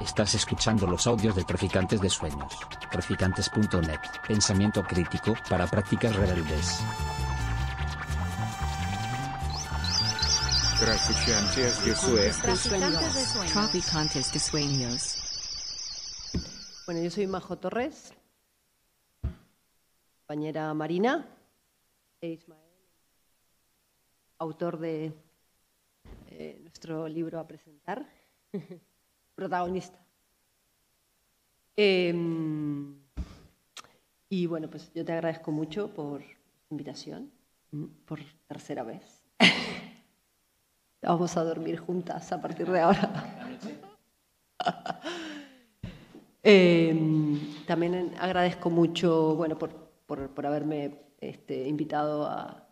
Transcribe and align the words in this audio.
Estás 0.00 0.34
escuchando 0.34 0.86
los 0.86 1.06
audios 1.06 1.36
de 1.36 1.44
Traficantes 1.44 2.00
de 2.00 2.08
Sueños. 2.10 2.58
Traficantes.net. 2.90 4.00
Pensamiento 4.26 4.82
crítico 4.82 5.34
para 5.48 5.66
prácticas 5.66 6.14
rebeldes. 6.16 6.80
Traficantes 10.80 11.84
de 11.84 11.94
Sueños. 11.94 12.38
Traficantes 12.38 13.14
de 13.14 13.24
sueños. 13.24 13.52
Traficantes 13.52 14.32
de 14.32 14.38
sueños. 14.38 15.22
Bueno, 16.86 17.00
yo 17.02 17.10
soy 17.10 17.28
Majo 17.28 17.56
Torres, 17.56 18.12
compañera 20.18 20.74
Marina 20.74 21.28
e 22.20 22.30
Ismael, 22.30 22.60
autor 24.38 24.80
de 24.80 25.12
eh, 26.26 26.58
nuestro 26.60 27.06
libro 27.06 27.38
a 27.38 27.46
presentar, 27.46 28.04
protagonista. 29.34 29.98
Eh, 31.76 32.14
y 34.28 34.46
bueno, 34.46 34.68
pues 34.68 34.92
yo 34.94 35.04
te 35.04 35.12
agradezco 35.12 35.50
mucho 35.52 35.88
por 35.94 36.22
invitación, 36.70 37.30
mm, 37.70 37.84
por 38.06 38.20
tercera 38.46 38.82
vez. 38.82 39.22
Vamos 41.02 41.36
a 41.36 41.44
dormir 41.44 41.78
juntas 41.78 42.30
a 42.32 42.40
partir 42.40 42.70
de 42.70 42.80
ahora. 42.80 43.38
Eh, 46.44 46.92
también 47.68 48.14
agradezco 48.18 48.68
mucho, 48.68 49.36
bueno, 49.36 49.56
por, 49.56 49.70
por- 50.06 50.28
por 50.30 50.44
haberme 50.44 50.98
este, 51.20 51.68
invitado 51.68 52.26
a 52.26 52.66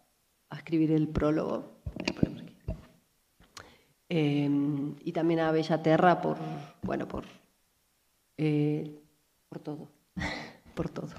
escribir 0.53 0.91
el 0.91 1.07
prólogo. 1.07 1.81
Voy 1.97 2.07
a 2.11 2.15
poner 2.21 2.33
por 2.33 2.43
aquí. 2.43 2.57
Eh, 4.13 4.51
y 5.05 5.13
también 5.13 5.41
a 5.41 5.53
Bellaterra 5.53 6.21
por, 6.21 6.37
bueno, 6.83 7.07
por, 7.07 7.25
eh, 8.37 9.01
por 9.49 9.61
todo, 9.61 9.89
por 10.75 10.91
todo. 10.91 11.15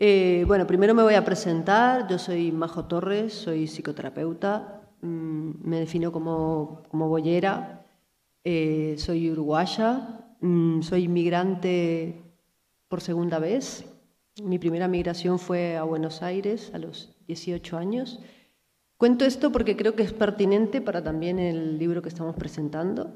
Eh, 0.00 0.44
bueno, 0.46 0.66
primero 0.66 0.94
me 0.94 1.02
voy 1.02 1.14
a 1.14 1.24
presentar. 1.24 2.08
Yo 2.08 2.18
soy 2.18 2.52
Majo 2.52 2.86
Torres, 2.86 3.34
soy 3.34 3.66
psicoterapeuta. 3.66 4.80
Mm, 5.02 5.50
me 5.68 5.80
defino 5.80 6.10
como, 6.10 6.84
como 6.88 7.08
boyera. 7.08 7.84
Eh, 8.44 8.94
soy 8.96 9.30
uruguaya. 9.30 10.24
Mm, 10.40 10.82
soy 10.82 11.04
inmigrante 11.04 12.22
por 12.88 13.00
segunda 13.00 13.40
vez. 13.40 13.84
Mi 14.42 14.58
primera 14.58 14.86
migración 14.86 15.38
fue 15.38 15.76
a 15.76 15.82
Buenos 15.82 16.22
Aires 16.22 16.70
a 16.72 16.78
los 16.78 17.14
18 17.26 17.76
años. 17.76 18.20
Cuento 18.98 19.24
esto 19.24 19.50
porque 19.50 19.76
creo 19.76 19.94
que 19.94 20.02
es 20.02 20.12
pertinente 20.12 20.80
para 20.82 21.02
también 21.02 21.38
el 21.38 21.78
libro 21.78 22.02
que 22.02 22.10
estamos 22.10 22.36
presentando. 22.36 23.14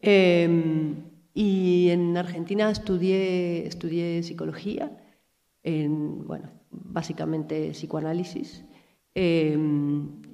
Eh, 0.00 0.94
y 1.34 1.90
en 1.90 2.16
Argentina 2.16 2.70
estudié, 2.70 3.66
estudié 3.66 4.22
psicología, 4.22 4.98
en, 5.62 6.26
bueno, 6.26 6.50
básicamente 6.70 7.70
psicoanálisis. 7.72 8.64
Eh, 9.14 9.56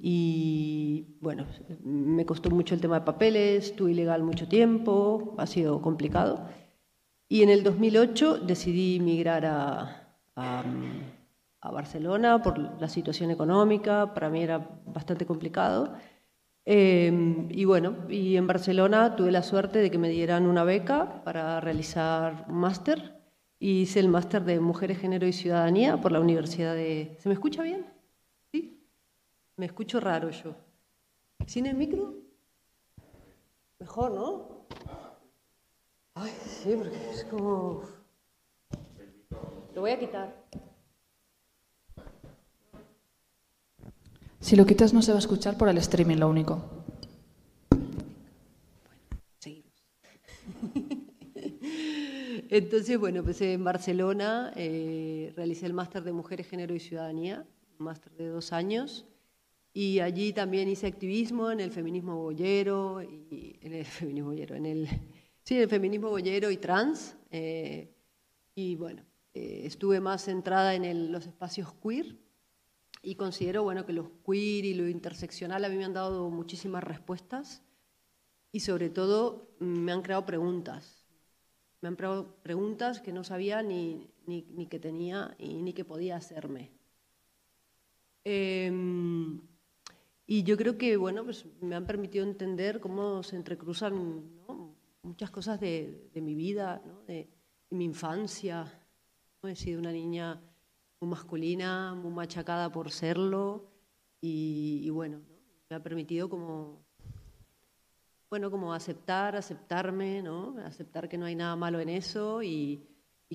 y 0.00 1.16
bueno, 1.20 1.46
me 1.82 2.24
costó 2.24 2.50
mucho 2.50 2.74
el 2.74 2.80
tema 2.80 3.00
de 3.00 3.06
papeles, 3.06 3.66
estuve 3.66 3.90
ilegal 3.90 4.22
mucho 4.22 4.46
tiempo, 4.48 5.34
ha 5.38 5.46
sido 5.46 5.82
complicado. 5.82 6.48
Y 7.28 7.42
en 7.42 7.50
el 7.50 7.62
2008 7.64 8.38
decidí 8.38 9.00
migrar 9.00 9.46
a, 9.46 10.14
a, 10.36 10.64
Barcelona 11.70 12.42
por 12.42 12.58
la 12.58 12.88
situación 12.88 13.30
económica, 13.30 14.14
para 14.14 14.30
mí 14.30 14.42
era 14.42 14.58
bastante 14.86 15.26
complicado. 15.26 15.94
Eh, 16.64 17.46
y 17.50 17.64
bueno, 17.64 18.08
y 18.08 18.36
en 18.36 18.46
Barcelona 18.46 19.14
tuve 19.14 19.30
la 19.30 19.42
suerte 19.42 19.78
de 19.78 19.90
que 19.90 19.98
me 19.98 20.08
dieran 20.08 20.46
una 20.46 20.64
beca 20.64 21.22
para 21.22 21.60
realizar 21.60 22.44
un 22.48 22.56
máster. 22.56 23.14
Hice 23.58 24.00
el 24.00 24.08
máster 24.08 24.44
de 24.44 24.60
Mujeres, 24.60 24.98
Género 24.98 25.26
y 25.26 25.32
Ciudadanía 25.32 26.00
por 26.00 26.12
la 26.12 26.20
Universidad 26.20 26.74
de... 26.74 27.16
¿Se 27.20 27.28
me 27.28 27.34
escucha 27.34 27.62
bien? 27.62 27.86
¿Sí? 28.52 28.84
Me 29.56 29.66
escucho 29.66 30.00
raro 30.00 30.30
yo. 30.30 30.54
¿Sin 31.46 31.66
el 31.66 31.76
micro? 31.76 32.14
Mejor, 33.78 34.12
¿no? 34.12 34.66
Ay, 36.14 36.32
sí, 36.44 36.74
porque 36.76 37.10
es 37.10 37.24
como... 37.24 37.82
Lo 39.74 39.82
voy 39.82 39.90
a 39.90 39.98
quitar. 39.98 40.34
Si 44.46 44.54
lo 44.54 44.64
quitas 44.64 44.94
no 44.94 45.02
se 45.02 45.10
va 45.10 45.16
a 45.16 45.18
escuchar 45.18 45.58
por 45.58 45.68
el 45.68 45.76
streaming, 45.78 46.18
lo 46.18 46.28
único. 46.28 46.62
Entonces, 52.48 52.96
bueno, 52.96 53.24
pues 53.24 53.40
en 53.40 53.64
Barcelona 53.64 54.52
eh, 54.54 55.32
realicé 55.34 55.66
el 55.66 55.72
máster 55.72 56.04
de 56.04 56.12
Mujeres, 56.12 56.46
Género 56.46 56.76
y 56.76 56.78
Ciudadanía, 56.78 57.44
máster 57.78 58.12
de 58.12 58.28
dos 58.28 58.52
años, 58.52 59.04
y 59.72 59.98
allí 59.98 60.32
también 60.32 60.68
hice 60.68 60.86
activismo 60.86 61.50
en 61.50 61.58
el 61.58 61.72
feminismo 61.72 62.14
boyero, 62.16 63.02
y 63.02 63.58
en 63.62 63.74
el 63.74 63.84
feminismo 63.84 64.28
boyero, 64.28 64.54
en 64.54 64.66
el, 64.66 64.88
sí, 65.42 65.56
en 65.56 65.62
el 65.62 65.68
feminismo 65.68 66.16
y 66.16 66.56
trans, 66.58 67.16
eh, 67.32 67.90
y 68.54 68.76
bueno, 68.76 69.02
eh, 69.34 69.62
estuve 69.64 69.98
más 69.98 70.22
centrada 70.22 70.76
en 70.76 71.10
los 71.10 71.26
espacios 71.26 71.74
queer, 71.82 72.14
y 73.06 73.14
considero, 73.14 73.62
bueno, 73.62 73.86
que 73.86 73.92
los 73.92 74.08
queer 74.26 74.64
y 74.64 74.74
lo 74.74 74.88
interseccional 74.88 75.64
a 75.64 75.68
mí 75.68 75.76
me 75.76 75.84
han 75.84 75.92
dado 75.92 76.28
muchísimas 76.28 76.82
respuestas, 76.82 77.62
y 78.50 78.60
sobre 78.60 78.90
todo 78.90 79.54
me 79.60 79.92
han 79.92 80.02
creado 80.02 80.26
preguntas. 80.26 81.06
Me 81.80 81.88
han 81.88 81.94
creado 81.94 82.34
preguntas 82.42 83.00
que 83.00 83.12
no 83.12 83.22
sabía 83.22 83.62
ni, 83.62 84.10
ni, 84.26 84.42
ni 84.50 84.66
que 84.66 84.80
tenía 84.80 85.36
y 85.38 85.62
ni 85.62 85.72
que 85.72 85.84
podía 85.84 86.16
hacerme. 86.16 86.72
Em, 88.24 89.40
y 90.26 90.42
yo 90.42 90.56
creo 90.56 90.76
que 90.76 90.96
bueno, 90.96 91.22
pues 91.22 91.46
me 91.60 91.76
han 91.76 91.86
permitido 91.86 92.24
entender 92.24 92.80
cómo 92.80 93.22
se 93.22 93.36
entrecruzan 93.36 94.36
¿no? 94.48 94.74
muchas 95.02 95.30
cosas 95.30 95.60
de, 95.60 96.10
de 96.12 96.20
mi 96.20 96.34
vida, 96.34 96.82
¿no? 96.84 97.02
de, 97.02 97.30
de 97.70 97.76
mi 97.76 97.84
infancia. 97.84 98.82
He 99.44 99.54
sido 99.54 99.78
una 99.78 99.92
niña 99.92 100.42
muy 101.00 101.10
masculina, 101.10 101.94
muy 101.94 102.12
machacada 102.12 102.70
por 102.70 102.90
serlo 102.90 103.70
y, 104.20 104.88
bueno, 104.90 105.18
¿no? 105.18 105.36
me 105.68 105.76
ha 105.76 105.82
permitido 105.82 106.28
como 106.28 106.86
bueno, 108.28 108.50
como 108.50 108.74
aceptar, 108.74 109.36
aceptarme, 109.36 110.20
¿no? 110.20 110.56
Aceptar 110.64 111.08
que 111.08 111.16
no 111.16 111.26
hay 111.26 111.36
nada 111.36 111.54
malo 111.54 111.78
en 111.80 111.88
eso 111.88 112.42
y, 112.42 112.82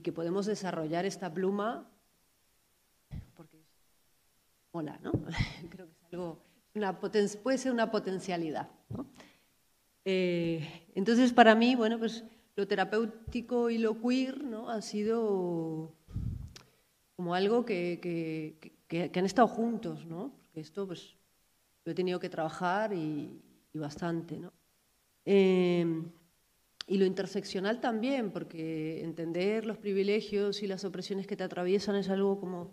que 0.04 0.12
podemos 0.12 0.48
desarrollar 0.48 1.06
esta 1.06 1.32
pluma 1.32 1.88
porque 3.36 3.64
mola, 4.74 5.00
¿no? 5.04 5.12
Creo 5.70 5.88
que 5.88 5.94
es 5.94 6.04
algo, 6.12 6.44
una 6.74 7.00
puede 7.00 7.58
ser 7.58 7.72
una 7.72 7.92
potencialidad. 7.92 8.70
Eh, 10.04 10.88
entonces, 10.96 11.34
para 11.34 11.56
mí, 11.56 11.76
bueno, 11.76 12.00
pues 12.00 12.24
lo 12.56 12.68
terapéutico 12.68 13.70
y 13.70 13.78
lo 13.78 14.02
queer, 14.02 14.44
¿no? 14.44 14.70
Ha 14.70 14.82
sido 14.82 15.94
como 17.22 17.36
algo 17.36 17.64
que, 17.64 18.00
que- 18.02 18.56
que- 18.88 19.20
han 19.20 19.26
estado 19.28 19.48
juntos, 19.48 20.08
¿no? 20.08 20.34
Porque 20.40 20.60
esto, 20.62 20.88
pues, 20.88 21.16
lo 21.86 21.92
he 21.92 21.96
tenido 21.96 22.20
que 22.20 22.30
trabajar 22.30 22.94
y, 22.94 23.40
bastante, 23.76 24.40
¿no? 24.40 24.52
Eh, 25.24 25.86
y 26.88 26.98
lo 26.98 27.06
interseccional 27.06 27.80
también, 27.80 28.32
porque 28.32 29.04
entender 29.04 29.68
los 29.68 29.78
privilegios 29.78 30.64
y 30.64 30.68
las 30.68 30.84
opresiones 30.84 31.28
que 31.28 31.38
te 31.38 31.44
atraviesan 31.44 31.96
es 31.96 32.10
algo 32.10 32.40
como 32.40 32.72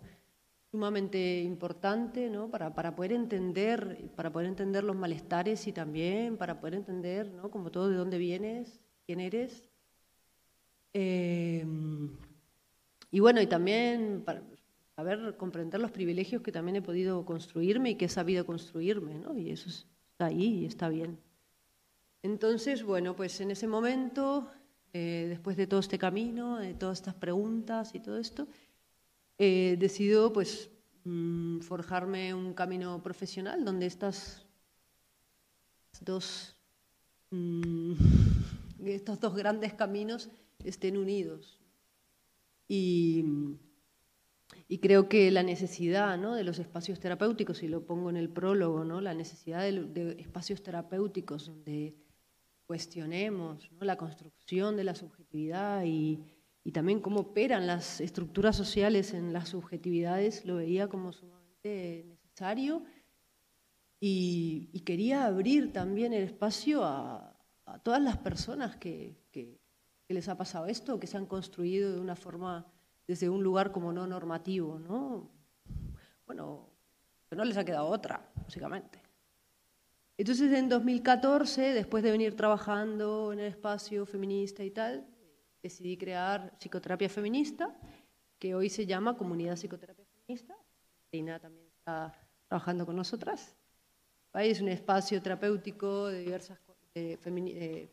sumamente 0.71 1.41
importante, 1.43 2.27
¿no? 2.31 2.49
Para, 2.49 2.73
para 2.73 2.95
poder 2.95 3.13
entender, 3.13 4.09
para 4.15 4.31
poder 4.31 4.47
entender 4.47 4.83
los 4.83 4.95
malestares 4.95 5.67
y 5.67 5.73
también 5.73 6.37
para 6.37 6.59
poder 6.59 6.73
entender, 6.73 7.31
¿no? 7.31 7.51
Como 7.51 7.69
todo 7.69 7.87
de 7.89 7.97
dónde 7.97 8.17
vienes, 8.17 8.81
quién 9.05 9.19
eres. 9.19 9.69
Eh, 10.93 11.63
y 13.11 13.19
bueno, 13.19 13.41
y 13.41 13.47
también 13.47 14.23
para 14.25 14.41
saber 14.95 15.35
comprender 15.37 15.79
los 15.81 15.91
privilegios 15.91 16.41
que 16.41 16.51
también 16.51 16.77
he 16.77 16.81
podido 16.81 17.25
construirme 17.25 17.91
y 17.91 17.95
que 17.95 18.05
he 18.05 18.09
sabido 18.09 18.45
construirme, 18.45 19.15
¿no? 19.19 19.37
Y 19.37 19.49
eso 19.51 19.69
es- 19.69 19.87
está 20.11 20.25
ahí 20.27 20.59
y 20.61 20.65
está 20.65 20.89
bien. 20.89 21.17
Entonces, 22.21 22.83
bueno, 22.83 23.15
pues 23.15 23.39
en 23.41 23.51
ese 23.51 23.67
momento, 23.67 24.49
eh, 24.93 25.25
después 25.29 25.55
de 25.57 25.67
todo 25.67 25.79
este 25.79 25.97
camino, 25.97 26.57
de 26.59 26.73
todas 26.73 26.99
estas 26.99 27.15
preguntas 27.15 27.95
y 27.95 27.99
todo 27.99 28.17
esto, 28.17 28.47
eh, 29.37 29.77
decido 29.79 30.33
pues 30.33 30.69
mm, 31.05 31.59
forjarme 31.61 32.33
un 32.33 32.53
camino 32.53 33.01
profesional 33.01 33.63
donde 33.63 33.85
estas 33.85 34.45
dos, 36.01 36.55
mm, 37.31 37.93
estos 38.85 39.19
dos 39.19 39.35
grandes 39.35 39.73
caminos 39.73 40.29
estén 40.63 40.97
unidos. 40.97 41.58
Y, 42.69 43.25
creo 44.81 45.09
que 45.09 45.31
la 45.31 45.41
necesidad 45.41 46.17
de 46.17 46.43
los 46.43 46.59
espacios 46.59 46.99
terapéuticos, 46.99 47.63
y 47.63 47.67
lo 47.67 47.85
pongo 47.85 48.09
en 48.11 48.17
el 48.17 48.29
prólogo, 48.29 48.83
la 49.01 49.15
necesidad 49.15 49.63
de, 49.63 50.15
espacios 50.19 50.61
terapéuticos 50.61 51.47
donde 51.47 51.95
cuestionemos 52.67 53.71
la 53.81 53.97
construcción 53.97 54.77
de 54.77 54.83
la 54.83 54.93
subjetividad 54.95 55.83
y, 55.83 56.23
también 56.71 56.99
cómo 57.01 57.21
operan 57.21 57.65
las 57.65 57.99
estructuras 57.99 58.55
sociales 58.55 59.15
en 59.15 59.33
las 59.33 59.49
subjetividades, 59.49 60.45
lo 60.45 60.57
veía 60.57 60.87
como 60.87 61.11
sumamente 61.11 62.05
necesario 62.07 62.83
y, 63.99 64.81
quería 64.85 65.25
abrir 65.25 65.73
también 65.73 66.13
el 66.13 66.23
espacio 66.23 66.83
a, 66.83 67.35
todas 67.83 68.01
las 68.01 68.17
personas 68.17 68.75
que, 68.77 69.17
que, 70.09 70.15
les 70.15 70.27
ha 70.27 70.35
pasado 70.35 70.65
esto, 70.65 70.99
que 70.99 71.05
se 71.05 71.17
han 71.17 71.27
construido 71.27 71.93
de 71.93 71.99
una 71.99 72.15
forma 72.15 72.65
desde 73.07 73.29
un 73.29 73.43
lugar 73.43 73.71
como 73.71 73.93
no 73.93 74.07
normativo, 74.07 74.79
¿no? 74.79 75.29
Bueno, 76.25 76.67
no 77.29 77.45
les 77.45 77.55
ha 77.57 77.63
quedado 77.63 77.85
otra, 77.85 78.27
básicamente. 78.35 79.03
Entonces, 80.17 80.51
en 80.51 80.67
2014, 80.67 81.73
después 81.73 82.03
de 82.03 82.09
venir 82.09 82.35
trabajando 82.35 83.31
en 83.31 83.39
el 83.39 83.45
espacio 83.45 84.03
feminista 84.07 84.63
y 84.63 84.71
tal, 84.71 85.05
decidí 85.61 85.95
crear 85.95 86.57
Psicoterapia 86.57 87.07
Feminista, 87.07 87.79
que 88.39 88.55
hoy 88.55 88.67
se 88.71 88.87
llama 88.87 89.15
Comunidad 89.15 89.57
Psicoterapia 89.57 90.05
Feminista. 90.05 90.55
Reina 91.11 91.37
también 91.37 91.67
está 91.67 92.15
trabajando 92.47 92.83
con 92.83 92.95
nosotras. 92.95 93.55
Es 94.33 94.59
un 94.59 94.69
espacio 94.69 95.21
terapéutico 95.21 96.07
de 96.07 96.21
diversas 96.21 96.57
de 96.95 97.15
de 97.15 97.91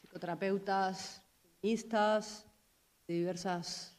psicoterapeutas 0.00 1.23
feministas, 1.64 2.46
de 3.08 3.14
diversas 3.14 3.96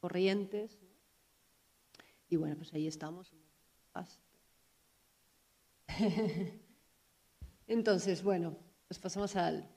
corrientes. 0.00 0.78
Y 2.30 2.36
bueno, 2.36 2.56
pues 2.56 2.72
ahí 2.72 2.86
estamos. 2.86 3.30
Entonces, 7.66 8.22
bueno, 8.22 8.56
pues 8.88 8.98
pasamos 8.98 9.36
al, 9.36 9.68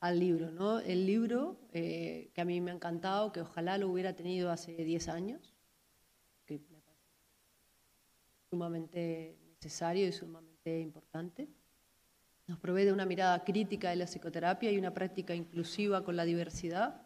al 0.00 0.18
libro. 0.18 0.50
¿no? 0.50 0.80
El 0.80 1.06
libro 1.06 1.60
eh, 1.72 2.32
que 2.34 2.40
a 2.40 2.44
mí 2.44 2.60
me 2.60 2.72
ha 2.72 2.74
encantado, 2.74 3.30
que 3.30 3.42
ojalá 3.42 3.78
lo 3.78 3.88
hubiera 3.88 4.16
tenido 4.16 4.50
hace 4.50 4.72
10 4.72 5.08
años, 5.08 5.54
que 6.44 6.58
me 6.58 6.80
parece 6.80 7.06
sumamente 8.50 9.38
necesario 9.48 10.08
y 10.08 10.12
sumamente 10.12 10.80
importante. 10.80 11.48
Nos 12.52 12.60
provee 12.60 12.84
de 12.84 12.92
una 12.92 13.06
mirada 13.06 13.44
crítica 13.44 13.88
de 13.88 13.96
la 13.96 14.04
psicoterapia 14.04 14.70
y 14.70 14.76
una 14.76 14.92
práctica 14.92 15.34
inclusiva 15.34 16.04
con 16.04 16.16
la 16.16 16.24
diversidad. 16.26 17.00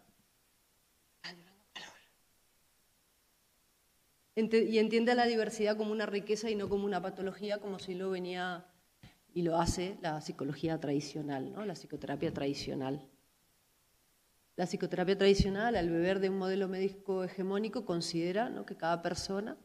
Y 4.34 4.78
entiende 4.78 5.14
la 5.14 5.24
diversidad 5.24 5.76
como 5.76 5.92
una 5.92 6.04
riqueza 6.04 6.50
y 6.50 6.56
no 6.56 6.68
como 6.68 6.84
una 6.84 7.00
patología, 7.00 7.60
como 7.60 7.78
si 7.78 7.94
lo 7.94 8.10
venía 8.10 8.66
y 9.34 9.42
lo 9.42 9.56
hace 9.56 9.98
la 10.02 10.20
psicología 10.20 10.80
tradicional, 10.80 11.52
¿no? 11.52 11.64
la 11.64 11.74
psicoterapia 11.74 12.34
tradicional. 12.34 13.08
La 14.56 14.66
psicoterapia 14.66 15.16
tradicional, 15.16 15.76
al 15.76 15.90
beber 15.90 16.18
de 16.18 16.28
un 16.28 16.38
modelo 16.38 16.66
médico 16.66 17.22
hegemónico, 17.22 17.84
considera 17.84 18.50
¿no? 18.50 18.66
que 18.66 18.76
cada 18.76 19.00
persona 19.00 19.56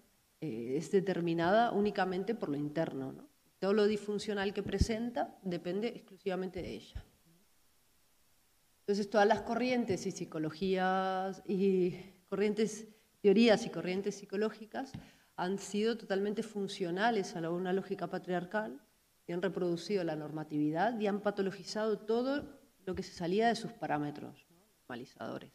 eh, 0.42 0.76
es 0.78 0.92
determinada 0.92 1.72
únicamente 1.72 2.36
por 2.36 2.50
lo 2.50 2.58
interno. 2.58 3.14
¿no? 3.14 3.31
Todo 3.62 3.74
lo 3.74 3.86
disfuncional 3.86 4.56
que 4.56 4.64
presenta 4.64 5.38
depende 5.44 5.90
exclusivamente 5.90 6.64
de 6.64 6.74
ella. 6.74 7.06
Entonces, 8.80 9.08
todas 9.08 9.28
las 9.28 9.42
corrientes 9.42 10.08
y 10.08 10.12
psicologías 10.12 11.44
y 11.46 11.96
corrientes, 12.28 12.88
teorías 13.22 13.64
y 13.68 13.70
corrientes 13.70 14.16
psicológicas 14.16 14.94
han 15.36 15.60
sido 15.60 15.96
totalmente 15.96 16.42
funcionales 16.42 17.36
a 17.36 17.52
una 17.52 17.72
lógica 17.72 18.08
patriarcal 18.08 18.82
y 19.28 19.32
han 19.32 19.44
reproducido 19.44 20.04
la 20.04 20.16
normatividad 20.16 21.00
y 21.00 21.06
han 21.06 21.22
patologizado 21.22 22.00
todo 22.00 22.60
lo 22.84 22.96
que 22.96 23.04
se 23.04 23.14
salía 23.14 23.48
de 23.48 23.56
sus 23.56 23.74
parámetros 23.74 24.48
normalizadores. 24.80 25.54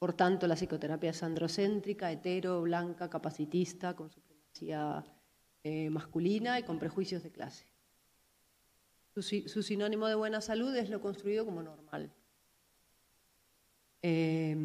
Por 0.00 0.14
tanto, 0.14 0.48
la 0.48 0.56
psicoterapia 0.56 1.10
es 1.10 1.22
androcéntrica, 1.22 2.10
hetero, 2.10 2.60
blanca, 2.62 3.08
capacitista, 3.08 3.94
con 3.94 4.10
supremacía 4.10 5.04
eh, 5.64 5.90
masculina 5.90 6.58
y 6.58 6.62
con 6.62 6.78
prejuicios 6.78 7.22
de 7.22 7.30
clase. 7.30 7.66
Su, 9.14 9.62
sinónimo 9.62 10.06
de 10.06 10.14
buena 10.14 10.40
salud 10.40 10.74
es 10.76 10.90
lo 10.90 11.00
construido 11.00 11.44
como 11.44 11.62
normal. 11.62 12.12
Eh, 14.02 14.56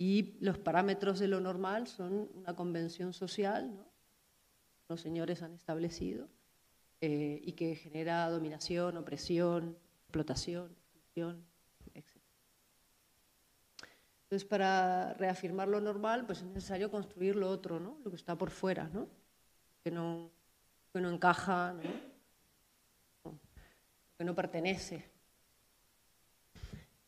y 0.00 0.38
los 0.40 0.56
parámetros 0.56 1.18
de 1.18 1.28
lo 1.28 1.40
normal 1.40 1.86
son 1.86 2.30
una 2.34 2.56
convención 2.56 3.12
social, 3.12 3.86
los 4.88 5.02
señores 5.02 5.42
han 5.42 5.52
establecido 5.52 6.26
eh, 7.02 7.42
y 7.44 7.52
que 7.52 7.76
genera 7.76 8.30
dominación, 8.30 8.96
opresión, 8.96 9.76
explotación, 10.04 10.74
exclusión. 10.94 11.49
Entonces, 14.30 14.48
para 14.48 15.12
reafirmar 15.14 15.66
lo 15.66 15.80
normal, 15.80 16.24
pues 16.24 16.38
es 16.38 16.44
necesario 16.44 16.88
construir 16.88 17.34
lo 17.34 17.50
otro, 17.50 17.80
¿no? 17.80 17.98
lo 18.04 18.10
que 18.10 18.16
está 18.16 18.38
por 18.38 18.50
fuera, 18.50 18.88
¿no? 18.92 19.08
Que, 19.82 19.90
no, 19.90 20.30
que 20.92 21.00
no 21.00 21.10
encaja, 21.10 21.74
que 24.16 24.24
no 24.24 24.32
pertenece. 24.32 25.10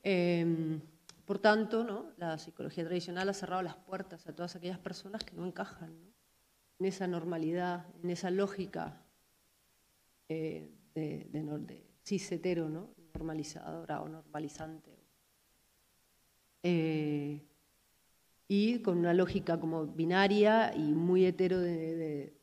Eh, 0.02 0.80
por 1.24 1.38
tanto, 1.38 1.84
¿no? 1.84 2.10
la 2.16 2.38
psicología 2.38 2.84
tradicional 2.84 3.28
ha 3.28 3.34
cerrado 3.34 3.62
las 3.62 3.76
puertas 3.76 4.26
a 4.26 4.34
todas 4.34 4.56
aquellas 4.56 4.80
personas 4.80 5.22
que 5.22 5.36
no 5.36 5.46
encajan. 5.46 5.96
en 6.80 6.86
esa 6.86 7.06
normalidad, 7.06 7.86
en 8.02 8.10
esa 8.10 8.32
lógica 8.32 9.00
eh, 10.28 10.74
de, 10.92 11.28
de, 11.30 11.58
de, 11.58 11.86
cis 12.02 12.32
¿no? 12.56 12.96
normalizadora 13.14 14.02
o 14.02 14.08
normalizante. 14.08 15.01
Eh, 16.62 17.42
y 18.48 18.80
con 18.80 18.98
una 18.98 19.14
lógica 19.14 19.58
como 19.58 19.86
binaria 19.86 20.74
y 20.76 20.92
muy 20.92 21.24
hetero 21.24 21.58
de, 21.58 22.34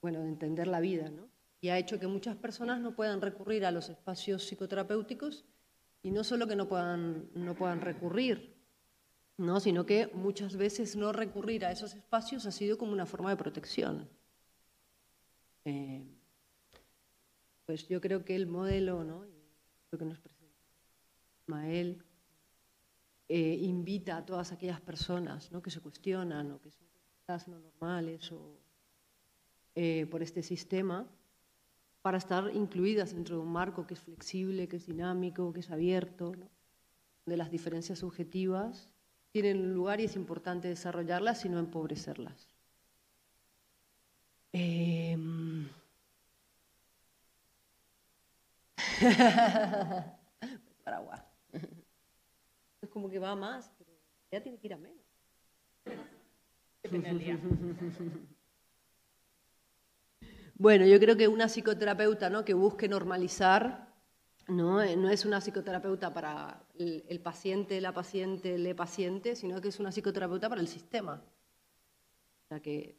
bueno, 0.00 0.22
de 0.22 0.28
entender 0.28 0.68
la 0.68 0.80
vida. 0.80 1.10
¿no? 1.10 1.28
Y 1.60 1.68
ha 1.68 1.78
hecho 1.78 2.00
que 2.00 2.06
muchas 2.06 2.36
personas 2.36 2.80
no 2.80 2.94
puedan 2.94 3.20
recurrir 3.20 3.66
a 3.66 3.70
los 3.70 3.90
espacios 3.90 4.46
psicoterapéuticos 4.46 5.44
y 6.02 6.10
no 6.10 6.24
solo 6.24 6.46
que 6.46 6.56
no 6.56 6.66
puedan, 6.66 7.28
no 7.34 7.54
puedan 7.54 7.82
recurrir, 7.82 8.54
¿no? 9.36 9.60
sino 9.60 9.84
que 9.84 10.10
muchas 10.14 10.56
veces 10.56 10.96
no 10.96 11.12
recurrir 11.12 11.66
a 11.66 11.70
esos 11.70 11.94
espacios 11.94 12.46
ha 12.46 12.50
sido 12.50 12.78
como 12.78 12.92
una 12.92 13.04
forma 13.04 13.30
de 13.30 13.36
protección. 13.36 14.08
Eh, 15.66 16.06
pues 17.66 17.86
yo 17.88 18.00
creo 18.00 18.24
que 18.24 18.34
el 18.34 18.46
modelo, 18.46 19.04
¿no? 19.04 19.26
lo 19.90 19.98
que 19.98 20.04
nos 20.06 20.18
presenta 20.18 20.56
Mael, 21.46 22.02
eh, 23.28 23.58
invita 23.60 24.18
a 24.18 24.24
todas 24.26 24.52
aquellas 24.52 24.80
personas 24.80 25.50
¿no? 25.50 25.62
que 25.62 25.70
se 25.70 25.80
cuestionan 25.80 26.52
o 26.52 26.60
que 26.60 26.70
son 26.70 26.86
no 27.46 27.58
normales 27.58 28.30
o, 28.32 28.58
eh, 29.74 30.06
por 30.10 30.22
este 30.22 30.42
sistema 30.42 31.06
para 32.02 32.18
estar 32.18 32.54
incluidas 32.54 33.14
dentro 33.14 33.36
de 33.36 33.42
un 33.42 33.50
marco 33.50 33.86
que 33.86 33.94
es 33.94 34.00
flexible, 34.00 34.68
que 34.68 34.76
es 34.76 34.86
dinámico, 34.86 35.52
que 35.54 35.60
es 35.60 35.70
abierto, 35.70 36.36
¿no? 36.36 36.50
de 37.24 37.36
las 37.38 37.50
diferencias 37.50 38.00
subjetivas 38.00 38.90
tienen 39.32 39.60
un 39.60 39.74
lugar 39.74 40.00
y 40.00 40.04
es 40.04 40.14
importante 40.14 40.68
desarrollarlas 40.68 41.44
y 41.44 41.48
no 41.48 41.58
empobrecerlas. 41.58 42.48
Eh... 44.56 45.16
Paraguay. 50.84 51.33
Como 52.94 53.10
que 53.10 53.18
va 53.18 53.34
más, 53.34 53.72
pero 53.76 53.90
ya 54.30 54.40
tiene 54.40 54.56
que 54.56 54.68
ir 54.68 54.74
a 54.74 54.78
menos. 54.78 55.04
Bueno, 60.54 60.86
yo 60.86 61.00
creo 61.00 61.16
que 61.16 61.26
una 61.26 61.48
psicoterapeuta 61.48 62.30
¿no? 62.30 62.44
que 62.44 62.54
busque 62.54 62.88
normalizar 62.88 63.92
no, 64.46 64.80
eh, 64.80 64.94
no 64.94 65.10
es 65.10 65.24
una 65.24 65.40
psicoterapeuta 65.40 66.14
para 66.14 66.62
el, 66.78 67.04
el, 67.08 67.20
paciente, 67.20 67.80
la 67.80 67.92
paciente, 67.92 68.54
el 68.54 68.76
paciente, 68.76 69.34
sino 69.34 69.60
que 69.60 69.68
es 69.68 69.80
una 69.80 69.90
psicoterapeuta 69.90 70.48
para 70.48 70.60
el 70.60 70.68
sistema. 70.68 71.20
O 72.44 72.48
sea 72.48 72.60
que 72.60 72.96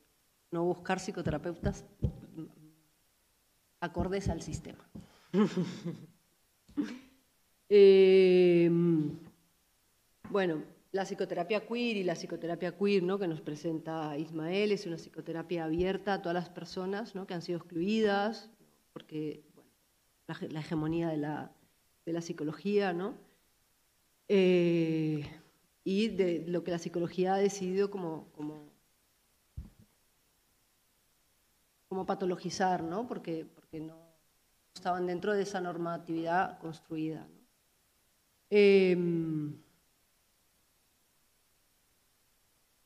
no 0.52 0.66
buscar 0.66 1.00
psicoterapeutas 1.00 1.86
acordes 3.80 4.28
al 4.28 4.42
sistema. 4.42 4.90
eh, 7.70 8.70
bueno, 10.30 10.64
la 10.92 11.04
psicoterapia 11.04 11.66
queer 11.66 11.98
y 11.98 12.04
la 12.04 12.16
psicoterapia 12.16 12.78
queer 12.78 13.04
¿no? 13.04 13.20
que 13.20 13.28
nos 13.28 13.42
presenta 13.42 14.18
Ismael 14.18 14.72
es 14.72 14.86
una 14.86 14.98
psicoterapia 14.98 15.66
abierta 15.66 16.14
a 16.14 16.22
todas 16.22 16.34
las 16.34 16.50
personas 16.50 17.16
¿no? 17.16 17.28
que 17.28 17.34
han 17.34 17.42
sido 17.42 17.58
excluidas, 17.58 18.50
porque 18.94 19.44
la, 20.28 20.60
hegemonía 20.60 21.10
de 21.10 21.18
la, 21.18 21.52
de 22.06 22.14
la, 22.14 22.22
psicología, 22.22 22.94
¿no? 22.94 23.16
Eh, 24.28 25.24
y 25.84 26.08
de 26.08 26.46
lo 26.48 26.64
que 26.64 26.72
la 26.72 26.80
psicología 26.80 27.36
ha 27.36 27.38
decidido 27.38 27.92
como, 27.92 28.32
como, 28.32 28.72
como 31.88 32.06
patologizar, 32.06 32.84
¿no? 32.84 33.06
Porque, 33.06 33.46
porque 33.54 33.80
no, 33.80 33.98
estaban 34.74 35.06
dentro 35.06 35.34
de 35.34 35.44
esa 35.44 35.62
normatividad 35.62 36.58
construida. 36.58 37.28
¿no? 37.28 37.46
Em, 38.50 39.65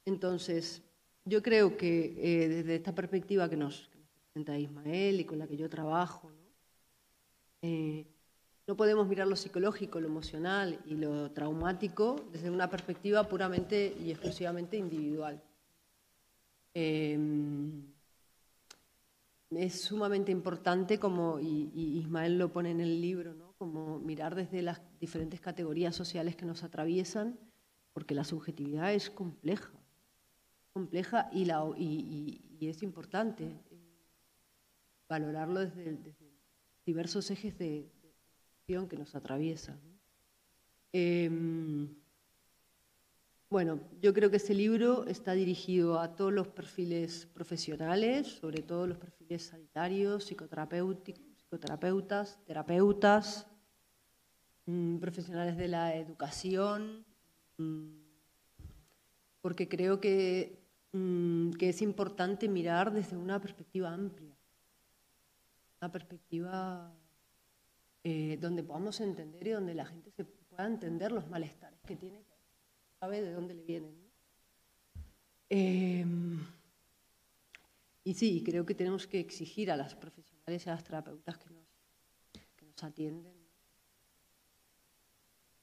entonces, 0.10 0.82
yo 1.24 1.42
creo 1.42 1.78
que 1.78 2.16
eh, 2.18 2.50
desde 2.50 2.76
esta 2.76 2.94
perspectiva 2.94 3.50
que 3.50 3.56
nos, 3.56 3.90
presenta 4.26 4.58
Ismael 4.58 5.22
y 5.22 5.26
con 5.26 5.40
la 5.40 5.48
que 5.48 5.58
yo 5.58 5.70
trabajo, 5.70 6.30
¿no? 6.30 6.50
Eh, 7.62 8.06
no 8.68 8.78
podemos 8.78 9.08
mirar 9.08 9.28
lo 9.28 9.36
psicológico, 9.36 10.00
lo 10.00 10.08
emocional 10.08 10.80
y 10.86 10.94
lo 10.94 11.32
traumático 11.32 12.18
desde 12.32 12.52
una 12.52 12.70
perspectiva 12.70 13.28
puramente 13.28 13.96
y 14.00 14.12
exclusivamente 14.12 14.78
individual. 14.78 15.42
Eh, 16.76 17.18
es 19.52 19.82
sumamente 19.82 20.32
importante, 20.32 21.00
como 21.00 21.40
y, 21.40 21.72
y, 21.74 21.98
Ismael 21.98 22.38
lo 22.38 22.54
pone 22.54 22.70
en 22.70 22.82
el 22.82 23.02
libro, 23.02 23.34
¿no? 23.34 23.54
como 23.58 24.00
mirar 24.00 24.36
desde 24.36 24.62
las 24.62 24.80
diferentes 25.00 25.42
categorías 25.42 25.96
sociales 25.96 26.36
que 26.36 26.46
nos 26.46 26.64
atraviesan, 26.64 27.40
porque 27.94 28.14
la 28.14 28.24
subjetividad 28.24 28.94
es 28.94 29.10
compleja, 29.10 29.72
compleja 30.74 31.30
y, 31.32 31.46
la, 31.46 31.64
y, 31.78 32.42
es 32.62 32.84
importante 32.84 33.46
eh, 33.46 33.80
valorarlo 35.08 35.62
desde, 35.62 35.98
diversos 36.86 37.32
ejes 37.32 37.58
de, 37.58 37.90
que 38.68 38.98
nos 38.98 39.16
atraviesa. 39.16 39.80
Eh, 40.94 41.30
bueno, 43.50 43.80
yo 44.00 44.14
creo 44.14 44.30
que 44.30 44.38
ese 44.38 44.54
libro 44.54 45.08
está 45.08 45.34
dirigido 45.34 46.00
a 46.00 46.16
todos 46.16 46.32
los 46.32 46.50
perfiles 46.50 47.26
profesionales, 47.34 48.28
sobre 48.28 48.62
todo 48.62 48.86
los 48.86 49.00
perfiles 49.00 49.42
sanitarios, 49.42 50.26
psicoterapeutas, 50.26 52.38
terapeutas, 52.46 53.48
mmm, 54.68 55.00
profesionales 55.00 55.58
de 55.58 55.68
la 55.68 55.96
educación, 55.96 57.04
mmm, 57.58 57.90
porque 59.42 59.68
creo 59.68 60.00
que, 60.00 60.59
mmm, 60.92 61.52
que 61.52 61.70
es 61.70 61.82
importante 61.82 62.48
mirar 62.48 62.92
desde 62.92 63.18
una 63.18 63.40
perspectiva 63.40 63.94
amplia, 63.94 64.36
una 65.82 65.92
perspectiva 65.92 66.94
eh, 68.04 68.38
donde 68.40 68.64
podamos 68.64 69.00
entender 69.02 69.48
y 69.48 69.52
donde 69.52 69.74
la 69.74 69.86
gente 69.86 70.12
se 70.12 70.26
pueda 70.26 70.66
entender 70.66 71.12
los 71.12 71.28
malestares 71.30 71.82
que 71.82 71.96
tiene, 71.96 72.24
sabe 73.00 73.22
de 73.22 73.32
dónde 73.32 73.54
le 73.54 73.64
vienen. 73.64 74.00
¿no? 74.00 74.10
Eh, 75.50 76.06
y 78.04 78.14
sí, 78.14 78.44
creo 78.46 78.66
que 78.66 78.76
tenemos 78.76 79.08
que 79.08 79.20
exigir 79.20 79.72
a 79.72 79.78
las 79.78 79.96
profesionales 79.96 80.66
y 80.66 80.70
a 80.70 80.74
las 80.74 80.84
terapeutas 80.84 81.38
que 81.38 81.50
nos, 81.50 81.66
que 82.56 82.66
nos 82.66 82.84
atienden 82.84 83.40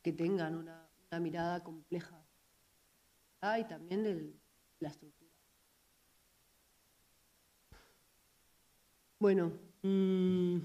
que 0.06 0.12
tengan 0.12 0.54
una, 0.54 0.88
una 1.10 1.18
mirada 1.18 1.64
compleja 1.64 2.24
y 3.58 3.64
también 3.64 4.04
de 4.04 4.14
la 4.80 4.88
estructura. 4.88 5.30
Bueno, 9.18 9.52
mmm, 9.82 10.58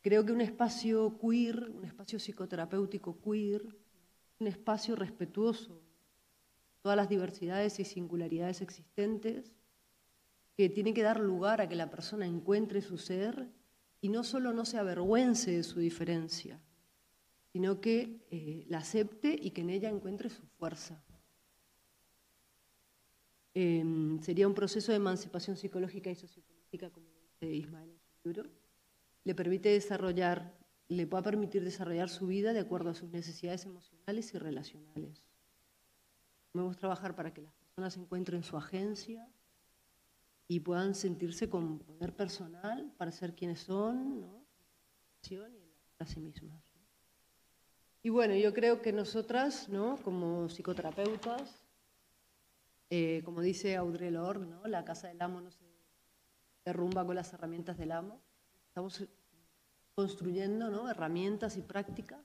Creo 0.00 0.24
que 0.24 0.32
un 0.32 0.40
espacio 0.40 1.18
queer, 1.18 1.68
un 1.68 1.84
espacio 1.84 2.18
psicoterapéutico 2.18 3.20
queer, 3.20 3.62
un 4.38 4.46
espacio 4.46 4.96
respetuoso 4.96 5.82
todas 6.82 6.96
las 6.96 7.08
diversidades 7.08 7.78
y 7.80 7.84
singularidades 7.84 8.62
existentes, 8.62 9.52
que 10.56 10.70
tiene 10.70 10.94
que 10.94 11.02
dar 11.02 11.20
lugar 11.20 11.60
a 11.60 11.68
que 11.68 11.76
la 11.76 11.90
persona 11.90 12.26
encuentre 12.26 12.80
su 12.80 12.96
ser 12.96 13.50
y 14.00 14.08
no 14.08 14.24
solo 14.24 14.52
no 14.52 14.64
se 14.64 14.78
avergüence 14.78 15.50
de 15.50 15.62
su 15.62 15.80
diferencia, 15.80 16.60
sino 17.52 17.80
que 17.80 18.26
eh, 18.30 18.64
la 18.68 18.78
acepte 18.78 19.36
y 19.38 19.50
que 19.50 19.60
en 19.60 19.70
ella 19.70 19.90
encuentre 19.90 20.30
su 20.30 20.46
fuerza. 20.58 21.04
Eh, 23.60 23.84
sería 24.22 24.46
un 24.46 24.54
proceso 24.54 24.92
de 24.92 24.98
emancipación 24.98 25.56
psicológica 25.56 26.10
y 26.10 26.14
sociopolítica, 26.14 26.90
como 26.90 27.08
dice 27.10 27.52
Ismael 27.52 27.90
en 27.90 27.98
su 28.22 28.28
libro 28.28 28.50
le 29.24 29.34
permite 29.34 29.68
desarrollar, 29.68 30.54
le 30.86 31.06
pueda 31.06 31.24
permitir 31.24 31.64
desarrollar 31.64 32.08
su 32.08 32.28
vida 32.28 32.52
de 32.52 32.60
acuerdo 32.60 32.90
a 32.90 32.94
sus 32.94 33.10
necesidades 33.10 33.66
emocionales 33.66 34.32
y 34.32 34.38
relacionales. 34.38 35.22
Debemos 36.54 36.78
trabajar 36.78 37.16
para 37.16 37.34
que 37.34 37.42
las 37.42 37.52
personas 37.52 37.96
encuentren 37.98 38.42
su 38.42 38.56
agencia 38.56 39.28
y 40.46 40.60
puedan 40.60 40.94
sentirse 40.94 41.50
con 41.50 41.80
poder 41.80 42.16
personal 42.16 42.90
para 42.96 43.12
ser 43.12 43.34
quienes 43.34 43.60
son, 43.60 44.20
¿no? 44.20 44.44
y 45.28 45.36
a 45.98 46.06
sí 46.06 46.20
mismas. 46.20 46.62
Y 48.02 48.08
bueno, 48.08 48.34
yo 48.34 48.54
creo 48.54 48.80
que 48.80 48.94
nosotras, 48.94 49.68
¿no? 49.68 49.96
como 49.98 50.48
psicoterapeutas, 50.48 51.67
eh, 52.90 53.22
como 53.24 53.40
dice 53.40 53.76
Audre 53.76 54.10
Lorde, 54.10 54.46
¿no? 54.46 54.66
la 54.66 54.84
casa 54.84 55.08
del 55.08 55.20
amo 55.20 55.40
no 55.40 55.50
se 55.50 55.64
derrumba 56.64 57.04
con 57.04 57.16
las 57.16 57.32
herramientas 57.32 57.78
del 57.78 57.92
amo. 57.92 58.20
Estamos 58.68 59.04
construyendo 59.94 60.70
¿no? 60.70 60.88
herramientas 60.88 61.56
y 61.56 61.62
prácticas 61.62 62.20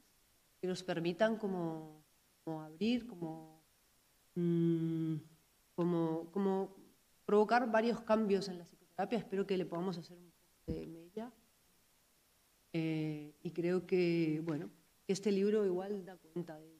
que 0.62 0.68
nos 0.68 0.84
permitan 0.84 1.38
como, 1.38 2.06
abrir, 2.46 3.08
como, 3.08 3.64
mmm, 4.36 5.16
como, 5.76 6.30
como, 6.32 6.76
provocar 7.26 7.70
varios 7.72 8.02
cambios 8.02 8.48
en 8.48 8.60
la 8.60 8.66
psicoterapia. 8.66 9.18
Espero 9.18 9.46
que 9.46 9.58
le 9.58 9.66
podamos 9.66 9.98
hacer 9.98 10.18
un 10.18 10.32
poco 10.32 10.80
de 10.80 10.88
mella. 10.88 11.32
Eh, 12.72 13.34
y 13.44 13.52
creo 13.52 13.86
que, 13.86 14.42
bueno, 14.46 14.70
este 15.08 15.32
libro 15.32 15.66
igual 15.66 16.06
da 16.06 16.16
cuenta 16.18 16.58
de. 16.60 16.70
Mm, 16.70 16.73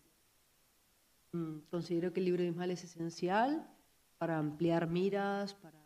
considero 1.70 2.14
que 2.14 2.20
el 2.20 2.26
libro 2.26 2.44
de 2.44 2.50
Ismael 2.50 2.72
es 2.72 2.84
esencial 2.84 3.68
para 4.18 4.38
ampliar 4.38 4.88
miras, 4.88 5.56
para 5.56 5.80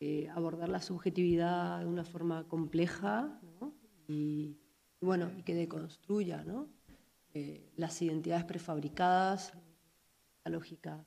eh, 0.00 0.28
abordar 0.34 0.68
la 0.68 0.80
subjetividad 0.80 1.80
de 1.80 1.86
una 1.86 2.04
forma 2.04 2.46
compleja, 2.46 3.40
¿no? 3.60 3.74
y, 4.06 4.58
bueno, 5.00 5.30
y 5.36 5.42
que 5.42 5.54
deconstruya 5.54 6.44
¿no? 6.44 6.68
eh, 7.34 7.70
las 7.76 8.00
identidades 8.02 8.44
prefabricadas, 8.44 9.52
la 10.44 10.50
lógica 10.50 11.04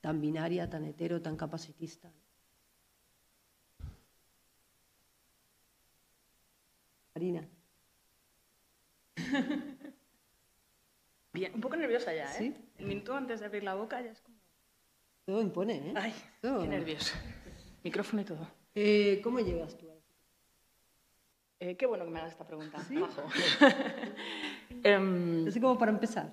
tan 0.00 0.20
binaria, 0.20 0.68
tan 0.68 0.84
hetero, 0.84 1.22
tan 1.22 1.36
capacitista. 1.36 2.12
Marina. 7.14 7.48
Un 11.54 11.60
poco 11.60 11.76
nerviosa 11.76 12.14
ya, 12.14 12.24
¿eh? 12.24 12.34
¿Sí? 12.38 12.54
El 12.78 12.86
minuto 12.86 13.14
antes 13.14 13.40
de 13.40 13.46
abrir 13.46 13.62
la 13.64 13.74
boca 13.74 14.00
ya 14.00 14.10
es 14.10 14.20
como... 14.20 14.36
Todo 15.24 15.40
impone, 15.40 15.74
¿eh? 15.90 15.92
Ay, 15.96 16.14
Todo. 16.40 16.62
qué 16.62 16.68
nervios. 16.68 17.14
Micrófono 17.84 18.22
y 18.22 18.24
todo. 18.24 18.48
Eh, 18.74 19.20
¿Cómo 19.22 19.38
llegas 19.40 19.76
tú? 19.78 19.86
Eh, 21.60 21.76
qué 21.76 21.86
bueno 21.86 22.04
que 22.04 22.10
me 22.10 22.18
hagas 22.18 22.32
esta 22.32 22.46
pregunta. 22.46 22.78
¿Sí? 22.80 22.94
Majo. 22.96 23.22
Em, 24.84 25.46
Así 25.46 25.60
como 25.60 25.78
para 25.78 25.92
empezar. 25.92 26.32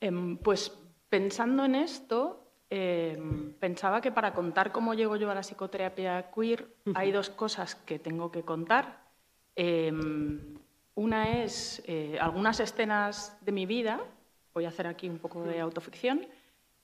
em, 0.00 0.36
pues 0.38 0.70
pensando 1.08 1.64
en 1.64 1.74
esto, 1.74 2.52
em, 2.70 3.52
pensaba 3.54 4.00
que 4.00 4.12
para 4.12 4.32
contar 4.32 4.70
cómo 4.70 4.94
llego 4.94 5.16
yo 5.16 5.28
a 5.30 5.34
la 5.34 5.40
psicoterapia 5.40 6.30
queer 6.30 6.68
hay 6.94 7.10
dos 7.10 7.30
cosas 7.30 7.74
que 7.74 7.98
tengo 7.98 8.30
que 8.30 8.42
contar. 8.42 9.02
Em, 9.56 10.54
una 10.96 11.42
es 11.44 11.82
eh, 11.86 12.18
algunas 12.20 12.58
escenas 12.58 13.36
de 13.42 13.52
mi 13.52 13.66
vida, 13.66 14.00
voy 14.54 14.64
a 14.64 14.68
hacer 14.68 14.86
aquí 14.86 15.08
un 15.08 15.18
poco 15.18 15.44
de 15.44 15.60
autoficción, 15.60 16.26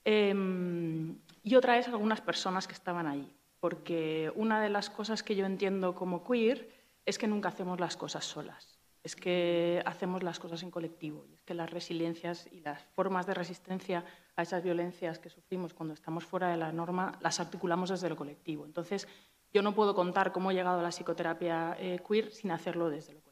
em, 0.05 1.19
y 1.43 1.55
otra 1.57 1.79
es 1.79 1.89
algunas 1.89 2.21
personas 2.21 2.69
que 2.69 2.75
estaban 2.75 3.07
allí. 3.07 3.35
Porque 3.59 4.31
una 4.35 4.61
de 4.61 4.69
las 4.69 4.91
cosas 4.91 5.23
que 5.23 5.35
yo 5.35 5.47
entiendo 5.47 5.95
como 5.95 6.23
queer 6.25 6.69
es 7.07 7.17
que 7.19 7.27
nunca 7.27 7.49
hacemos 7.49 7.81
las 7.81 7.97
cosas 7.97 8.25
solas, 8.25 8.79
es 9.03 9.17
que 9.17 9.83
hacemos 9.87 10.23
las 10.23 10.39
cosas 10.39 10.63
en 10.63 10.71
colectivo, 10.71 11.25
y 11.31 11.35
es 11.35 11.43
que 11.43 11.55
las 11.55 11.71
resiliencias 11.71 12.49
y 12.53 12.61
las 12.61 12.83
formas 12.95 13.27
de 13.27 13.35
resistencia 13.35 14.05
a 14.37 14.43
esas 14.43 14.63
violencias 14.63 15.19
que 15.19 15.31
sufrimos 15.31 15.73
cuando 15.73 15.95
estamos 15.95 16.25
fuera 16.25 16.49
de 16.51 16.59
la 16.59 16.71
norma 16.71 17.19
las 17.21 17.41
articulamos 17.41 17.89
desde 17.89 18.09
lo 18.09 18.17
colectivo. 18.17 18.67
Entonces, 18.67 19.09
yo 19.53 19.63
no 19.63 19.75
puedo 19.75 19.95
contar 19.95 20.33
cómo 20.33 20.51
he 20.51 20.55
llegado 20.55 20.81
a 20.81 20.83
la 20.83 20.91
psicoterapia 20.91 21.77
eh, 21.79 22.01
queer 22.07 22.31
sin 22.31 22.51
hacerlo 22.51 22.91
desde 22.91 23.15
lo 23.15 23.21
colectivo, 23.21 23.32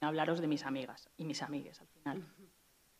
hablaros 0.00 0.40
de 0.40 0.46
mis 0.46 0.64
amigas 0.64 1.08
y 1.16 1.24
mis 1.24 1.42
amigues 1.42 1.80
al 1.80 1.88
final. 1.88 2.24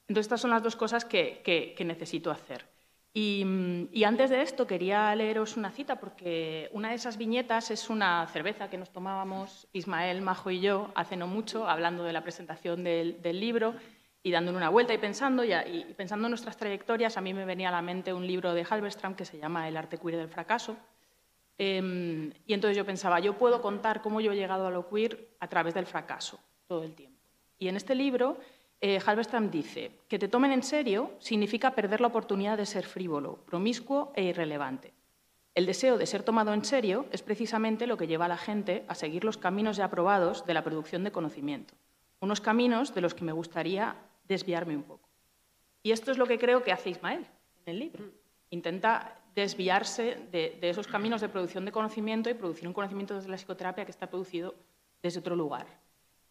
Entonces, 0.08 0.26
estas 0.26 0.40
son 0.40 0.50
las 0.50 0.62
dos 0.62 0.76
cosas 0.76 1.04
que, 1.04 1.74
necesito 1.84 2.30
hacer. 2.30 2.66
Y, 3.12 4.04
antes 4.04 4.30
de 4.30 4.42
esto 4.42 4.66
quería 4.66 5.14
leeros 5.14 5.56
una 5.56 5.70
cita 5.70 5.96
porque 5.96 6.68
una 6.72 6.90
de 6.90 6.96
esas 6.96 7.16
viñetas 7.16 7.70
es 7.70 7.88
una 7.88 8.26
cerveza 8.28 8.68
que 8.68 8.76
nos 8.76 8.90
tomábamos 8.90 9.68
Ismael, 9.72 10.20
Majo 10.20 10.50
y 10.50 10.60
yo 10.60 10.92
hace 10.94 11.16
no 11.16 11.26
mucho, 11.26 11.68
hablando 11.68 12.04
de 12.04 12.12
la 12.12 12.22
presentación 12.22 12.84
del, 12.84 13.40
libro 13.40 13.74
y 14.22 14.30
dándole 14.30 14.58
una 14.58 14.68
vuelta 14.68 14.92
y 14.92 14.98
pensando, 14.98 15.44
y, 15.44 15.94
pensando 15.96 16.26
en 16.26 16.30
nuestras 16.30 16.56
trayectorias, 16.56 17.16
a 17.16 17.20
mí 17.20 17.32
me 17.32 17.44
venía 17.44 17.68
a 17.68 17.72
la 17.72 17.82
mente 17.82 18.12
un 18.12 18.26
libro 18.26 18.52
de 18.52 18.66
Halberstram 18.68 19.14
que 19.14 19.24
se 19.24 19.38
llama 19.38 19.66
El 19.66 19.76
arte 19.76 19.98
queer 19.98 20.18
del 20.18 20.28
fracaso. 20.28 20.76
Em, 21.58 22.32
y 22.46 22.52
entonces 22.52 22.76
yo 22.76 22.84
pensaba, 22.84 23.18
yo 23.18 23.38
puedo 23.38 23.62
contar 23.62 24.02
cómo 24.02 24.20
yo 24.20 24.32
he 24.32 24.36
llegado 24.36 24.66
a 24.66 24.70
lo 24.70 24.90
queer 24.90 25.36
a 25.40 25.48
través 25.48 25.72
del 25.72 25.86
fracaso 25.86 26.38
todo 26.66 26.84
el 26.84 26.94
tiempo. 26.94 27.18
Y 27.58 27.68
en 27.68 27.76
este 27.76 27.94
libro, 27.94 28.38
eh, 28.80 29.00
Halberstam 29.04 29.50
dice, 29.50 29.92
que 30.08 30.18
te 30.18 30.28
tomen 30.28 30.52
en 30.52 30.62
serio 30.62 31.12
significa 31.18 31.74
perder 31.74 32.00
la 32.00 32.08
oportunidad 32.08 32.58
de 32.58 32.66
ser 32.66 32.86
frívolo, 32.86 33.36
promiscuo 33.46 34.12
e 34.14 34.24
irrelevante. 34.24 34.92
El 35.54 35.64
deseo 35.64 35.96
de 35.96 36.04
ser 36.04 36.22
tomado 36.22 36.52
en 36.52 36.64
serio 36.64 37.06
es 37.12 37.22
precisamente 37.22 37.86
lo 37.86 37.96
que 37.96 38.06
lleva 38.06 38.26
a 38.26 38.28
la 38.28 38.36
gente 38.36 38.84
a 38.88 38.94
seguir 38.94 39.24
los 39.24 39.38
caminos 39.38 39.78
ya 39.78 39.86
aprobados 39.86 40.44
de 40.44 40.52
la 40.52 40.62
producción 40.62 41.02
de 41.02 41.12
conocimiento, 41.12 41.74
unos 42.20 42.42
caminos 42.42 42.94
de 42.94 43.00
los 43.00 43.14
que 43.14 43.24
me 43.24 43.32
gustaría 43.32 43.96
desviarme 44.28 44.76
un 44.76 44.82
poco. 44.82 45.08
Y 45.82 45.92
esto 45.92 46.10
es 46.10 46.18
lo 46.18 46.26
que 46.26 46.38
creo 46.38 46.62
que 46.62 46.72
hace 46.72 46.90
Ismael 46.90 47.24
en 47.64 47.72
el 47.72 47.78
libro. 47.78 48.04
Intenta 48.50 49.18
desviarse 49.34 50.18
de, 50.30 50.58
esos 50.62 50.86
caminos 50.86 51.20
de 51.20 51.28
producción 51.28 51.64
de 51.64 51.72
conocimiento 51.72 52.28
y 52.28 52.34
producir 52.34 52.66
un 52.66 52.74
conocimiento 52.74 53.14
desde 53.14 53.28
la 53.28 53.36
psicoterapia 53.36 53.84
que 53.84 53.92
está 53.92 54.08
producido 54.08 54.54
desde 55.02 55.20
otro 55.20 55.36
lugar. 55.36 55.66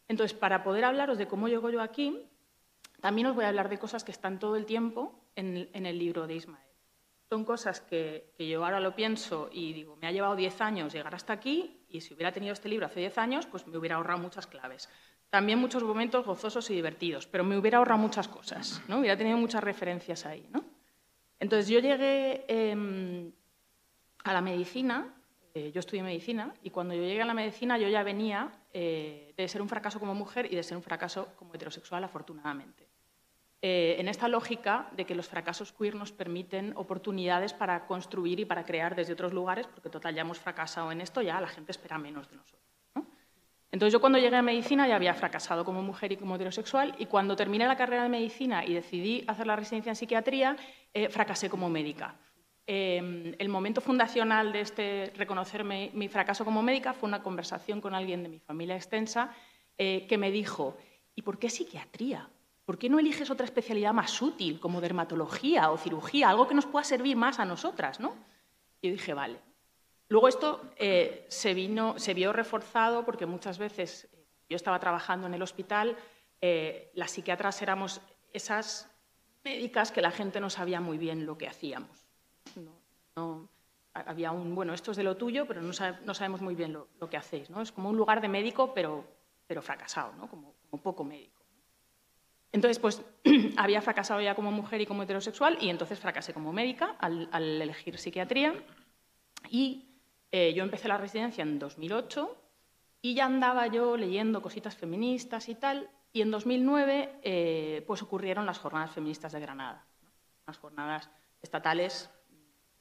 Entonces, 0.08 0.38
para 0.38 0.64
poder 0.64 0.86
hablaros 0.86 1.18
de 1.18 1.28
cómo 1.28 1.48
llego 1.48 1.70
yo 1.70 1.82
aquí, 1.82 2.30
también 3.02 3.28
os 3.28 3.36
voy 3.36 3.46
a 3.46 3.50
hablar 3.50 3.70
de 3.70 3.80
cosas 3.80 4.04
que 4.04 4.12
están 4.12 4.40
todo 4.40 4.56
el 4.56 4.66
tiempo 4.66 5.20
en 5.36 5.86
el 5.86 6.00
libro 6.00 6.28
de 6.28 6.36
Ismael 6.36 6.66
son 7.30 7.44
cosas 7.44 7.82
que, 7.82 8.34
yo 8.38 8.64
ahora 8.64 8.80
lo 8.80 8.96
pienso 8.96 9.50
y 9.52 9.74
digo, 9.74 9.98
me 9.98 10.08
ha 10.08 10.12
llevado 10.12 10.36
10 10.36 10.62
años 10.62 10.94
llegar 10.94 11.16
hasta 11.16 11.34
aquí 11.34 11.82
y 11.90 12.02
si 12.02 12.14
hubiera 12.14 12.32
tenido 12.32 12.54
este 12.54 12.70
libro 12.70 12.86
hace 12.86 13.00
10 13.00 13.18
años, 13.18 13.46
pues 13.46 13.66
me 13.68 13.78
hubiera 13.78 13.96
ahorrado 13.96 14.20
muchas 14.20 14.48
claves. 14.48 14.90
También 15.30 15.60
muchos 15.60 15.84
momentos 15.84 16.26
gozosos 16.26 16.70
y 16.70 16.76
divertidos, 16.76 17.26
pero 17.28 17.44
me 17.44 17.58
hubiera 17.58 17.80
ahorrado 17.80 18.00
muchas 18.00 18.28
cosas, 18.28 18.82
¿no? 18.88 19.00
Hubiera 19.00 19.18
tenido 19.18 19.38
muchas 19.38 19.64
referencias 19.64 20.26
ahí, 20.26 20.48
¿no? 20.52 20.64
Entonces 21.40 21.68
yo 21.68 21.80
llegué 21.80 22.46
em, 22.48 23.32
a 24.24 24.32
la 24.32 24.42
medicina, 24.42 25.14
eh, 25.54 25.72
yo 25.74 25.80
estudié 25.80 26.04
medicina, 26.04 26.54
y 26.64 26.70
cuando 26.70 26.94
yo 26.94 27.02
llegué 27.02 27.22
a 27.22 27.26
la 27.26 27.34
medicina 27.34 27.78
yo 27.78 27.90
ya 27.90 28.04
venía 28.04 28.52
eh, 28.77 29.34
de 29.38 29.48
ser 29.48 29.62
un 29.62 29.70
fracaso 29.70 30.01
como 30.01 30.13
mujer 30.13 30.51
y 30.51 30.55
de 30.58 30.62
ser 30.62 30.75
un 30.75 30.84
fracaso 30.84 31.29
como 31.38 31.53
heterosexual, 31.53 32.03
afortunadamente. 32.03 32.89
Eh, 33.62 33.96
en 34.00 34.10
esta 34.10 34.27
lógica 34.27 34.89
de 34.91 35.05
que 35.05 35.15
los 35.15 35.29
fracasos 35.29 35.72
queer 35.72 35.96
nos 35.96 36.12
permiten 36.12 36.74
oportunidades 36.75 37.53
para 37.53 37.88
construir 37.88 38.41
y 38.41 38.46
para 38.46 38.65
crear 38.65 38.94
desde 38.94 39.13
otros 39.13 39.32
lugares, 39.32 39.65
porque 39.65 39.89
total 39.89 40.13
ya 40.13 40.24
hemos 40.24 40.39
fracasado 40.39 40.91
en 40.91 41.00
esto, 41.00 41.22
ya 41.22 41.39
la 41.39 41.48
gente 41.48 41.72
espera 41.72 41.98
menos 41.98 42.29
de 42.29 42.36
nosotros. 42.36 42.62
Entonces 43.72 43.94
yo 43.94 44.01
cuando 44.01 44.20
llegué 44.20 44.36
a 44.36 44.41
medicina 44.41 44.89
ya 44.89 44.98
había 44.98 45.13
fracasado 45.13 45.63
como 45.63 45.82
mujer 45.82 46.12
y 46.12 46.17
como 46.17 46.36
heterosexual 46.36 46.96
y 46.98 47.05
cuando 47.05 47.38
terminé 47.38 47.67
la 47.67 47.77
carrera 47.77 48.03
de 48.03 48.10
medicina 48.10 48.65
y 48.65 48.74
decidí 48.74 49.24
hacer 49.25 49.48
la 49.48 49.55
residencia 49.55 49.91
en 49.91 49.96
psiquiatría, 49.96 50.58
eh, 50.94 51.08
fracasé 51.08 51.50
como 51.50 51.70
médica. 51.70 52.15
Em, 52.68 53.36
el 53.38 53.50
momento 53.50 53.80
fundacional 53.80 54.52
de 54.52 54.62
este 54.62 55.14
reconocerme 55.16 55.92
mi 55.94 56.08
fracaso 56.08 56.44
como 56.46 56.64
médica 56.64 56.94
fue 56.94 57.08
una 57.08 57.22
conversación 57.22 57.80
con 57.80 57.94
alguien 57.94 58.24
de 58.24 58.30
mi 58.30 58.40
familia 58.40 58.76
extensa 58.76 59.32
eh, 59.78 60.08
que 60.08 60.18
me 60.18 60.32
dijo, 60.32 60.78
¿y 61.16 61.22
por 61.22 61.38
qué 61.38 61.50
psiquiatría? 61.50 62.30
¿por 62.66 62.80
qué 62.80 62.90
no 62.90 63.00
eliges 63.00 63.30
otra 63.30 63.46
especialidad 63.46 63.94
más 63.94 64.22
útil, 64.22 64.60
como 64.60 64.82
dermatología 64.82 65.72
o 65.72 65.78
cirugía, 65.78 66.30
algo 66.30 66.48
que 66.48 66.56
nos 66.56 66.66
pueda 66.66 66.84
servir 66.84 67.16
más 67.16 67.40
a 67.40 67.46
nosotras? 67.46 68.00
¿no? 68.00 68.16
Yo 68.82 68.92
dije, 68.92 69.14
vale. 69.14 69.40
Luego 70.10 70.28
esto 70.28 70.72
eh, 70.78 71.26
se, 71.30 71.54
vino, 71.54 71.98
se 71.98 72.14
vio 72.14 72.34
reforzado 72.34 73.06
porque 73.06 73.26
muchas 73.26 73.58
veces 73.58 74.10
eh, 74.12 74.26
yo 74.50 74.56
estaba 74.56 74.80
trabajando 74.80 75.28
en 75.28 75.34
el 75.34 75.42
hospital, 75.42 75.96
eh, 76.42 76.92
las 76.96 77.12
psiquiatras 77.12 77.62
éramos 77.62 78.02
esas 78.34 78.92
médicas 79.44 79.92
que 79.92 80.02
la 80.02 80.12
gente 80.12 80.40
no 80.40 80.50
sabía 80.50 80.82
muy 80.82 80.98
bien 80.98 81.26
lo 81.26 81.38
que 81.38 81.48
hacíamos. 81.48 82.05
Había 83.94 84.32
un, 84.32 84.56
bueno, 84.56 84.74
esto 84.74 84.92
es 84.92 84.98
de 84.98 85.04
lo 85.04 85.18
tuyo, 85.18 85.46
pero 85.48 85.62
no, 85.62 85.74
sabemos 85.74 86.42
muy 86.42 86.56
bien 86.56 86.74
lo, 86.74 87.10
que 87.10 87.18
hacéis. 87.18 87.50
¿no? 87.50 87.62
Es 87.62 87.72
como 87.72 87.90
un 87.90 87.98
lugar 87.98 88.22
de 88.22 88.28
médico, 88.28 88.74
pero, 88.74 89.06
pero 89.48 89.62
fracasado, 89.62 90.14
¿no? 90.14 90.28
como 90.28 90.54
poco 90.82 91.04
médico. 91.04 91.46
Entonces, 92.56 92.80
pues 92.80 93.01
había 93.58 93.81
fracasado 93.81 94.22
ya 94.22 94.34
como 94.34 94.50
mujer 94.50 94.79
y 94.79 94.86
como 94.86 95.03
heterosexual 95.03 95.58
y 95.60 95.70
entonces 95.70 96.00
fracasé 96.00 96.34
como 96.34 96.53
médica 96.53 96.96
al, 97.00 97.27
elegir 97.34 97.98
psiquiatría 97.98 98.53
y 99.50 99.90
eh, 100.31 100.53
yo 100.53 100.64
empecé 100.64 100.88
la 100.88 100.98
residencia 100.98 101.42
en 101.42 101.60
2008 101.60 102.34
y 103.01 103.14
ya 103.14 103.25
andaba 103.25 103.68
yo 103.68 103.98
leyendo 103.98 104.42
cositas 104.42 104.74
feministas 104.74 105.50
y 105.50 105.55
tal 105.55 105.90
y 106.14 106.22
en 106.22 106.31
2009 106.31 107.20
eh, 107.24 107.84
pues 107.86 108.01
ocurrieron 108.01 108.46
las 108.46 108.60
jornadas 108.60 108.92
feministas 108.92 109.34
de 109.34 109.42
Granada, 109.42 109.86
unas 110.48 110.58
jornadas 110.58 111.10
estatales 111.42 112.10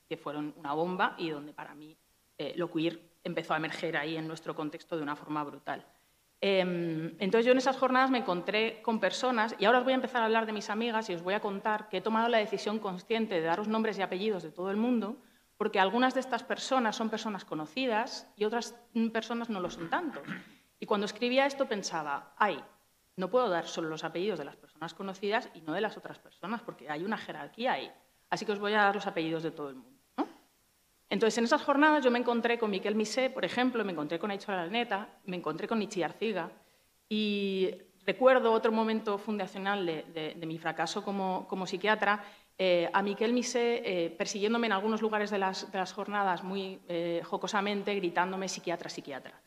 que 0.08 0.16
fueron 0.16 0.54
una 0.56 0.72
bomba 0.72 1.14
y 1.18 1.30
donde 1.30 1.52
para 1.52 1.74
mí 1.74 1.96
eh, 2.38 2.52
lo 2.56 2.70
queer 2.70 3.00
empezó 3.22 3.54
a 3.54 3.56
emerger 3.56 3.96
ahí 3.96 4.16
en 4.16 4.28
nuestro 4.28 4.54
contexto 4.54 4.96
de 4.96 5.02
una 5.02 5.16
forma 5.16 5.42
brutal. 5.44 5.84
Em, 6.40 7.14
entonces 7.18 7.46
yo 7.46 7.52
en 7.52 7.58
esas 7.58 7.78
jornadas 7.78 8.10
me 8.10 8.18
encontré 8.18 8.82
con 8.82 9.00
personas, 9.00 9.56
y 9.58 9.64
ahora 9.64 9.78
os 9.78 9.84
voy 9.84 9.94
a 9.94 9.96
empezar 9.96 10.20
a 10.20 10.26
hablar 10.26 10.44
de 10.44 10.52
mis 10.52 10.68
amigas 10.68 11.08
y 11.08 11.14
os 11.14 11.22
voy 11.22 11.32
a 11.32 11.40
contar 11.40 11.88
que 11.88 11.98
he 11.98 12.00
tomado 12.02 12.28
la 12.28 12.36
decisión 12.36 12.78
consciente 12.78 13.36
de 13.36 13.40
daros 13.40 13.66
nombres 13.66 13.98
y 13.98 14.02
apellidos 14.02 14.42
de 14.42 14.50
todo 14.50 14.70
el 14.70 14.76
mundo, 14.76 15.16
porque 15.56 15.80
algunas 15.80 16.12
de 16.12 16.20
estas 16.20 16.42
personas 16.42 16.96
son 16.96 17.08
personas 17.08 17.46
conocidas 17.46 18.30
y 18.36 18.44
otras 18.44 18.74
personas 19.12 19.48
no 19.48 19.60
lo 19.60 19.70
son 19.70 19.88
tanto. 19.88 20.22
Y 20.78 20.86
cuando 20.86 21.06
escribía 21.06 21.46
esto 21.46 21.66
pensaba, 21.66 22.34
ay, 22.36 22.62
no 23.16 23.30
puedo 23.30 23.48
dar 23.48 23.66
solo 23.66 23.88
los 23.88 24.04
apellidos 24.04 24.38
de 24.38 24.44
las 24.44 24.56
personas 24.56 24.92
conocidas 24.92 25.48
y 25.54 25.62
no 25.62 25.72
de 25.72 25.80
las 25.80 25.96
otras 25.96 26.18
personas, 26.18 26.60
porque 26.60 26.90
hay 26.90 27.04
una 27.04 27.16
jerarquía 27.16 27.72
ahí. 27.72 27.90
Así 28.28 28.44
que 28.44 28.52
os 28.52 28.58
voy 28.58 28.74
a 28.74 28.82
dar 28.82 28.94
los 28.96 29.06
apellidos 29.06 29.44
de 29.44 29.52
todo 29.52 29.70
el 29.70 29.76
mundo. 29.76 29.93
Entonces, 31.10 31.38
en 31.38 31.44
esas 31.44 31.62
jornadas 31.62 32.04
yo 32.04 32.10
me 32.10 32.18
encontré 32.18 32.58
con 32.58 32.70
Miquel 32.70 32.94
Misé, 32.94 33.30
por 33.30 33.44
ejemplo, 33.44 33.84
me 33.84 33.92
encontré 33.92 34.18
con 34.18 34.30
Aichora 34.30 34.62
Alneta, 34.62 35.08
me 35.26 35.36
encontré 35.36 35.68
con 35.68 35.80
Ichi 35.80 36.02
Arciga 36.02 36.50
y 37.08 37.70
recuerdo 38.06 38.52
otro 38.52 38.72
momento 38.72 39.18
fundacional 39.18 39.86
de, 39.86 40.42
mi 40.46 40.58
fracaso 40.58 41.04
como, 41.04 41.66
psiquiatra, 41.66 42.24
eh, 42.56 42.88
a 42.92 43.02
Miquel 43.02 43.32
Misé 43.32 43.82
eh, 43.84 44.10
persiguiéndome 44.10 44.66
en 44.66 44.72
algunos 44.72 45.02
lugares 45.02 45.30
de 45.30 45.38
las, 45.38 45.92
jornadas 45.94 46.42
muy 46.42 46.80
eh, 46.88 47.20
jocosamente, 47.24 47.94
gritándome 47.94 48.48
psiquiatra, 48.48 48.88
psiquiatra. 48.88 49.40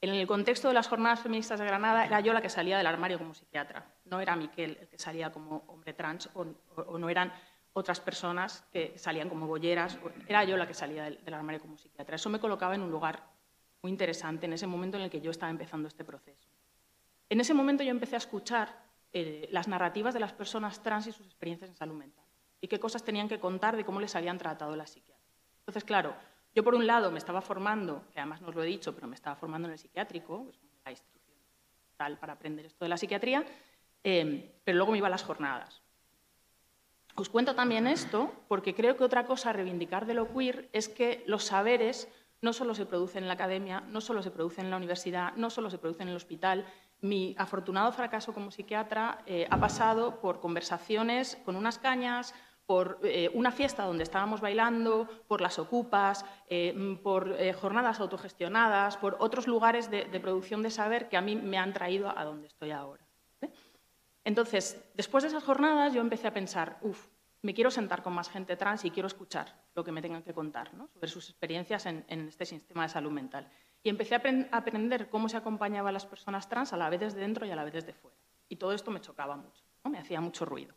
En 0.00 0.10
el 0.10 0.26
contexto 0.26 0.68
de 0.68 0.74
las 0.74 0.88
jornadas 0.88 1.20
feministas 1.20 1.58
de 1.58 1.64
Granada 1.64 2.04
era 2.04 2.20
yo 2.20 2.34
la 2.34 2.42
que 2.42 2.50
salía 2.50 2.76
del 2.76 2.86
armario 2.86 3.18
como 3.18 3.32
psiquiatra, 3.32 3.86
no 4.04 4.20
era 4.20 4.36
Miquel 4.36 4.76
el 4.80 4.88
que 4.88 4.98
salía 4.98 5.32
como 5.32 5.64
hombre 5.68 5.94
trans 5.94 6.28
o 6.34 6.98
no 6.98 7.08
eran 7.08 7.32
otras 7.74 8.00
personas 8.00 8.64
que 8.72 8.96
salían 8.96 9.28
como 9.28 9.46
bolleras. 9.46 9.98
Era 10.26 10.44
yo 10.44 10.56
la 10.56 10.66
que 10.66 10.74
salía 10.74 11.04
del, 11.04 11.34
armario 11.34 11.60
como 11.60 11.76
psiquiatra. 11.76 12.16
Eso 12.16 12.30
me 12.30 12.40
colocaba 12.40 12.74
en 12.74 12.82
un 12.82 12.90
lugar 12.90 13.22
muy 13.82 13.90
interesante 13.90 14.46
en 14.46 14.54
ese 14.54 14.66
momento 14.66 14.96
en 14.96 15.02
el 15.02 15.10
que 15.10 15.20
yo 15.20 15.30
estaba 15.30 15.50
empezando 15.50 15.88
este 15.88 16.04
proceso. 16.04 16.48
En 17.28 17.40
ese 17.40 17.52
momento 17.52 17.82
yo 17.82 17.90
empecé 17.90 18.14
a 18.14 18.18
escuchar 18.18 18.82
eh, 19.12 19.48
las 19.50 19.68
narrativas 19.68 20.14
de 20.14 20.20
las 20.20 20.32
personas 20.32 20.82
trans 20.82 21.08
y 21.08 21.12
sus 21.12 21.26
experiencias 21.26 21.68
en 21.68 21.76
salud 21.76 21.96
mental 21.96 22.24
y 22.60 22.68
qué 22.68 22.80
cosas 22.80 23.04
tenían 23.04 23.28
que 23.28 23.38
contar 23.38 23.76
de 23.76 23.84
cómo 23.84 24.00
les 24.00 24.16
habían 24.16 24.38
tratado 24.38 24.74
las 24.74 24.90
psiquiatras. 24.90 25.28
Entonces, 25.58 25.84
claro, 25.84 26.14
yo 26.54 26.62
por 26.64 26.74
un 26.74 26.86
lado 26.86 27.10
me 27.10 27.18
estaba 27.18 27.42
formando, 27.42 28.06
que 28.12 28.20
además 28.20 28.40
no 28.40 28.48
os 28.48 28.54
lo 28.54 28.62
he 28.62 28.66
dicho, 28.66 28.94
pero 28.94 29.06
me 29.06 29.14
estaba 29.14 29.36
formando 29.36 29.68
en 29.68 29.72
el 29.72 29.78
psiquiátrico, 29.78 30.46
es 30.50 30.58
la 30.84 30.92
instrucción 30.92 31.36
tal 31.96 32.18
para 32.18 32.32
aprender 32.32 32.66
esto 32.66 32.84
de 32.84 32.88
la 32.88 32.96
psiquiatría, 32.96 33.44
eh, 34.02 34.60
pero 34.64 34.76
luego 34.76 34.92
me 34.92 34.98
iba 34.98 35.08
a 35.08 35.10
las 35.10 35.22
jornadas. 35.22 35.83
Os 37.16 37.28
cuento 37.28 37.54
también 37.54 37.86
esto 37.86 38.32
porque 38.48 38.74
creo 38.74 38.96
que 38.96 39.04
otra 39.04 39.24
cosa 39.24 39.50
a 39.50 39.52
reivindicar 39.52 40.04
de 40.04 40.14
lo 40.14 40.32
queer 40.34 40.68
es 40.72 40.88
que 40.88 41.22
los 41.26 41.44
saberes 41.44 42.08
no 42.42 42.52
solo 42.52 42.74
se 42.74 42.86
producen 42.86 43.22
en 43.22 43.28
la 43.28 43.34
academia, 43.34 43.82
no 43.88 44.00
solo 44.00 44.20
se 44.20 44.32
producen 44.32 44.64
en 44.64 44.72
la 44.72 44.78
universidad, 44.78 45.32
no 45.36 45.48
solo 45.48 45.70
se 45.70 45.78
producen 45.78 46.08
en 46.08 46.10
el 46.10 46.16
hospital. 46.16 46.66
Mi 47.00 47.36
afortunado 47.38 47.92
fracaso 47.92 48.34
como 48.34 48.50
psiquiatra 48.50 49.18
eh, 49.26 49.46
ha 49.48 49.60
pasado 49.60 50.20
por 50.20 50.40
conversaciones 50.40 51.38
con 51.44 51.54
unas 51.54 51.78
cañas, 51.78 52.34
por 52.66 52.98
eh, 53.04 53.30
una 53.32 53.52
fiesta 53.52 53.84
donde 53.84 54.02
estábamos 54.02 54.40
bailando, 54.40 55.06
por 55.28 55.40
las 55.40 55.60
ocupas, 55.60 56.26
eh, 56.48 56.98
por 57.00 57.36
jornadas 57.54 58.00
autogestionadas, 58.00 58.96
por 58.96 59.16
otros 59.20 59.46
lugares 59.46 59.88
de, 59.88 60.06
de, 60.06 60.20
producción 60.20 60.64
de 60.64 60.70
saber 60.70 61.08
que 61.08 61.16
a 61.16 61.22
mí 61.22 61.36
me 61.36 61.58
han 61.58 61.72
traído 61.72 62.12
a 62.18 62.24
donde 62.24 62.48
estoy 62.48 62.72
ahora. 62.72 63.03
Entonces, 64.24 64.82
después 64.94 65.22
de 65.22 65.28
esas 65.28 65.44
jornadas 65.44 65.92
yo 65.92 66.00
empecé 66.00 66.26
a 66.26 66.34
pensar, 66.34 66.78
uff, 66.80 67.08
me 67.42 67.52
quiero 67.52 67.70
sentar 67.70 68.02
con 68.02 68.14
más 68.14 68.30
gente 68.30 68.56
trans 68.56 68.84
y 68.86 68.90
quiero 68.90 69.06
escuchar 69.06 69.54
lo 69.74 69.84
que 69.84 69.92
me 69.92 70.00
tengan 70.00 70.22
que 70.22 70.32
contar 70.32 70.70
sobre 70.94 71.08
sus 71.08 71.28
experiencias 71.28 71.84
en, 71.84 72.04
este 72.08 72.46
sistema 72.46 72.84
de 72.84 72.88
salud 72.88 73.12
mental. 73.12 73.50
Y 73.82 73.90
empecé 73.90 74.14
a, 74.14 74.22
aprender 74.50 75.10
cómo 75.10 75.28
se 75.28 75.36
acompañaba 75.36 75.90
a 75.90 75.92
las 75.92 76.06
personas 76.06 76.48
trans 76.48 76.72
a 76.72 76.78
la 76.78 76.88
vez 76.88 77.00
desde 77.00 77.20
dentro 77.20 77.44
y 77.44 77.50
a 77.50 77.56
la 77.56 77.64
vez 77.64 77.74
desde 77.74 77.92
fuera. 77.92 78.16
Y 78.48 78.56
todo 78.56 78.72
esto 78.72 78.90
me 78.90 79.02
chocaba 79.02 79.36
mucho, 79.36 79.62
me 79.84 79.98
hacía 79.98 80.22
mucho 80.22 80.46
ruido. 80.46 80.74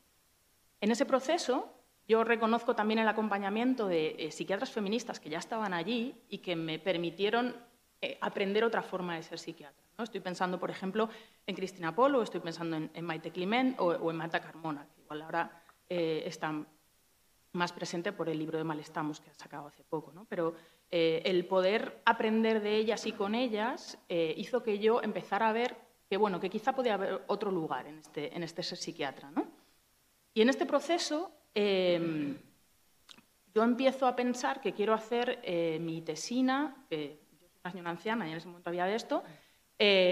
En 0.81 0.91
ese 0.91 1.05
proceso 1.05 1.73
yo 2.05 2.25
reconozco 2.25 2.75
también 2.75 2.99
el 2.99 3.07
acompañamiento 3.07 3.88
de 3.88 4.15
eh, 4.19 4.31
psiquiatras 4.31 4.71
feministas 4.71 5.19
que 5.21 5.29
ya 5.29 5.38
estaban 5.38 5.73
allí 5.73 6.15
y 6.29 6.39
que 6.39 6.55
me 6.55 6.79
permitieron 6.79 7.55
eh, 8.01 8.17
aprender 8.21 8.63
otra 8.63 8.81
forma 8.81 9.15
de 9.15 9.23
ser 9.23 9.39
psiquiatra. 9.39 9.88
Estoy 10.03 10.19
pensando, 10.19 10.60
por 10.60 10.69
ejemplo, 10.69 11.10
en 11.47 11.55
Cristina 11.55 11.95
Polo, 11.95 12.21
estoy 12.21 12.39
pensando 12.39 12.75
en, 12.75 13.05
Maite 13.05 13.31
Climent 13.31 13.79
o, 13.79 14.12
en 14.12 14.15
Marta 14.15 14.39
Carmona, 14.39 14.88
que 14.93 15.01
igual 15.01 15.23
ahora 15.23 15.63
eh, 15.89 16.23
está 16.25 16.53
más 17.53 17.71
presente 17.71 18.12
por 18.12 18.29
el 18.29 18.38
libro 18.38 18.60
de 18.60 18.63
Malestamos 18.63 19.19
que 19.19 19.31
ha 19.31 19.33
sacado 19.33 19.65
hace 19.67 19.83
poco. 19.83 20.13
Pero 20.29 20.53
eh, 20.91 21.23
el 21.25 21.45
poder 21.45 22.01
aprender 22.05 22.62
de 22.62 22.75
ellas 22.75 23.07
y 23.07 23.13
con 23.13 23.33
ellas 23.33 23.97
eh, 24.07 24.36
hizo 24.38 24.62
que 24.62 24.77
yo 24.77 25.01
empezara 25.01 25.49
a 25.49 25.53
ver 25.53 25.75
que, 26.07 26.17
bueno, 26.17 26.39
que 26.39 26.51
quizá 26.51 26.75
podía 26.75 26.93
haber 26.93 27.23
otro 27.25 27.49
lugar 27.49 27.88
en 27.88 27.97
este, 27.97 28.36
en 28.36 28.43
este 28.43 28.62
ser 28.62 28.77
psiquiatra. 28.77 29.31
¿no? 29.31 29.47
Y 30.36 30.41
en 30.41 30.49
este 30.49 30.67
proceso 30.67 31.31
em, 31.55 32.38
yo 33.55 33.63
empiezo 33.63 34.05
a 34.05 34.15
pensar 34.15 34.62
que 34.62 34.73
quiero 34.73 34.93
hacer 34.93 35.39
mi 35.81 36.03
tesina, 36.03 36.86
que 36.88 37.26
una 37.75 37.91
anciana 37.91 38.27
y 38.27 38.32
en 38.32 38.38
ese 38.38 38.47
momento 38.47 38.69
había 38.69 38.86
de 38.86 38.95
esto, 38.95 39.23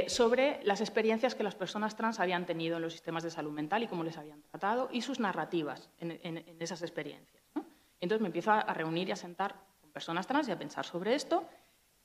sobre 0.08 0.60
las 0.64 0.80
experiencias 0.80 1.34
que 1.34 1.42
las 1.42 1.56
personas 1.56 1.96
trans 1.96 2.20
habían 2.20 2.46
tenido 2.46 2.76
en 2.76 2.84
los 2.84 2.94
sistemas 2.94 3.24
de 3.24 3.32
salud 3.32 3.52
mental 3.52 3.82
y 3.82 3.88
cómo 3.88 4.04
les 4.04 4.18
habían 4.18 4.44
tratado 4.44 4.90
y 4.92 5.02
sus 5.02 5.20
narrativas 5.20 5.90
en, 6.00 6.46
esas 6.60 6.84
experiencias. 6.84 7.44
¿no? 7.56 7.66
Entonces 8.00 8.22
me 8.22 8.28
empiezo 8.28 8.52
a 8.52 8.74
reunir 8.76 9.10
y 9.10 9.12
a 9.12 9.16
sentar 9.16 9.56
personas 9.96 10.28
trans 10.28 10.50
y 10.50 10.52
a 10.52 10.60
pensar 10.60 10.86
sobre 10.86 11.16
esto. 11.16 11.48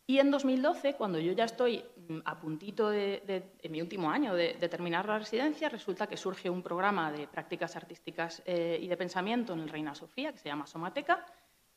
Y 0.07 0.19
en 0.19 0.31
2012, 0.31 0.95
cuando 0.95 1.19
yo 1.19 1.33
ya 1.33 1.45
estoy 1.45 1.85
mm, 2.09 2.19
a 2.25 2.41
puntito 2.41 2.89
de, 2.89 3.53
en 3.63 3.73
mi 3.73 3.81
último 3.81 4.11
año 4.11 4.35
de, 4.35 4.55
terminar 4.69 5.07
la 5.07 5.19
residencia, 5.19 5.69
resulta 5.69 6.07
que 6.07 6.17
surge 6.17 6.49
un 6.49 6.63
programa 6.63 7.13
de 7.13 7.27
prácticas 7.27 7.77
artísticas 7.77 8.43
eh, 8.45 8.79
y 8.81 8.89
de 8.89 8.97
pensamiento 8.97 9.53
en 9.53 9.61
el 9.61 9.69
Reina 9.69 9.95
Sofía, 9.95 10.33
que 10.33 10.39
se 10.39 10.49
llama 10.49 10.67
Somateca, 10.67 11.25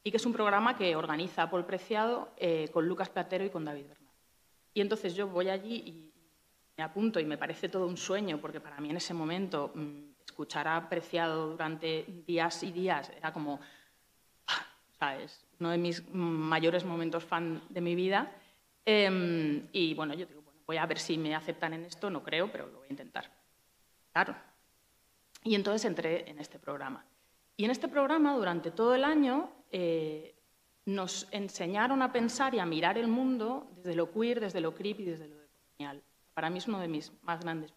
y 0.03 0.11
que 0.11 0.17
es 0.17 0.25
un 0.25 0.33
programa 0.33 0.77
que 0.77 0.95
organiza 0.95 1.49
Paul 1.49 1.65
Preciado 1.65 2.31
eh, 2.37 2.69
con 2.73 2.87
Lucas 2.87 3.09
Platero 3.09 3.45
y 3.45 3.49
con 3.49 3.65
David 3.65 3.87
Bernal. 3.87 4.13
Y 4.73 4.81
entonces 4.81 5.15
yo 5.15 5.27
voy 5.27 5.49
allí 5.49 5.75
y 5.75 6.11
me 6.77 6.83
apunto 6.83 7.19
y 7.19 7.25
me 7.25 7.37
parece 7.37 7.69
todo 7.69 7.87
un 7.87 7.97
sueño, 7.97 8.39
porque 8.39 8.59
para 8.59 8.79
mí 8.79 8.89
en 8.89 8.97
ese 8.97 9.13
momento 9.13 9.71
mm, 9.73 10.13
escuchar 10.25 10.67
a 10.67 10.89
Preciado 10.89 11.51
durante 11.51 12.05
días 12.25 12.63
y 12.63 12.71
días 12.71 13.11
era 13.15 13.31
como 13.31 13.59
es 15.11 15.43
uno 15.59 15.71
de 15.71 15.77
mis 15.77 16.03
mayores 16.13 16.85
momentos 16.85 17.23
fan 17.23 17.61
de 17.69 17.81
mi 17.81 17.95
vida. 17.95 18.31
Em, 18.85 19.67
y 19.71 19.93
bueno, 19.93 20.13
yo 20.13 20.25
digo, 20.25 20.41
bueno, 20.41 20.59
voy 20.65 20.77
a 20.77 20.85
ver 20.85 20.99
si 20.99 21.17
me 21.17 21.35
aceptan 21.35 21.73
en 21.73 21.85
esto, 21.85 22.09
no 22.09 22.23
creo, 22.23 22.51
pero 22.51 22.67
lo 22.67 22.79
voy 22.79 22.87
a 22.87 22.91
intentar. 22.91 23.29
Claro. 24.11 24.35
Y 25.43 25.55
entonces 25.55 25.85
entré 25.85 26.29
en 26.29 26.39
este 26.39 26.59
programa. 26.59 27.05
Y 27.57 27.65
en 27.65 27.71
este 27.71 27.87
programa, 27.87 28.35
durante 28.35 28.71
todo 28.71 28.95
el 28.95 29.03
año, 29.03 29.51
eh, 29.73 30.35
nos 30.85 31.27
enseñaron 31.31 32.01
a 32.01 32.13
pensar 32.13 32.55
y 32.55 32.59
a 32.59 32.65
mirar 32.65 32.97
el 32.97 33.09
mundo 33.09 33.69
desde 33.75 33.95
lo 33.95 34.09
queer, 34.11 34.39
desde 34.39 34.61
lo 34.61 34.73
creep 34.73 35.01
y 35.01 35.05
desde 35.05 35.27
lo 35.27 35.35
colonial. 35.35 36.01
Para 36.33 36.49
mí 36.49 36.59
es 36.59 36.67
uno 36.69 36.79
de 36.79 36.87
mis 36.87 37.11
más 37.23 37.41
grandes 37.41 37.73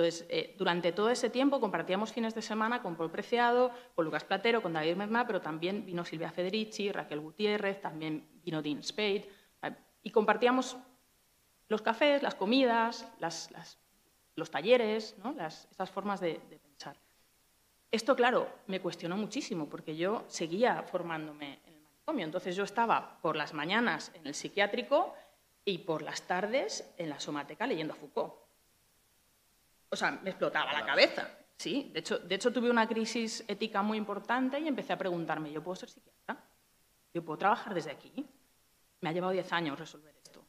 entonces, 0.00 0.26
eh, 0.30 0.54
durante 0.56 0.92
todo 0.92 1.10
ese 1.10 1.28
tiempo 1.28 1.60
compartíamos 1.60 2.12
fines 2.12 2.34
de 2.34 2.40
semana 2.40 2.80
con 2.80 2.96
Paul 2.96 3.10
Preciado, 3.10 3.70
con 3.94 4.04
Lucas 4.06 4.24
Platero, 4.24 4.62
con 4.62 4.72
David 4.72 4.96
Merná, 4.96 5.26
pero 5.26 5.42
también 5.42 5.84
vino 5.84 6.04
Silvia 6.04 6.30
Federici, 6.30 6.90
Raquel 6.90 7.20
Gutiérrez, 7.20 7.80
también 7.80 8.26
vino 8.42 8.62
Dean 8.62 8.82
Spade, 8.82 9.28
eh, 9.62 9.74
y 10.02 10.10
compartíamos 10.10 10.78
los 11.68 11.82
cafés, 11.82 12.22
las 12.22 12.34
comidas, 12.34 13.06
los 14.36 14.50
talleres, 14.50 15.16
esas 15.70 15.90
formas 15.90 16.20
de, 16.20 16.34
pensar. 16.34 16.59
Esto, 17.90 18.14
claro, 18.14 18.48
me 18.66 18.80
cuestionó 18.80 19.16
muchísimo 19.16 19.68
porque 19.68 19.96
yo 19.96 20.24
seguía 20.28 20.82
formándome 20.82 21.60
en 21.66 21.74
el 21.74 21.82
manicomio. 21.82 22.24
Entonces 22.24 22.54
yo 22.54 22.64
estaba 22.64 23.18
por 23.20 23.36
las 23.36 23.52
mañanas 23.52 24.12
en 24.14 24.26
el 24.26 24.34
psiquiátrico 24.34 25.14
y 25.64 25.78
por 25.78 26.02
las 26.02 26.22
tardes 26.22 26.92
en 26.96 27.10
la 27.10 27.18
somateca 27.18 27.66
leyendo 27.66 27.94
a 27.94 27.96
Foucault 27.96 28.34
o 29.90 29.96
sea, 29.96 30.12
me 30.22 30.30
explotaba 30.30 30.72
la 30.72 30.86
cabeza. 30.86 31.28
Sí, 31.56 31.90
de 31.92 32.00
hecho, 32.00 32.18
de 32.18 32.34
hecho 32.36 32.52
tuve 32.52 32.70
una 32.70 32.86
crisis 32.88 33.44
ética 33.46 33.82
muy 33.82 33.98
importante 33.98 34.58
y 34.58 34.66
empecé 34.66 34.92
a 34.92 34.98
preguntarme, 34.98 35.52
¿yo 35.52 35.62
puedo 35.62 35.76
ser 35.76 35.90
psiquiatra? 35.90 36.42
¿Yo 37.12 37.22
puedo 37.22 37.38
trabajar 37.38 37.74
desde 37.74 37.90
aquí? 37.90 38.24
Me 39.00 39.10
ha 39.10 39.12
llevado 39.12 39.32
10 39.32 39.52
años 39.52 39.78
resolver 39.78 40.14
esto. 40.22 40.42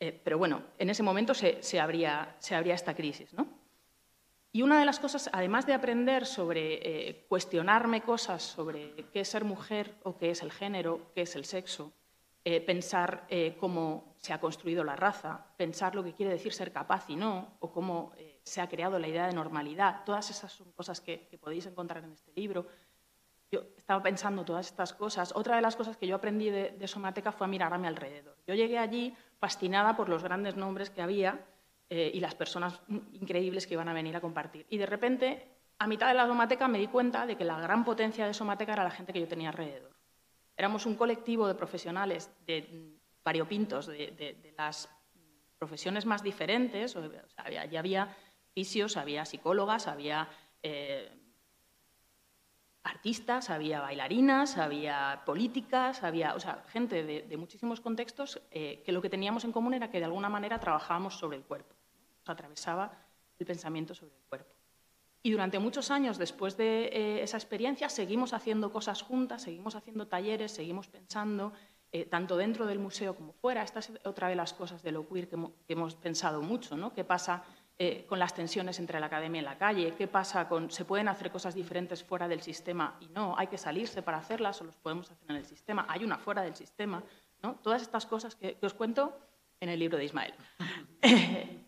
Eh, 0.00 0.20
pero 0.22 0.36
bueno, 0.36 0.62
en 0.78 0.90
ese 0.90 1.02
momento 1.02 1.32
se, 1.32 1.62
se, 1.62 1.80
abría, 1.80 2.36
se 2.38 2.54
abría 2.54 2.74
esta 2.74 2.94
crisis. 2.94 3.32
¿no? 3.32 3.46
Y 4.56 4.62
una 4.62 4.78
de 4.80 4.86
las 4.86 4.98
cosas, 4.98 5.28
además 5.34 5.66
de 5.66 5.74
aprender 5.74 6.24
sobre 6.24 7.08
eh, 7.10 7.26
cuestionarme 7.28 8.00
cosas 8.00 8.42
sobre 8.42 8.94
qué 9.12 9.20
es 9.20 9.28
ser 9.28 9.44
mujer 9.44 9.94
o 10.02 10.16
qué 10.16 10.30
es 10.30 10.40
el 10.40 10.50
género, 10.50 11.12
qué 11.14 11.20
es 11.20 11.36
el 11.36 11.44
sexo, 11.44 11.92
eh, 12.42 12.62
pensar 12.62 13.26
cómo 13.60 14.14
se 14.16 14.32
ha 14.32 14.40
construido 14.40 14.82
la 14.82 14.96
raza, 14.96 15.44
pensar 15.58 15.94
lo 15.94 16.02
que 16.02 16.14
quiere 16.14 16.32
decir 16.32 16.54
ser 16.54 16.72
capaz 16.72 17.10
y 17.10 17.16
no, 17.16 17.58
o 17.60 17.70
cómo 17.70 18.12
se 18.44 18.62
ha 18.62 18.68
creado 18.70 18.98
la 18.98 19.08
idea 19.08 19.26
de 19.26 19.34
normalidad. 19.34 20.04
Todas 20.06 20.30
esas 20.30 20.50
son 20.50 20.72
cosas 20.72 21.02
que, 21.02 21.28
podéis 21.38 21.66
encontrar 21.66 22.02
en 22.02 22.12
este 22.12 22.32
libro. 22.32 22.66
Yo 23.52 23.60
estaba 23.76 24.02
pensando 24.02 24.42
todas 24.42 24.68
estas 24.68 24.94
cosas. 24.94 25.32
Otra 25.36 25.56
de 25.56 25.60
las 25.60 25.76
cosas 25.76 25.98
que 25.98 26.06
yo 26.06 26.16
aprendí 26.16 26.48
de, 26.48 26.88
Somateca 26.88 27.30
fue 27.30 27.44
a 27.44 27.50
mirar 27.50 27.74
a 27.74 27.78
mi 27.78 27.88
alrededor. 27.88 28.38
Yo 28.46 28.54
llegué 28.54 28.78
allí 28.78 29.14
fascinada 29.38 29.94
por 29.94 30.08
los 30.08 30.22
grandes 30.22 30.56
nombres 30.56 30.88
que 30.88 31.02
había 31.02 31.44
eh, 31.88 32.10
y 32.14 32.20
las 32.20 32.34
personas 32.34 32.80
increíbles 33.12 33.66
que 33.66 33.74
iban 33.74 33.88
a 33.88 33.92
venir 33.92 34.16
a 34.16 34.20
compartir. 34.20 34.66
Y 34.70 34.78
de 34.78 34.86
repente, 34.86 35.48
a 35.78 35.86
mitad 35.86 36.08
de 36.08 36.14
la 36.14 36.26
Somateca, 36.26 36.68
me 36.68 36.78
di 36.78 36.88
cuenta 36.88 37.26
de 37.26 37.36
que 37.36 37.44
la 37.44 37.60
gran 37.60 37.84
potencia 37.84 38.26
de 38.26 38.34
Somateca 38.34 38.72
era 38.72 38.84
la 38.84 38.90
gente 38.90 39.12
que 39.12 39.20
yo 39.20 39.28
tenía 39.28 39.50
alrededor. 39.50 39.94
Éramos 40.56 40.86
un 40.86 40.96
colectivo 40.96 41.46
de 41.46 41.54
profesionales 41.54 42.30
de 42.46 42.98
variopintos, 43.22 43.86
de, 43.86 44.54
las 44.56 44.88
profesiones 45.58 46.06
más 46.06 46.22
diferentes. 46.22 46.96
O 46.96 47.08
sea, 47.08 47.50
ya 47.50 47.80
había 47.80 48.16
había 48.96 49.24
psicólogas, 49.24 49.86
había 49.86 50.28
eh, 50.62 51.10
artistas, 52.86 53.50
había 53.50 53.80
bailarinas, 53.80 54.56
había 54.56 55.22
políticas, 55.26 56.02
había 56.02 56.34
o 56.34 56.40
sea, 56.40 56.64
gente 56.68 57.02
de, 57.02 57.36
muchísimos 57.36 57.80
contextos 57.80 58.40
eh, 58.50 58.82
que 58.84 58.92
lo 58.92 59.02
que 59.02 59.10
teníamos 59.10 59.44
en 59.44 59.52
común 59.52 59.74
era 59.74 59.90
que 59.90 59.98
de 59.98 60.04
alguna 60.04 60.28
manera 60.28 60.58
trabajábamos 60.58 61.14
sobre 61.14 61.36
el 61.36 61.44
cuerpo, 61.44 61.74
atravesaba 62.32 62.92
el 63.38 63.46
pensamiento 63.46 63.94
sobre 63.94 64.16
el 64.16 64.22
cuerpo. 64.28 64.54
Y 65.22 65.32
durante 65.32 65.58
muchos 65.58 65.90
años 65.90 66.18
después 66.18 66.56
de 66.56 66.84
eh, 66.84 67.22
esa 67.22 67.36
experiencia 67.36 67.88
seguimos 67.88 68.32
haciendo 68.32 68.72
cosas 68.72 69.02
juntas, 69.02 69.42
seguimos 69.42 69.74
haciendo 69.74 70.06
talleres, 70.06 70.52
seguimos 70.52 70.88
pensando, 70.88 71.52
tanto 72.10 72.36
dentro 72.36 72.66
del 72.66 72.78
museo 72.78 73.16
como 73.16 73.32
fuera. 73.32 73.62
Esta 73.62 73.78
es 73.78 73.90
otra 74.04 74.28
de 74.28 74.36
las 74.36 74.52
cosas 74.52 74.82
de 74.82 74.92
lo 74.92 75.08
queer 75.08 75.28
que 75.30 75.36
hemos, 75.36 75.52
que 75.66 75.72
hemos 75.72 75.94
pensado 75.94 76.42
mucho, 76.42 76.76
¿no? 76.76 76.92
¿Qué 76.92 77.04
pasa 77.04 77.42
eh, 77.78 78.06
con 78.08 78.18
las 78.18 78.32
tensiones 78.32 78.78
entre 78.78 78.98
la 79.00 79.06
academia 79.06 79.42
y 79.42 79.44
la 79.44 79.58
calle? 79.58 79.94
¿Qué 79.98 80.06
pasa 80.06 80.48
con 80.48 80.70
se 80.70 80.86
pueden 80.86 81.08
hacer 81.08 81.30
cosas 81.30 81.54
diferentes 81.54 82.02
fuera 82.02 82.26
del 82.26 82.40
sistema 82.40 82.96
y 83.00 83.08
no? 83.08 83.34
¿Hay 83.36 83.48
que 83.48 83.58
salirse 83.58 84.00
para 84.00 84.16
hacerlas 84.16 84.58
o 84.62 84.64
los 84.64 84.76
podemos 84.76 85.10
hacer 85.10 85.30
en 85.30 85.36
el 85.36 85.44
sistema? 85.44 85.84
¿Hay 85.86 86.02
una 86.02 86.16
fuera 86.16 86.40
del 86.40 86.56
sistema? 86.56 87.04
¿no? 87.42 87.56
Todas 87.56 87.82
estas 87.82 88.06
cosas 88.06 88.34
que, 88.34 88.56
os 88.62 88.72
cuento 88.72 89.18
en 89.60 89.68
el 89.68 89.78
libro 89.78 89.98
de 89.98 90.06
Ismael. 90.06 90.32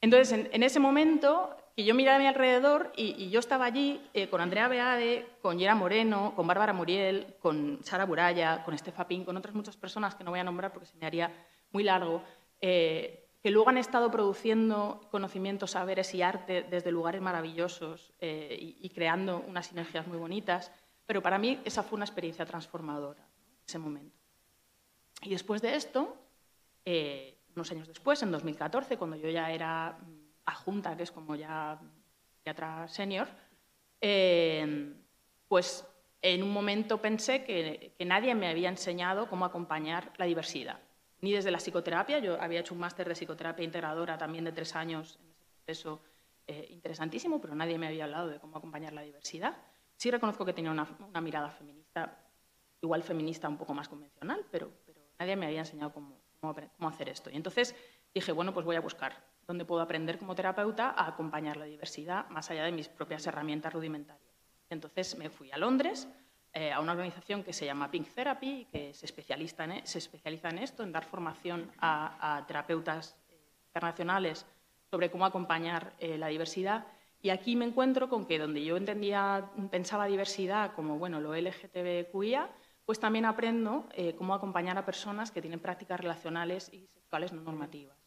Entonces, 0.00 0.46
en, 0.52 0.62
ese 0.62 0.78
momento, 0.78 1.56
que 1.76 1.84
yo 1.84 1.94
miraba 1.94 2.16
a 2.16 2.20
mi 2.20 2.26
alrededor 2.26 2.92
y, 2.96 3.30
yo 3.30 3.40
estaba 3.40 3.64
allí 3.64 4.00
eh, 4.14 4.28
con 4.28 4.40
Andrea 4.40 4.68
Beade, 4.68 5.26
con 5.42 5.58
Yera 5.58 5.74
Moreno, 5.74 6.34
con 6.36 6.46
Bárbara 6.46 6.72
Muriel, 6.72 7.34
con 7.40 7.80
Sara 7.82 8.04
Buraya, 8.04 8.64
con 8.64 8.74
Estefa 8.74 9.08
Pin, 9.08 9.24
con 9.24 9.36
otras 9.36 9.54
muchas 9.54 9.76
personas 9.76 10.14
que 10.14 10.24
no 10.24 10.30
voy 10.30 10.40
a 10.40 10.44
nombrar 10.44 10.72
porque 10.72 10.86
se 10.86 10.96
me 10.96 11.06
haría 11.06 11.32
muy 11.72 11.82
largo. 11.82 12.22
Eh, 12.60 13.28
que 13.42 13.50
luego 13.50 13.68
han 13.68 13.78
estado 13.78 14.10
produciendo 14.10 15.00
conocimientos, 15.10 15.72
saberes 15.72 16.14
y 16.14 16.22
arte 16.22 16.64
desde 16.68 16.90
lugares 16.90 17.20
maravillosos 17.20 18.12
eh, 18.18 18.56
y, 18.60 18.88
creando 18.90 19.44
unas 19.46 19.66
sinergias 19.66 20.06
muy 20.06 20.18
bonitas. 20.18 20.72
Pero 21.06 21.22
para 21.22 21.38
mí 21.38 21.60
esa 21.64 21.82
fue 21.82 21.96
una 21.96 22.04
experiencia 22.04 22.44
transformadora, 22.44 23.26
ese 23.66 23.78
momento. 23.78 24.18
Y 25.22 25.30
después 25.30 25.62
de 25.62 25.76
esto, 25.76 26.16
eh, 26.84 27.37
unos 27.58 27.70
años 27.72 27.88
después, 27.88 28.22
en 28.22 28.30
2014, 28.30 28.96
cuando 28.96 29.16
yo 29.16 29.28
ya 29.28 29.50
era 29.50 29.98
adjunta, 30.44 30.96
que 30.96 31.02
es 31.02 31.12
como 31.12 31.34
ya 31.34 31.78
teatra 32.42 32.88
senior, 32.88 33.28
eh, 34.00 34.94
pues 35.46 35.86
en 36.22 36.42
un 36.42 36.52
momento 36.52 36.98
pensé 37.00 37.44
que 37.44 38.04
nadie 38.06 38.34
me 38.34 38.48
había 38.48 38.68
enseñado 38.68 39.28
cómo 39.28 39.44
acompañar 39.44 40.12
la 40.16 40.24
diversidad 40.24 40.78
ni 41.20 41.32
desde 41.32 41.50
la 41.50 41.58
psicoterapia. 41.58 42.18
Yo 42.18 42.40
había 42.40 42.60
hecho 42.60 42.74
un 42.74 42.80
máster 42.80 43.08
de 43.08 43.14
psicoterapia 43.14 43.64
integradora 43.64 44.16
también 44.18 44.44
de 44.44 44.52
tres 44.52 44.74
años 44.74 45.18
en 45.22 45.30
ese 45.30 45.44
proceso 45.44 46.00
eh, 46.46 46.66
interesantísimo, 46.70 47.40
pero 47.40 47.54
nadie 47.54 47.78
me 47.78 47.88
había 47.88 48.04
hablado 48.04 48.28
de 48.28 48.38
cómo 48.38 48.56
acompañar 48.56 48.92
la 48.92 49.02
diversidad. 49.02 49.56
Sí 49.96 50.10
reconozco 50.10 50.44
que 50.44 50.52
tenía 50.52 50.70
una, 50.70 50.86
mirada 51.20 51.50
feminista, 51.50 52.18
igual 52.80 53.02
feminista 53.02 53.48
un 53.48 53.58
poco 53.58 53.74
más 53.74 53.88
convencional, 53.88 54.46
pero, 54.50 54.70
pero 54.86 55.00
nadie 55.18 55.36
me 55.36 55.46
había 55.46 55.60
enseñado 55.60 55.92
cómo, 55.92 56.17
cómo, 56.40 56.88
hacer 56.88 57.08
esto. 57.08 57.30
Y 57.30 57.36
entonces 57.36 57.74
dije, 58.14 58.32
bueno, 58.32 58.52
pues 58.52 58.64
voy 58.64 58.76
a 58.76 58.80
buscar 58.80 59.24
dónde 59.46 59.64
puedo 59.64 59.82
aprender 59.82 60.18
como 60.18 60.34
terapeuta 60.34 60.90
a 60.90 61.08
acompañar 61.08 61.56
la 61.56 61.64
diversidad 61.64 62.28
más 62.28 62.50
allá 62.50 62.64
de 62.64 62.72
mis 62.72 62.88
propias 62.88 63.26
herramientas 63.26 63.72
rudimentarias. 63.72 64.28
Entonces 64.70 65.16
me 65.16 65.30
fui 65.30 65.50
a 65.50 65.56
Londres, 65.56 66.08
eh, 66.52 66.72
a 66.72 66.80
una 66.80 66.92
organización 66.92 67.42
que 67.42 67.52
se 67.52 67.66
llama 67.66 67.90
Pink 67.90 68.08
Therapy, 68.14 68.66
que 68.70 68.94
se 68.94 69.06
especializa 69.06 69.64
en, 69.64 69.72
e, 69.72 69.86
se 69.86 69.98
especializa 69.98 70.48
en 70.48 70.58
esto, 70.58 70.82
en 70.82 70.92
dar 70.92 71.04
formación 71.04 71.70
a, 71.78 72.44
terapeutas 72.46 73.16
eh, 73.28 73.38
internacionales 73.68 74.46
sobre 74.90 75.10
cómo 75.10 75.26
acompañar 75.26 75.94
eh, 75.98 76.18
la 76.18 76.28
diversidad. 76.28 76.86
Y 77.20 77.30
aquí 77.30 77.56
me 77.56 77.64
encuentro 77.64 78.08
con 78.08 78.26
que 78.26 78.38
donde 78.38 78.64
yo 78.64 78.76
entendía, 78.76 79.50
pensaba 79.70 80.06
diversidad 80.06 80.72
como 80.74 80.98
bueno, 80.98 81.20
lo 81.20 81.34
LGTBQIA, 81.34 82.48
pues 82.88 82.98
también 82.98 83.26
aprendo 83.26 83.86
eh, 83.92 84.14
cómo 84.16 84.32
acompañar 84.32 84.78
a 84.78 84.86
personas 84.86 85.30
que 85.30 85.42
tienen 85.42 85.60
prácticas 85.60 86.00
relacionales 86.00 86.72
y 86.72 86.86
sexuales 86.86 87.34
no 87.34 87.42
normativas. 87.42 87.98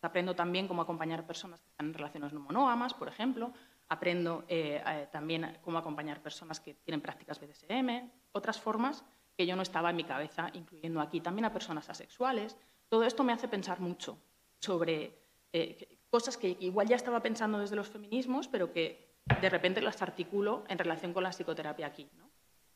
Aprendo 0.00 0.36
también 0.36 0.68
cómo 0.68 0.80
acompañar 0.80 1.18
a 1.18 1.26
personas 1.26 1.60
que 1.60 1.68
están 1.70 1.86
en 1.86 1.94
relaciones 1.94 2.32
no 2.32 2.38
monógamas, 2.38 2.94
por 2.94 3.08
ejemplo. 3.08 3.52
Aprendo 3.88 4.44
eh, 4.46 4.80
eh, 4.86 5.08
también 5.10 5.58
cómo 5.60 5.76
acompañar 5.76 6.22
personas 6.22 6.60
que 6.60 6.74
tienen 6.74 7.00
prácticas 7.00 7.40
BDSM, 7.40 8.12
otras 8.30 8.60
formas 8.60 9.04
que 9.36 9.44
yo 9.44 9.56
no 9.56 9.62
estaba 9.62 9.90
en 9.90 9.96
mi 9.96 10.04
cabeza, 10.04 10.50
incluyendo 10.52 11.00
aquí 11.00 11.20
también 11.20 11.46
a 11.46 11.52
personas 11.52 11.90
asexuales. 11.90 12.56
Todo 12.88 13.02
esto 13.02 13.24
me 13.24 13.32
hace 13.32 13.48
pensar 13.48 13.80
mucho 13.80 14.22
sobre 14.60 15.18
cosas 16.10 16.36
que 16.36 16.56
igual 16.60 16.86
ya 16.86 16.94
estaba 16.94 17.20
pensando 17.24 17.58
desde 17.58 17.74
los 17.74 17.88
feminismos, 17.88 18.46
pero 18.46 18.72
que 18.72 19.18
de 19.40 19.50
repente 19.50 19.82
las 19.82 20.00
articulo 20.00 20.62
en 20.68 20.78
relación 20.78 21.12
con 21.12 21.24
la 21.24 21.30
psicoterapia 21.30 21.88
aquí. 21.88 22.08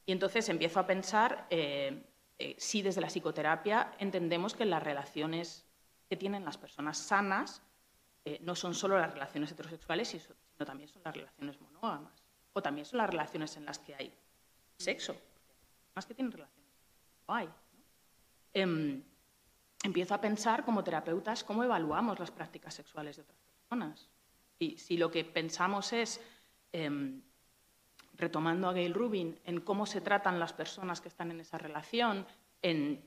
Y 0.06 0.12
entonces 0.12 0.48
empiezo 0.48 0.80
a 0.80 0.86
pensar 0.86 1.46
eh, 1.50 2.02
eh, 2.38 2.56
si 2.58 2.82
desde 2.82 3.00
la 3.00 3.06
psicoterapia 3.08 3.92
entendemos 3.98 4.54
que 4.54 4.64
las 4.64 4.82
relaciones 4.82 5.64
que 6.08 6.16
tienen 6.16 6.44
las 6.44 6.58
personas 6.58 6.98
sanas 6.98 7.62
eh, 8.24 8.38
no 8.42 8.54
son 8.54 8.74
solo 8.74 8.98
las 8.98 9.12
relaciones 9.12 9.50
heterosexuales, 9.52 10.08
sino 10.08 10.66
también 10.66 10.88
son 10.88 11.02
las 11.04 11.14
relaciones 11.14 11.60
monógamas. 11.60 12.22
O 12.52 12.62
también 12.62 12.84
son 12.84 12.98
las 12.98 13.10
relaciones 13.10 13.56
en 13.56 13.64
las 13.64 13.78
que 13.78 13.94
hay 13.94 14.12
sexo. 14.76 15.16
Más 15.94 16.06
que 16.06 16.14
tienen 16.14 16.32
relaciones, 16.32 16.70
no 17.28 17.34
hay. 17.34 17.48
Em, 18.52 19.02
empiezo 19.82 20.14
a 20.14 20.20
pensar 20.20 20.64
como 20.64 20.84
terapeutas 20.84 21.44
cómo 21.44 21.64
evaluamos 21.64 22.18
las 22.18 22.30
prácticas 22.30 22.74
sexuales 22.74 23.16
de 23.16 23.22
otras 23.22 23.38
personas. 23.40 24.08
Y 24.58 24.76
si 24.78 24.96
lo 24.96 25.10
que 25.10 25.24
pensamos 25.24 25.92
es 25.92 26.20
em, 26.72 27.22
retomando 28.14 28.68
a 28.68 28.72
Gail 28.72 28.94
Rubin, 28.94 29.38
en 29.44 29.60
cómo 29.60 29.86
se 29.86 30.00
tratan 30.00 30.38
las 30.38 30.52
personas 30.52 31.00
que 31.00 31.08
están 31.08 31.30
en 31.30 31.40
esa 31.40 31.58
relación, 31.58 32.26
en, 32.60 33.02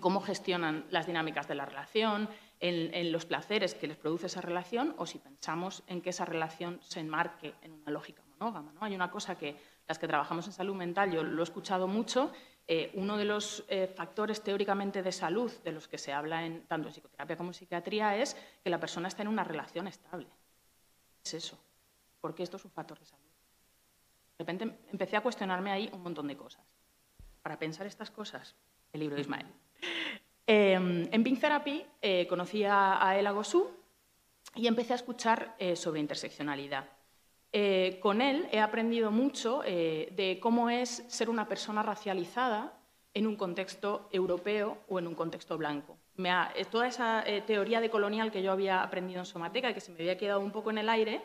cómo 0.00 0.20
gestionan 0.20 0.86
las 0.90 1.06
dinámicas 1.06 1.46
de 1.46 1.54
la 1.54 1.66
relación, 1.66 2.28
en, 2.60 3.12
los 3.12 3.26
placeres 3.26 3.74
que 3.74 3.86
les 3.86 3.96
produce 3.96 4.26
esa 4.26 4.40
relación, 4.40 4.94
o 4.98 5.06
si 5.06 5.18
pensamos 5.18 5.82
en 5.86 6.00
que 6.00 6.10
esa 6.10 6.24
relación 6.24 6.80
se 6.82 7.00
enmarque 7.00 7.54
en 7.62 7.72
una 7.72 7.90
lógica 7.90 8.22
monógama. 8.38 8.72
¿no? 8.72 8.82
Hay 8.82 8.94
una 8.94 9.10
cosa 9.10 9.36
que 9.36 9.56
las 9.86 9.98
que 9.98 10.08
trabajamos 10.08 10.46
en 10.46 10.52
salud 10.52 10.74
mental, 10.74 11.12
yo 11.12 11.22
lo 11.22 11.42
he 11.42 11.44
escuchado 11.44 11.86
mucho, 11.86 12.32
eh, 12.66 12.90
uno 12.94 13.18
de 13.18 13.26
los 13.26 13.62
eh, 13.68 13.92
factores 13.94 14.42
teóricamente 14.42 15.02
de 15.02 15.12
salud 15.12 15.52
de 15.62 15.72
los 15.72 15.86
que 15.86 15.98
se 15.98 16.14
habla 16.14 16.46
en, 16.46 16.66
tanto 16.66 16.88
en 16.88 16.94
psicoterapia 16.94 17.36
como 17.36 17.50
en 17.50 17.54
psiquiatría 17.54 18.16
es 18.16 18.36
que 18.62 18.70
la 18.70 18.80
persona 18.80 19.08
está 19.08 19.20
en 19.20 19.28
una 19.28 19.44
relación 19.44 19.86
estable. 19.86 20.28
Es 21.22 21.34
eso, 21.34 21.58
porque 22.22 22.42
esto 22.42 22.56
es 22.56 22.64
un 22.64 22.70
factor 22.70 22.98
de 22.98 23.04
salud. 23.04 23.33
De 24.38 24.44
repente 24.44 24.78
empecé 24.90 25.16
a 25.16 25.20
cuestionarme 25.20 25.70
ahí 25.70 25.88
un 25.92 26.02
montón 26.02 26.26
de 26.26 26.36
cosas. 26.36 26.64
Para 27.42 27.58
pensar 27.58 27.86
estas 27.86 28.10
cosas, 28.10 28.56
el 28.92 29.00
libro 29.00 29.16
de 29.16 29.22
Ismael. 29.22 29.46
Em, 30.46 31.08
en 31.10 31.24
Pink 31.24 31.40
Therapy 31.40 31.84
eh, 32.02 32.26
conocí 32.26 32.64
a, 32.64 33.32
Gosu 33.32 33.70
y 34.54 34.66
empecé 34.66 34.92
a 34.92 34.96
escuchar 34.96 35.54
eh, 35.58 35.76
sobre 35.76 36.00
interseccionalidad. 36.00 36.84
Eh, 37.52 37.98
con 38.02 38.20
él 38.20 38.48
he 38.50 38.60
aprendido 38.60 39.10
mucho 39.12 39.60
de 39.60 40.38
cómo 40.42 40.70
es 40.70 41.04
ser 41.08 41.30
una 41.30 41.48
persona 41.48 41.82
racializada 41.82 42.72
en 43.14 43.28
un 43.28 43.36
contexto 43.36 44.08
europeo 44.10 44.78
o 44.88 44.98
en 44.98 45.06
un 45.06 45.14
contexto 45.14 45.56
blanco. 45.56 45.96
toda 46.72 46.88
esa 46.88 47.24
teoría 47.46 47.80
de 47.80 47.90
colonial 47.90 48.32
que 48.32 48.42
yo 48.42 48.50
había 48.50 48.82
aprendido 48.82 49.20
en 49.20 49.26
Somateca 49.26 49.70
y 49.70 49.74
que 49.74 49.80
se 49.80 49.92
me 49.92 49.98
había 50.00 50.18
quedado 50.18 50.40
un 50.40 50.50
poco 50.50 50.70
en 50.70 50.78
el 50.78 50.88
aire, 50.88 51.22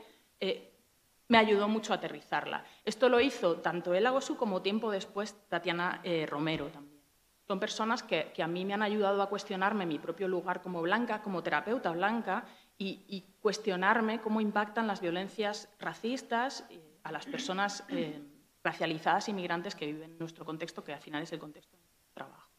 me 1.29 1.37
ayudó 1.37 1.67
mucho 1.67 1.93
a 1.93 1.97
aterrizarla. 1.97 2.65
Esto 2.83 3.07
lo 3.07 3.21
hizo 3.21 3.57
tanto 3.57 3.93
El 3.93 4.05
Agosu 4.05 4.35
como 4.35 4.61
tiempo 4.61 4.91
después 4.91 5.35
Tatiana 5.47 6.01
eh, 6.03 6.25
Romero 6.25 6.67
también. 6.67 6.99
Son 7.47 7.59
personas 7.59 8.03
que, 8.03 8.31
a 8.43 8.47
mí 8.47 8.63
me 8.63 8.75
han 8.75 8.83
ayudado 8.83 9.23
a 9.23 9.29
cuestionarme 9.29 9.87
mi 9.87 9.97
propio 9.97 10.27
lugar 10.27 10.61
como 10.61 10.83
blanca, 10.83 11.23
como 11.23 11.41
terapeuta 11.41 11.91
blanca, 11.91 12.45
y, 12.77 13.25
cuestionarme 13.41 14.21
cómo 14.21 14.39
impactan 14.39 14.85
las 14.85 15.01
violencias 15.01 15.69
racistas 15.79 16.65
eh, 16.69 16.79
a 17.03 17.11
las 17.11 17.25
personas 17.25 17.83
eh, 17.89 18.21
racializadas 18.63 19.29
inmigrantes 19.29 19.75
que 19.75 19.85
viven 19.85 20.11
en 20.11 20.19
nuestro 20.19 20.45
contexto, 20.45 20.83
que 20.83 20.93
al 20.93 21.01
final 21.01 21.23
es 21.23 21.31
el 21.31 21.39
contexto 21.39 21.75
de 21.75 21.83
nuestro 21.83 22.11
trabajo. 22.13 22.51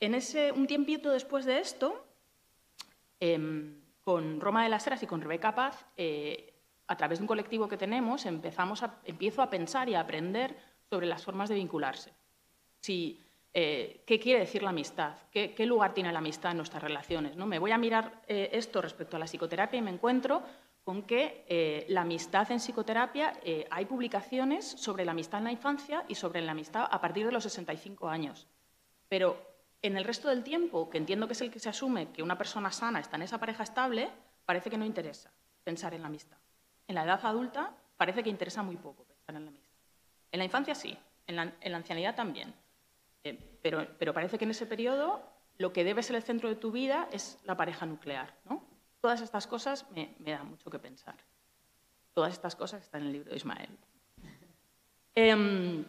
En 0.00 0.14
ese, 0.14 0.50
un 0.52 0.66
tiempito 0.66 1.10
después 1.10 1.44
de 1.44 1.58
esto, 1.58 2.06
em, 3.18 3.80
con 4.00 4.40
Roma 4.40 4.62
de 4.62 4.70
las 4.70 4.86
Heras 4.86 5.02
y 5.02 5.06
con 5.06 5.20
Rebeca 5.20 5.54
Paz, 5.54 5.84
a 6.90 6.96
través 6.96 7.20
de 7.20 7.22
un 7.22 7.28
colectivo 7.28 7.68
que 7.68 7.76
tenemos, 7.76 8.26
empezamos 8.26 8.82
a, 8.82 8.96
empiezo 9.04 9.42
a 9.42 9.48
pensar 9.48 9.88
y 9.88 9.94
a 9.94 10.00
aprender 10.00 10.56
sobre 10.90 11.06
las 11.06 11.22
formas 11.22 11.48
de 11.48 11.54
vincularse. 11.54 12.12
Si, 12.80 13.20
eh, 13.54 14.02
¿Qué 14.04 14.18
quiere 14.18 14.40
decir 14.40 14.64
la 14.64 14.70
amistad? 14.70 15.14
¿Qué, 15.30 15.54
lugar 15.66 15.94
tiene 15.94 16.12
la 16.12 16.18
amistad 16.18 16.50
en 16.50 16.56
nuestras 16.56 16.82
relaciones? 16.82 17.36
¿no? 17.36 17.46
Me 17.46 17.60
voy 17.60 17.70
a 17.70 17.78
mirar 17.78 18.22
eh, 18.26 18.50
esto 18.54 18.82
respecto 18.82 19.14
a 19.14 19.20
la 19.20 19.26
psicoterapia 19.26 19.78
y 19.78 19.82
me 19.82 19.92
encuentro 19.92 20.42
con 20.82 21.02
que 21.02 21.44
eh, 21.46 21.86
la 21.90 22.00
amistad 22.00 22.50
en 22.50 22.58
psicoterapia, 22.58 23.34
hay 23.70 23.84
publicaciones 23.84 24.64
sobre 24.64 25.04
la 25.04 25.12
amistad 25.12 25.38
en 25.38 25.44
la 25.44 25.52
infancia 25.52 26.04
y 26.08 26.16
sobre 26.16 26.40
la 26.40 26.50
amistad 26.50 26.88
a 26.90 27.00
partir 27.00 27.24
de 27.24 27.30
los 27.30 27.44
65 27.44 28.08
años. 28.08 28.48
Pero 29.08 29.40
en 29.80 29.96
el 29.96 30.02
resto 30.02 30.28
del 30.28 30.42
tiempo, 30.42 30.90
que 30.90 30.98
entiendo 30.98 31.28
que 31.28 31.34
es 31.34 31.40
el 31.40 31.52
que 31.52 31.60
se 31.60 31.68
asume 31.68 32.10
que 32.10 32.24
una 32.24 32.36
persona 32.36 32.72
sana 32.72 32.98
está 32.98 33.14
en 33.14 33.22
esa 33.22 33.38
pareja 33.38 33.62
estable, 33.62 34.10
parece 34.44 34.70
que 34.70 34.78
no 34.78 34.84
interesa 34.84 35.30
pensar 35.62 35.94
en 35.94 36.02
la 36.02 36.08
amistad. 36.08 36.38
En 36.90 36.96
la 36.96 37.04
edad 37.04 37.24
adulta 37.24 37.72
parece 37.96 38.24
que 38.24 38.30
interesa 38.30 38.64
muy 38.64 38.74
poco 38.74 39.04
pensar 39.04 39.36
en 39.36 39.44
la 39.44 39.50
amistad. 39.50 39.76
En 40.32 40.38
la 40.38 40.44
infancia 40.44 40.74
sí, 40.74 40.98
en 41.24 41.36
la, 41.36 41.76
ancianidad 41.76 42.16
también. 42.16 42.52
Eh, 43.22 43.38
pero, 43.62 44.12
parece 44.12 44.38
que 44.38 44.44
en 44.44 44.50
ese 44.50 44.66
periodo 44.66 45.22
lo 45.58 45.72
que 45.72 45.84
debe 45.84 46.02
ser 46.02 46.16
el 46.16 46.24
centro 46.24 46.48
de 46.48 46.56
tu 46.56 46.72
vida 46.72 47.08
es 47.12 47.38
la 47.44 47.56
pareja 47.56 47.86
nuclear. 47.86 48.34
¿no? 48.44 48.64
Todas 49.00 49.20
estas 49.20 49.46
cosas 49.46 49.86
me, 49.92 50.16
dan 50.18 50.50
mucho 50.50 50.68
que 50.68 50.80
pensar. 50.80 51.14
Todas 52.12 52.32
estas 52.32 52.56
cosas 52.56 52.82
están 52.82 53.02
en 53.02 53.06
el 53.06 53.12
libro 53.12 53.30
de 53.30 53.36
Ismael. 53.36 53.70
Em, 55.14 55.84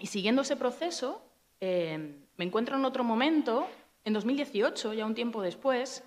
y 0.00 0.06
siguiendo 0.06 0.42
ese 0.42 0.56
proceso, 0.56 1.22
em, 1.60 2.26
me 2.36 2.44
encuentro 2.44 2.76
en 2.76 2.84
otro 2.84 3.04
momento, 3.04 3.66
en 4.04 4.12
2018, 4.12 4.92
ya 4.92 5.06
un 5.06 5.14
tiempo 5.14 5.40
después, 5.40 6.04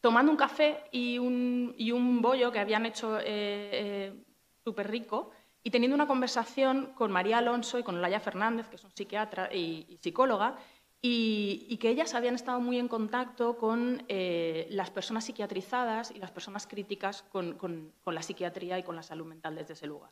tomando 0.00 0.30
un 0.30 0.36
café 0.36 0.84
y 0.92 1.18
un, 1.18 1.74
y 1.76 1.90
bollo 1.90 2.52
que 2.52 2.58
habían 2.58 2.86
hecho 2.86 3.18
eh, 3.18 3.24
eh, 3.26 4.24
súper 4.64 4.90
rico 4.90 5.30
y 5.62 5.70
teniendo 5.70 5.94
una 5.94 6.06
conversación 6.06 6.92
con 6.94 7.10
María 7.10 7.38
Alonso 7.38 7.78
y 7.78 7.82
con 7.82 8.00
Laya 8.00 8.20
Fernández, 8.20 8.68
que 8.68 8.78
son 8.78 8.90
psiquiatra 8.92 9.52
y, 9.52 9.98
psicóloga, 10.00 10.56
y, 11.02 11.76
que 11.78 11.90
ellas 11.90 12.14
habían 12.14 12.36
estado 12.36 12.60
muy 12.60 12.78
en 12.78 12.88
contacto 12.88 13.56
con 13.58 14.04
eh, 14.08 14.66
las 14.70 14.90
personas 14.90 15.24
psiquiatrizadas 15.24 16.10
y 16.10 16.18
las 16.18 16.30
personas 16.30 16.66
críticas 16.66 17.22
con, 17.30 17.54
con, 17.54 17.92
la 18.06 18.22
psiquiatría 18.22 18.78
y 18.78 18.82
con 18.82 18.96
la 18.96 19.02
salud 19.02 19.26
mental 19.26 19.56
desde 19.56 19.74
ese 19.74 19.86
lugar. 19.86 20.10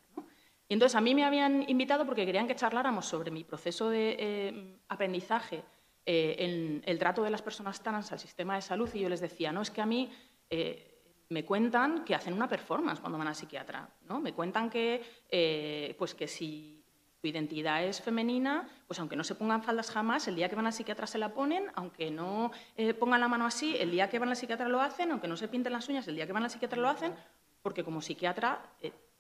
Y 0.68 0.74
entonces 0.74 0.96
a 0.96 1.00
mí 1.00 1.14
me 1.14 1.24
habían 1.24 1.68
invitado 1.70 2.04
porque 2.06 2.26
querían 2.26 2.48
que 2.48 2.56
charláramos 2.56 3.06
sobre 3.06 3.30
mi 3.30 3.44
proceso 3.44 3.88
de 3.88 4.78
aprendizaje 4.88 5.62
eh, 6.08 6.36
en 6.38 6.82
el 6.86 7.00
trato 7.00 7.24
de 7.24 7.30
las 7.30 7.42
personas 7.42 7.82
trans 7.82 8.12
al 8.12 8.20
sistema 8.20 8.54
de 8.54 8.62
salud 8.62 8.88
y 8.94 9.00
yo 9.00 9.08
les 9.08 9.20
decía, 9.20 9.50
no, 9.50 9.60
es 9.60 9.72
que 9.72 9.80
a 9.80 9.86
mí 9.86 10.08
eh, 10.48 11.02
me 11.30 11.44
cuentan 11.44 12.04
que 12.04 12.14
hacen 12.14 12.32
una 12.32 12.48
performance 12.48 13.00
cuando 13.00 13.18
van 13.18 13.26
al 13.26 13.34
psiquiatra, 13.34 13.90
¿no? 14.08 14.20
Me 14.20 14.32
cuentan 14.32 14.70
que, 14.70 15.02
eh, 15.28 15.96
pues 15.98 16.14
que 16.14 16.28
si 16.28 16.84
su 17.20 17.26
identidad 17.26 17.82
es 17.82 18.00
femenina, 18.00 18.68
pues 18.86 19.00
aunque 19.00 19.16
no 19.16 19.24
se 19.24 19.34
pongan 19.34 19.64
faldas 19.64 19.90
jamás, 19.90 20.28
el 20.28 20.36
día 20.36 20.48
que 20.48 20.54
van 20.54 20.66
al 20.66 20.72
psiquiatra 20.72 21.08
se 21.08 21.18
la 21.18 21.34
ponen, 21.34 21.72
aunque 21.74 22.12
no 22.12 22.52
pongan 23.00 23.20
la 23.20 23.26
mano 23.26 23.44
así, 23.44 23.76
el 23.76 23.90
día 23.90 24.08
que 24.08 24.20
van 24.20 24.28
al 24.28 24.36
psiquiatra 24.36 24.68
lo 24.68 24.80
hacen, 24.80 25.10
aunque 25.10 25.26
no 25.26 25.36
se 25.36 25.48
pinten 25.48 25.72
las 25.72 25.88
uñas, 25.88 26.06
el 26.06 26.14
día 26.14 26.26
que 26.28 26.32
van 26.32 26.44
al 26.44 26.50
psiquiatra 26.50 26.80
lo 26.80 26.88
hacen, 26.88 27.14
porque 27.62 27.82
como 27.82 28.00
psiquiatra 28.00 28.62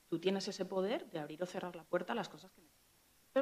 tú 0.08 0.20
tienes 0.20 0.46
ese 0.46 0.64
poder 0.64 1.10
de 1.10 1.18
abrir 1.18 1.42
o 1.42 1.46
cerrar 1.46 1.74
la 1.74 1.82
puerta 1.82 2.12
a 2.12 2.16
las 2.16 2.28
cosas 2.28 2.52
que 2.52 2.60
necesitas 2.60 2.75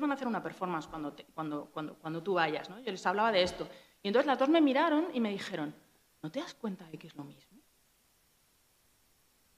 van 0.01 0.11
a 0.11 0.15
hacer 0.15 0.29
una 0.29 0.43
performance 0.43 0.87
cuando, 0.87 1.15
cuando, 1.35 1.67
cuando, 1.67 1.95
cuando 1.95 2.23
tú 2.23 2.35
vayas. 2.35 2.69
¿no? 2.71 2.81
Yo 2.81 2.91
les 2.91 3.07
hablaba 3.07 3.33
de 3.33 3.43
esto. 3.43 3.69
Y 4.03 4.09
entonces 4.09 4.27
las 4.27 4.39
dos 4.39 4.49
me 4.49 4.61
miraron 4.61 5.09
y 5.13 5.21
me 5.21 5.31
dijeron, 5.31 5.75
¿no 6.23 6.31
te 6.31 6.41
das 6.41 6.55
cuenta 6.55 6.85
de 6.87 6.99
que 6.99 7.07
es 7.07 7.15
lo 7.15 7.25
mismo? 7.25 7.59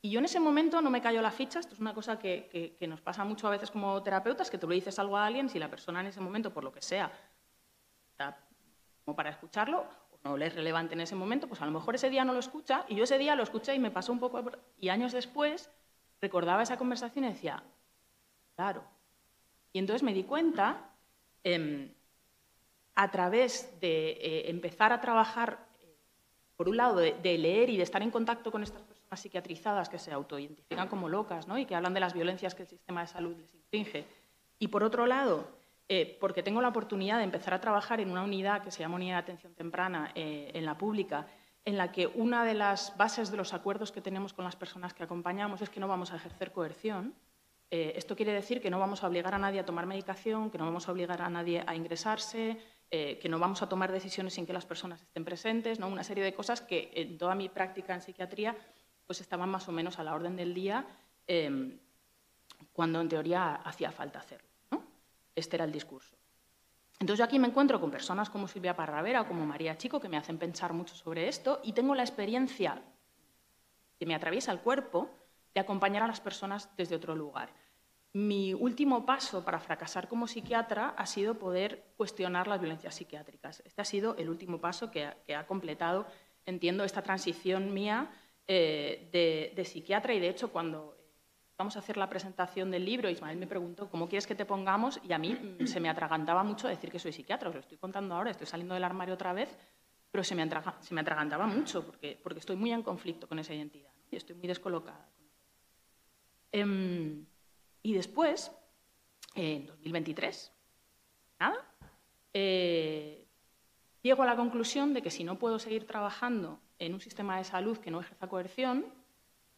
Y 0.02 0.10
yo 0.10 0.20
en 0.20 0.24
ese 0.26 0.38
momento 0.38 0.80
no 0.80 0.88
me 0.88 1.02
cayó 1.02 1.20
la 1.20 1.32
ficha, 1.32 1.58
esto 1.58 1.74
es 1.74 1.80
una 1.80 1.92
cosa 1.92 2.16
que, 2.16 2.76
que, 2.78 2.86
nos 2.86 3.00
pasa 3.00 3.24
mucho 3.24 3.48
a 3.48 3.50
veces 3.50 3.72
como 3.72 4.00
terapeutas, 4.04 4.50
que 4.50 4.56
tú 4.56 4.68
le 4.68 4.76
dices 4.76 4.96
algo 5.00 5.16
a 5.16 5.26
alguien, 5.26 5.48
si 5.48 5.58
la 5.58 5.68
persona 5.68 6.00
en 6.00 6.06
ese 6.06 6.20
momento, 6.20 6.52
por 6.52 6.62
lo 6.62 6.70
que 6.70 6.80
sea, 6.80 7.10
está 8.12 8.38
como 9.04 9.16
para 9.16 9.30
escucharlo, 9.30 9.80
o 9.80 10.18
no 10.22 10.36
le 10.36 10.46
es 10.46 10.54
relevante 10.54 10.94
en 10.94 11.00
ese 11.00 11.16
momento, 11.16 11.48
pues 11.48 11.60
a 11.60 11.66
lo 11.66 11.72
mejor 11.72 11.96
ese 11.96 12.08
día 12.08 12.24
no 12.24 12.34
lo 12.34 12.38
escucha, 12.38 12.84
y 12.88 12.94
yo 12.94 13.02
ese 13.02 13.18
día 13.18 13.34
lo 13.34 13.42
escuché 13.42 13.74
y 13.74 13.80
me 13.80 13.90
pasó 13.90 14.12
un 14.12 14.20
poco, 14.20 14.44
y 14.78 14.90
años 14.90 15.10
después 15.10 15.70
recordaba 16.20 16.62
esa 16.62 16.76
conversación 16.76 17.24
y 17.24 17.28
decía, 17.30 17.64
claro, 18.54 18.84
y 19.72 19.78
entonces 19.78 20.02
me 20.02 20.14
di 20.14 20.24
cuenta, 20.24 20.90
em, 21.44 21.92
a 22.94 23.10
través 23.10 23.78
de 23.80 24.12
eh, 24.12 24.50
empezar 24.50 24.92
a 24.92 25.00
trabajar, 25.00 25.66
eh, 25.82 25.94
por 26.56 26.68
un 26.68 26.78
lado, 26.78 26.96
de, 26.96 27.38
leer 27.38 27.68
y 27.70 27.76
de 27.76 27.82
estar 27.82 28.02
en 28.02 28.10
contacto 28.10 28.50
con 28.50 28.62
estas 28.62 28.82
personas 28.82 29.20
psiquiatrizadas 29.20 29.88
que 29.88 29.98
se 29.98 30.12
autoidentifican 30.12 30.88
como 30.88 31.08
locas 31.08 31.46
¿no? 31.46 31.58
y 31.58 31.66
que 31.66 31.74
hablan 31.74 31.94
de 31.94 32.00
las 32.00 32.14
violencias 32.14 32.54
que 32.54 32.62
el 32.62 32.68
sistema 32.68 33.02
de 33.02 33.06
salud 33.06 33.36
les 33.36 33.54
infringe, 33.54 34.06
y 34.58 34.68
por 34.68 34.82
otro 34.82 35.06
lado, 35.06 35.46
eh, 35.88 36.16
porque 36.18 36.42
tengo 36.42 36.62
la 36.62 36.68
oportunidad 36.68 37.18
de 37.18 37.24
empezar 37.24 37.52
a 37.52 37.60
trabajar 37.60 38.00
en 38.00 38.10
una 38.10 38.22
unidad 38.22 38.62
que 38.62 38.70
se 38.70 38.80
llama 38.80 38.96
Unidad 38.96 39.16
de 39.16 39.20
Atención 39.20 39.54
Temprana 39.54 40.10
en 40.14 40.64
la 40.64 40.78
pública, 40.78 41.26
en 41.66 41.76
la 41.76 41.92
que 41.92 42.06
una 42.06 42.44
de 42.44 42.54
las 42.54 42.96
bases 42.96 43.30
de 43.30 43.36
los 43.36 43.52
acuerdos 43.52 43.92
que 43.92 44.00
tenemos 44.00 44.32
con 44.32 44.44
las 44.44 44.56
personas 44.56 44.94
que 44.94 45.02
acompañamos 45.02 45.60
es 45.60 45.68
que 45.68 45.80
no 45.80 45.88
vamos 45.88 46.12
a 46.12 46.16
ejercer 46.16 46.52
coerción. 46.52 47.14
Eh, 47.70 47.94
esto 47.96 48.14
quiere 48.14 48.32
decir 48.32 48.60
que 48.60 48.70
no 48.70 48.78
vamos 48.78 49.02
a 49.02 49.08
obligar 49.08 49.34
a 49.34 49.38
nadie 49.38 49.60
a 49.60 49.66
tomar 49.66 49.86
medicación, 49.86 50.50
que 50.50 50.58
no 50.58 50.64
vamos 50.64 50.88
a 50.88 50.92
obligar 50.92 51.20
a 51.22 51.28
nadie 51.28 51.64
a 51.66 51.74
ingresarse, 51.74 52.58
que 52.88 53.28
no 53.28 53.40
vamos 53.40 53.62
a 53.62 53.68
tomar 53.68 53.90
decisiones 53.90 54.34
sin 54.34 54.46
que 54.46 54.52
las 54.52 54.64
personas 54.64 55.02
estén 55.02 55.24
presentes, 55.24 55.80
¿no? 55.80 55.88
una 55.88 56.04
serie 56.04 56.22
de 56.22 56.32
cosas 56.32 56.60
que 56.60 56.92
en 56.94 57.18
toda 57.18 57.34
mi 57.34 57.48
práctica 57.48 57.92
en 57.92 58.00
psiquiatría 58.00 58.56
pues 59.06 59.20
estaban 59.20 59.48
más 59.48 59.68
o 59.68 59.72
menos 59.72 59.98
a 59.98 60.04
la 60.04 60.14
orden 60.14 60.36
del 60.36 60.52
día 60.52 60.86
em, 61.26 61.78
cuando 62.72 63.00
en 63.00 63.08
teoría 63.08 63.56
hacía 63.56 63.90
falta 63.90 64.18
hacerlo. 64.18 64.48
Este 65.34 65.56
era 65.56 65.64
el 65.64 65.72
discurso. 65.72 66.16
Entonces 66.98 67.18
yo 67.18 67.24
aquí 67.24 67.38
me 67.38 67.46
encuentro 67.46 67.78
con 67.78 67.90
personas 67.90 68.30
como 68.30 68.48
Silvia 68.48 68.74
Parravera 68.74 69.22
o 69.22 69.28
como 69.28 69.44
María 69.44 69.76
Chico 69.76 70.00
que 70.00 70.08
me 70.08 70.16
hacen 70.16 70.38
pensar 70.38 70.72
mucho 70.72 70.94
sobre 70.94 71.28
esto 71.28 71.60
y 71.62 71.72
tengo 71.72 71.94
la 71.94 72.02
experiencia 72.02 72.82
que 73.98 74.06
me 74.06 74.14
atraviesa 74.14 74.50
el 74.50 74.60
cuerpo 74.60 75.10
de 75.56 75.60
acompañar 75.60 76.02
a 76.02 76.06
las 76.06 76.20
personas 76.20 76.68
desde 76.76 76.96
otro 76.96 77.16
lugar. 77.16 77.48
Mi 78.12 78.52
último 78.52 79.06
paso 79.06 79.42
para 79.42 79.58
fracasar 79.58 80.06
como 80.06 80.26
psiquiatra 80.26 80.90
ha 80.90 81.06
sido 81.06 81.38
poder 81.38 81.94
cuestionar 81.96 82.46
las 82.46 82.60
violencias 82.60 82.94
psiquiátricas. 82.94 83.62
Este 83.64 83.80
ha 83.80 83.86
sido 83.86 84.16
el 84.18 84.28
último 84.28 84.60
paso 84.60 84.90
que 84.90 85.34
ha, 85.34 85.46
completado, 85.46 86.06
entiendo, 86.44 86.84
esta 86.84 87.00
transición 87.00 87.72
mía 87.72 88.10
eh, 88.46 89.08
de, 89.12 89.54
de, 89.56 89.64
psiquiatra 89.64 90.12
y, 90.12 90.20
de 90.20 90.28
hecho, 90.28 90.52
cuando 90.52 90.94
vamos 91.56 91.74
a 91.76 91.78
hacer 91.78 91.96
la 91.96 92.10
presentación 92.10 92.70
del 92.70 92.84
libro, 92.84 93.08
Ismael 93.08 93.38
me 93.38 93.46
preguntó, 93.46 93.88
¿cómo 93.88 94.10
quieres 94.10 94.26
que 94.26 94.34
te 94.34 94.44
pongamos? 94.44 95.00
Y 95.08 95.14
a 95.14 95.18
mí 95.18 95.32
mm, 95.32 95.66
se 95.66 95.80
me 95.80 95.88
atragantaba 95.88 96.44
mucho 96.44 96.68
decir 96.68 96.90
que 96.90 96.98
soy 96.98 97.14
psiquiatra, 97.14 97.48
os 97.48 97.54
lo 97.54 97.62
estoy 97.62 97.78
contando 97.78 98.14
ahora, 98.14 98.30
estoy 98.30 98.46
saliendo 98.46 98.74
del 98.74 98.84
armario 98.84 99.14
otra 99.14 99.32
vez, 99.32 99.56
pero 100.10 100.22
se 100.22 100.34
me, 100.34 100.42
atragantaba 100.42 101.46
mucho 101.46 101.82
porque, 101.82 102.20
porque, 102.22 102.40
estoy 102.40 102.56
muy 102.56 102.72
en 102.72 102.82
conflicto 102.82 103.26
con 103.26 103.38
esa 103.38 103.54
identidad 103.54 103.92
y 104.10 104.16
estoy 104.16 104.36
muy 104.36 104.48
descolocada. 104.48 105.15
Em, 106.52 107.26
y 107.82 107.94
después, 107.94 108.52
en 109.34 109.66
2023, 109.66 110.52
nada, 111.38 111.56
eh, 112.32 113.26
llego 114.02 114.22
a 114.22 114.26
la 114.26 114.36
conclusión 114.36 114.94
de 114.94 115.02
que 115.02 115.10
si 115.10 115.24
no 115.24 115.38
puedo 115.38 115.58
seguir 115.58 115.86
trabajando 115.86 116.60
en 116.78 116.94
un 116.94 117.00
sistema 117.00 117.38
de 117.38 117.44
salud 117.44 117.78
que 117.78 117.90
no 117.90 118.00
ejerza 118.00 118.28
coerción, 118.28 118.86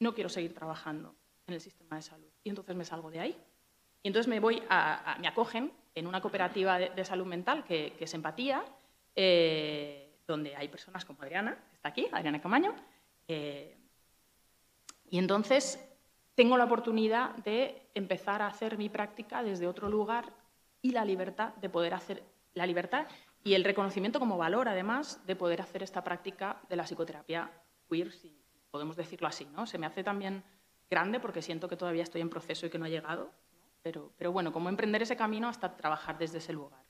no 0.01 0.15
quiero 0.15 0.29
seguir 0.29 0.55
trabajando 0.55 1.15
en 1.47 1.55
el 1.55 1.61
sistema 1.61 1.97
de 1.97 2.03
salud. 2.03 2.29
Y 2.45 2.51
entonces 2.51 2.77
me 2.77 2.85
salgo 2.85 3.11
de 3.11 3.21
ahí. 3.21 3.37
Y 4.03 4.09
entonces 4.09 4.29
me 4.29 4.41
voy 4.41 4.63
a, 4.69 5.17
me 5.21 5.29
acogen 5.29 5.73
en 5.95 6.07
una 6.07 6.21
cooperativa 6.21 6.79
de, 6.79 7.05
salud 7.05 7.27
mental 7.27 7.65
que, 7.65 7.97
es 7.99 8.15
Empatía, 8.15 8.65
eh, 9.17 10.19
donde 10.27 10.55
hay 10.55 10.69
personas 10.69 11.05
como 11.05 11.23
Adriana, 11.23 11.57
que 11.71 11.77
está 11.77 11.89
aquí, 11.89 12.07
Adriana 12.13 12.41
Camaño. 12.41 12.75
Eh, 13.27 13.77
y 15.11 15.19
entonces 15.19 15.88
tengo 16.39 16.57
la 16.57 16.67
oportunidad 16.67 17.35
de 17.39 17.83
empezar 17.95 18.43
a 18.43 18.47
hacer 18.47 18.79
mi 18.79 18.89
práctica 18.89 19.43
desde 19.43 19.67
otro 19.67 19.89
lugar 19.89 20.33
y 20.81 20.93
la 20.93 21.05
libertad 21.05 21.53
de 21.55 21.69
poder 21.69 21.95
hacer 21.95 22.23
la 22.55 22.65
libertad 22.65 23.09
y 23.43 23.55
el 23.55 23.65
reconocimiento 23.65 24.21
como 24.21 24.39
valor, 24.39 24.69
además, 24.69 25.21
de 25.27 25.35
poder 25.35 25.61
hacer 25.61 25.83
esta 25.83 26.05
práctica 26.05 26.63
de 26.69 26.77
la 26.77 26.85
psicoterapia 26.85 27.51
queer, 27.91 28.13
si 28.13 28.33
podemos 28.71 28.95
decirlo 28.95 29.27
así. 29.27 29.47
¿no? 29.47 29.67
Se 29.67 29.79
me 29.79 29.87
hace 29.87 30.05
también 30.05 30.45
grande 30.89 31.19
porque 31.19 31.43
siento 31.43 31.69
que 31.69 31.77
todavía 31.77 32.05
estoy 32.05 32.21
en 32.21 32.31
proceso 32.31 32.67
y 32.67 32.71
que 32.71 32.79
no 32.79 32.85
ha 32.85 32.89
llegado, 32.89 33.33
pero, 33.83 34.13
pero, 34.17 34.31
bueno, 34.31 34.53
cómo 34.53 34.69
emprender 34.69 35.03
ese 35.03 35.17
camino 35.17 35.49
hasta 35.49 35.77
trabajar 35.77 36.19
desde 36.19 36.39
ese 36.39 36.53
lugar. 36.53 36.85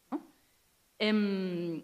Em, 0.99 1.83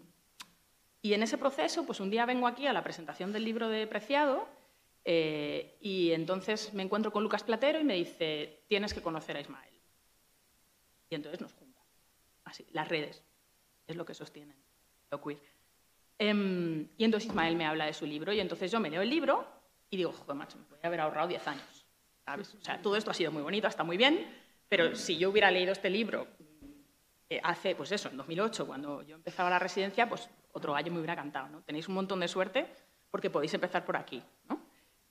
y 1.01 1.13
en 1.15 1.23
ese 1.23 1.39
proceso, 1.39 1.83
pues 1.83 1.99
un 1.99 2.11
día 2.11 2.27
vengo 2.27 2.45
aquí 2.45 2.67
a 2.67 2.73
la 2.73 2.83
presentación 2.83 3.33
del 3.33 3.43
libro 3.43 3.69
de 3.69 3.87
Preciado 3.87 4.47
eh, 5.05 5.77
y 5.79 6.11
entonces 6.11 6.73
me 6.73 6.83
encuentro 6.83 7.11
con 7.11 7.23
Lucas 7.23 7.43
Platero 7.43 7.79
y 7.79 7.83
me 7.83 7.95
dice, 7.95 8.63
tienes 8.67 8.93
que 8.93 9.01
conocer 9.01 9.37
a 9.37 9.41
Ismael. 9.41 9.73
Y 11.09 11.15
entonces 11.15 11.39
nos 11.39 11.53
juntan. 11.53 11.83
Así, 12.43 12.65
las 12.71 12.89
redes 12.89 13.23
es 13.87 13.95
lo 13.95 14.05
que 14.05 14.13
sostienen 14.13 14.65
lo 15.11 15.21
queer. 15.21 15.39
Em, 16.17 16.87
y 16.97 17.03
entonces 17.03 17.29
Ismael 17.29 17.55
me 17.55 17.65
habla 17.65 17.85
de 17.85 17.93
su 17.93 18.05
libro 18.05 18.31
y 18.31 18.39
entonces 18.39 18.71
yo 18.71 18.79
me 18.79 18.89
leo 18.89 19.01
el 19.01 19.09
libro 19.09 19.45
y 19.89 19.97
digo, 19.97 20.11
joder, 20.11 20.35
macho, 20.35 20.57
me 20.57 20.65
voy 20.69 20.79
a 20.81 20.87
haber 20.87 21.01
ahorrado 21.01 21.27
10 21.27 21.47
años. 21.47 21.85
O 22.27 22.63
sea, 22.63 22.81
todo 22.81 22.95
esto 22.95 23.11
ha 23.11 23.13
sido 23.13 23.31
muy 23.31 23.43
bonito, 23.43 23.67
está 23.67 23.83
muy 23.83 23.97
bien, 23.97 24.25
pero 24.67 24.95
si 24.95 25.17
yo 25.17 25.29
hubiera 25.29 25.51
leído 25.51 25.71
este 25.71 25.89
libro 25.89 26.27
eh, 27.29 27.39
hace, 27.43 27.75
pues 27.75 27.91
eso, 27.91 28.09
en 28.09 28.17
2008, 28.17 28.65
cuando 28.65 29.03
yo 29.03 29.15
empezaba 29.15 29.49
la 29.49 29.59
residencia, 29.59 30.09
pues 30.09 30.29
otro 30.53 30.73
gallo 30.73 30.91
me 30.91 30.99
hubiera 30.99 31.15
cantado, 31.15 31.49
¿no? 31.49 31.61
Tenéis 31.61 31.87
un 31.87 31.95
montón 31.95 32.19
de 32.19 32.27
suerte 32.27 32.65
porque 33.11 33.29
podéis 33.29 33.53
empezar 33.53 33.85
por 33.85 33.95
aquí, 33.97 34.23
¿no? 34.49 34.59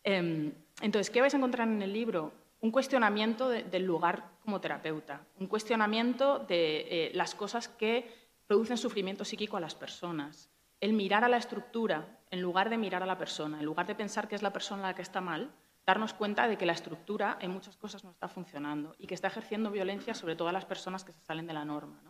Em, 0.05 0.53
entonces, 0.83 1.11
¿qué 1.11 1.21
vais 1.21 1.35
a 1.35 1.38
encontrar 1.38 1.67
en 1.67 1.83
el 1.83 1.93
libro? 1.93 2.33
Un 2.61 2.71
cuestionamiento 2.71 3.49
del 3.49 3.85
lugar 3.85 4.31
como 4.43 4.61
terapeuta, 4.61 5.23
un 5.38 5.47
cuestionamiento 5.47 6.38
de 6.38 6.87
eh, 6.90 7.11
las 7.14 7.35
cosas 7.35 7.69
que 7.69 8.11
producen 8.47 8.77
sufrimiento 8.77 9.25
psíquico 9.25 9.57
a 9.57 9.61
las 9.61 9.75
personas, 9.75 10.51
el 10.81 10.93
mirar 10.93 11.25
a 11.25 11.29
la 11.29 11.38
estructura 11.38 12.19
en 12.31 12.43
lugar 12.43 12.71
de 12.71 12.79
mirar 12.79 13.03
a 13.03 13.07
la 13.07 13.19
persona, 13.19 13.59
en 13.59 13.64
lugar 13.64 13.87
de 13.87 13.95
pensar 13.95 14.29
que 14.29 14.35
es 14.35 14.43
la 14.43 14.53
persona 14.53 14.83
la 14.83 14.95
que 14.95 15.03
está 15.03 15.21
mal, 15.21 15.51
darnos 15.87 16.14
cuenta 16.14 16.49
de 16.49 16.57
que 16.57 16.67
la 16.67 16.73
estructura 16.73 17.38
en 17.40 17.51
muchas 17.51 17.77
cosas 17.77 18.05
no 18.05 18.11
está 18.11 18.29
funcionando 18.29 18.95
y 18.99 19.07
que 19.07 19.14
está 19.14 19.29
ejerciendo 19.29 19.71
violencia 19.71 20.14
sobre 20.14 20.37
todas 20.37 20.53
las 20.53 20.64
personas 20.64 21.05
que 21.05 21.12
se 21.12 21.21
salen 21.21 21.47
de 21.47 21.53
la 21.53 21.64
norma. 21.64 22.03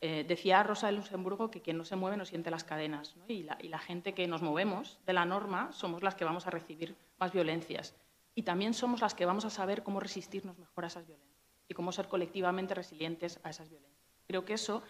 Eh, 0.00 0.24
decía 0.26 0.64
Rosa 0.64 0.88
de 0.88 0.94
Luxemburgo 0.94 1.48
que 1.48 1.62
quien 1.62 1.78
no 1.78 1.84
se 1.84 1.94
mueve 1.94 2.16
no 2.16 2.24
siente 2.24 2.50
las 2.50 2.64
cadenas 2.64 3.14
y, 3.28 3.44
la, 3.44 3.78
gente 3.78 4.14
que 4.14 4.26
nos 4.26 4.42
movemos 4.42 4.98
de 5.06 5.12
la 5.12 5.24
norma 5.24 5.70
somos 5.70 6.02
las 6.02 6.16
que 6.16 6.24
vamos 6.24 6.48
a 6.48 6.50
recibir 6.50 6.96
más 7.22 7.32
violencias 7.32 7.94
y 8.34 8.42
también 8.42 8.74
somos 8.74 9.00
las 9.00 9.14
que 9.14 9.26
vamos 9.26 9.44
a 9.44 9.50
saber 9.50 9.84
cómo 9.84 10.00
resistirnos 10.00 10.58
mejor 10.58 10.84
a 10.84 10.88
esas 10.88 11.06
violencias 11.06 11.40
y 11.68 11.74
cómo 11.74 11.92
ser 11.92 12.08
colectivamente 12.08 12.74
resilientes 12.74 13.38
a 13.44 13.50
esas 13.50 13.70
violencias. 13.70 14.10
Creo 14.26 14.44
que 14.44 14.54
eso 14.54 14.82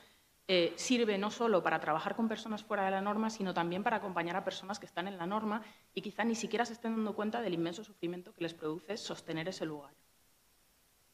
eh, 0.49 0.73
sirve 0.77 1.18
no 1.18 1.31
solo 1.31 1.62
para 1.62 1.79
trabajar 1.79 2.16
con 2.16 2.29
personas 2.29 2.64
fuera 2.64 2.87
de 2.87 2.90
la 2.90 3.03
norma, 3.03 3.29
sino 3.29 3.53
también 3.53 3.83
para 3.83 3.99
acompañar 3.99 4.37
a 4.37 4.45
personas 4.45 4.79
que 4.79 4.87
están 4.87 5.09
en 5.09 5.18
la 5.18 5.27
norma 5.27 5.62
y 5.95 6.01
quizá 6.01 6.25
ni 6.25 6.35
siquiera 6.35 6.64
se 6.64 6.73
estén 6.73 6.97
dando 6.97 7.14
cuenta 7.14 7.42
del 7.42 7.53
inmenso 7.53 7.85
sufrimiento 7.85 8.33
que 8.33 8.42
les 8.42 8.55
produce 8.55 8.97
sostener 8.97 9.49
ese 9.49 9.66
lugar. 9.66 9.92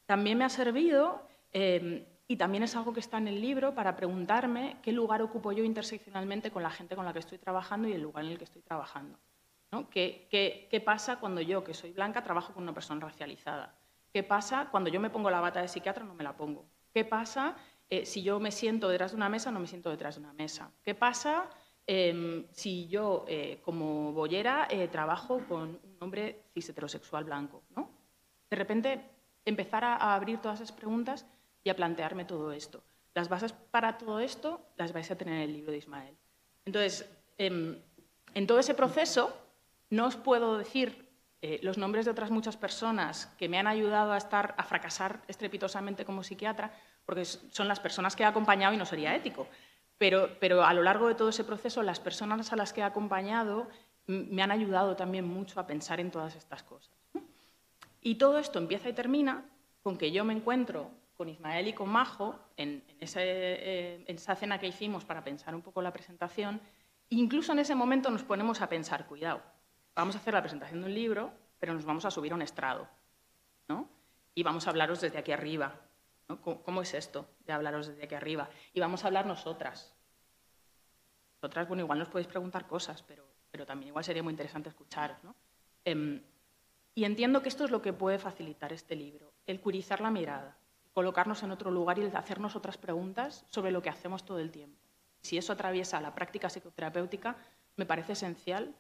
También 0.07 0.39
me 0.39 0.45
ha 0.45 0.49
servido, 0.49 1.27
eh, 1.53 2.07
y 2.29 2.37
también 2.37 2.63
es 2.63 2.77
algo 2.77 2.93
que 2.93 3.01
está 3.01 3.19
en 3.19 3.27
el 3.29 3.41
libro, 3.41 3.75
para 3.75 3.97
preguntarme 3.97 4.77
qué 4.83 4.93
lugar 4.93 5.21
ocupo 5.21 5.51
yo 5.51 5.65
interseccionalmente 5.65 6.51
con 6.51 6.63
la 6.63 6.71
gente 6.71 6.95
con 6.95 7.05
la 7.05 7.13
que 7.13 7.19
estoy 7.19 7.39
trabajando 7.39 7.89
y 7.89 7.93
el 7.93 8.03
lugar 8.03 8.25
en 8.25 8.31
el 8.31 8.39
que 8.39 8.45
estoy 8.45 8.63
trabajando. 8.63 9.19
¿Qué, 9.91 10.27
qué 10.71 10.81
pasa 10.81 11.19
cuando 11.19 11.41
yo, 11.41 11.63
que 11.63 11.75
soy 11.75 11.93
blanca, 11.93 12.23
trabajo 12.23 12.53
con 12.53 12.63
una 12.63 12.75
persona 12.75 13.01
racializada? 13.01 13.75
¿Qué 14.13 14.23
pasa 14.23 14.69
cuando 14.71 14.91
yo 14.91 15.01
me 15.01 15.11
pongo 15.11 15.31
la 15.31 15.41
bata 15.41 15.61
de 15.61 15.69
psiquiatra 15.69 16.05
no 16.05 16.15
me 16.15 16.25
la 16.25 16.37
pongo? 16.37 16.65
¿Qué 16.93 17.05
pasa 17.05 17.57
eh, 17.91 18.05
si 18.05 18.23
yo 18.23 18.39
me 18.39 18.53
siento 18.53 18.89
detrás 18.89 19.13
de 19.13 19.17
una 19.17 19.29
mesa, 19.29 19.51
no 19.51 19.61
me 19.61 19.67
siento 19.67 19.91
detrás 19.91 20.17
de 20.17 20.21
una 20.21 20.33
mesa. 20.35 20.71
¿Qué 20.83 20.95
pasa 20.95 21.49
em, 21.87 22.47
si 22.53 22.87
yo, 22.89 23.25
eh, 23.29 23.61
como 23.65 24.13
boyera, 24.13 24.69
eh, 24.71 24.89
trabajo 24.89 25.41
con 25.49 25.81
un 25.83 25.97
hombre 26.01 26.45
cis 26.53 26.69
heterosexual 26.69 27.25
blanco? 27.25 27.63
¿no? 27.75 27.91
De 28.51 28.57
repente, 28.57 29.01
empezar 29.45 29.85
a, 29.85 30.15
abrir 30.15 30.39
todas 30.39 30.61
esas 30.61 30.77
preguntas 30.77 31.27
y 31.65 31.71
a 31.71 31.77
plantearme 31.77 32.27
todo 32.27 32.53
esto. 32.53 32.83
Las 33.15 33.31
bases 33.31 33.53
para 33.53 33.97
todo 33.97 34.21
esto 34.21 34.61
las 34.77 34.93
vais 34.93 35.11
a 35.11 35.17
tener 35.17 35.35
en 35.37 35.41
el 35.41 35.53
libro 35.55 35.73
de 35.73 35.79
Ismael. 35.79 36.15
Entonces, 36.67 37.09
em, 37.39 37.81
en 38.35 38.47
todo 38.47 38.59
ese 38.59 38.75
proceso, 38.75 39.35
no 39.91 40.07
os 40.07 40.17
puedo 40.17 40.59
decir 40.59 41.09
los 41.63 41.79
nombres 41.79 42.05
de 42.05 42.11
otras 42.11 42.31
muchas 42.31 42.57
personas 42.57 43.27
que 43.39 43.49
me 43.49 43.59
han 43.59 43.69
ayudado 43.69 44.13
a, 44.13 44.17
estar, 44.17 44.55
a 44.59 44.65
fracasar 44.65 45.23
estrepitosamente 45.29 46.05
como 46.05 46.25
psiquiatra, 46.25 46.73
porque 47.07 47.25
son 47.25 47.69
las 47.69 47.79
personas 47.79 48.17
que 48.17 48.25
he 48.25 48.27
acompañado 48.27 48.75
y 48.75 48.77
no 48.77 48.85
sería 48.85 49.15
ético. 49.15 49.47
Pero, 49.99 50.37
pero 50.41 50.65
a 50.65 50.75
lo 50.75 50.83
largo 50.83 51.07
de 51.07 51.15
todo 51.15 51.29
ese 51.29 51.45
proceso, 51.45 51.83
las 51.83 52.01
personas 52.01 52.53
a 52.53 52.57
las 52.57 52.73
que 52.73 52.81
he 52.81 52.85
acompañado 52.85 53.69
me 54.07 54.43
han 54.43 54.51
ayudado 54.51 54.97
también 54.97 55.27
mucho 55.27 55.61
a 55.61 55.67
pensar 55.67 56.01
en 56.01 56.11
todas 56.11 56.35
estas 56.35 56.63
cosas. 56.63 56.93
Y 58.01 58.17
todo 58.17 58.39
esto 58.39 58.59
empieza 58.59 58.89
y 58.89 58.93
termina 58.93 59.45
con 59.83 59.99
que 59.99 60.11
yo 60.11 60.25
me 60.25 60.35
encuentro 60.35 60.91
con 61.17 61.29
Ismael 61.29 61.69
y 61.69 61.73
con 61.73 61.89
Majo 61.89 62.39
en, 62.57 62.83
eh, 63.01 64.05
en, 64.07 64.17
esa 64.17 64.37
cena 64.37 64.59
que 64.59 64.69
hicimos 64.69 65.05
para 65.05 65.25
pensar 65.25 65.55
un 65.55 65.63
poco 65.63 65.83
la 65.83 65.93
presentación. 65.93 66.61
Incluso 67.11 67.53
en 67.53 67.59
ese 67.59 67.75
momento 67.75 68.11
nos 68.11 68.23
ponemos 68.23 68.61
a 68.61 68.69
pensar, 68.69 69.07
cuidado, 69.07 69.43
vamos 69.99 70.15
a 70.15 70.19
hacer 70.19 70.33
la 70.33 70.43
presentación 70.43 70.81
de 70.81 70.87
un 70.87 70.95
libro, 70.95 71.33
pero 71.59 71.75
nos 71.75 71.85
vamos 71.85 72.05
a 72.05 72.11
subir 72.11 72.33
a 72.33 72.37
un 72.37 72.43
estrado, 72.43 72.89
¿no? 73.69 73.89
Y 74.35 74.45
vamos 74.45 74.67
a 74.67 74.71
hablaros 74.71 75.01
desde 75.01 75.19
aquí 75.19 75.33
arriba, 75.33 75.75
¿Cómo, 76.43 76.83
es 76.83 76.93
esto 76.93 77.27
de 77.47 77.55
hablaros 77.55 77.87
desde 77.87 78.05
aquí 78.05 78.15
arriba? 78.15 78.51
Y 78.75 78.81
vamos 78.81 79.03
a 79.03 79.07
hablar 79.07 79.25
nosotras. 79.25 79.95
Nosotras, 81.41 81.67
bueno, 81.67 81.83
igual 81.83 81.99
nos 81.99 82.09
podéis 82.09 82.29
preguntar 82.29 82.67
cosas, 82.67 83.03
pero, 83.03 83.27
pero 83.51 83.65
también 83.65 83.89
igual 83.89 84.05
sería 84.05 84.23
muy 84.23 84.33
interesante 84.33 84.69
escucharos. 84.69 85.17
¿no? 85.25 85.35
Em, 85.87 86.23
y 86.95 87.05
entiendo 87.05 87.41
que 87.41 87.49
esto 87.49 87.65
es 87.65 87.71
lo 87.71 87.81
que 87.81 87.95
puede 87.95 88.19
facilitar 88.19 88.75
este 88.75 88.95
libro, 88.95 89.33
el 89.47 89.63
curizar 89.63 90.03
la 90.03 90.11
mirada, 90.11 90.59
colocarnos 90.93 91.43
en 91.43 91.51
otro 91.51 91.71
lugar 91.71 91.99
y 91.99 92.05
hacernos 92.05 92.57
otras 92.57 92.77
preguntas 92.77 93.47
sobre 93.49 93.71
lo 93.71 93.81
que 93.81 93.89
hacemos 93.89 94.27
todo 94.27 94.39
el 94.39 94.51
tiempo. 94.51 94.79
Si 95.23 95.39
eso 95.39 95.55
atraviesa 95.55 95.99
la 96.03 96.15
práctica 96.15 96.51
psicoterapéutica, 96.51 97.37
me 97.77 97.87
parece 97.87 98.13
esencial, 98.13 98.75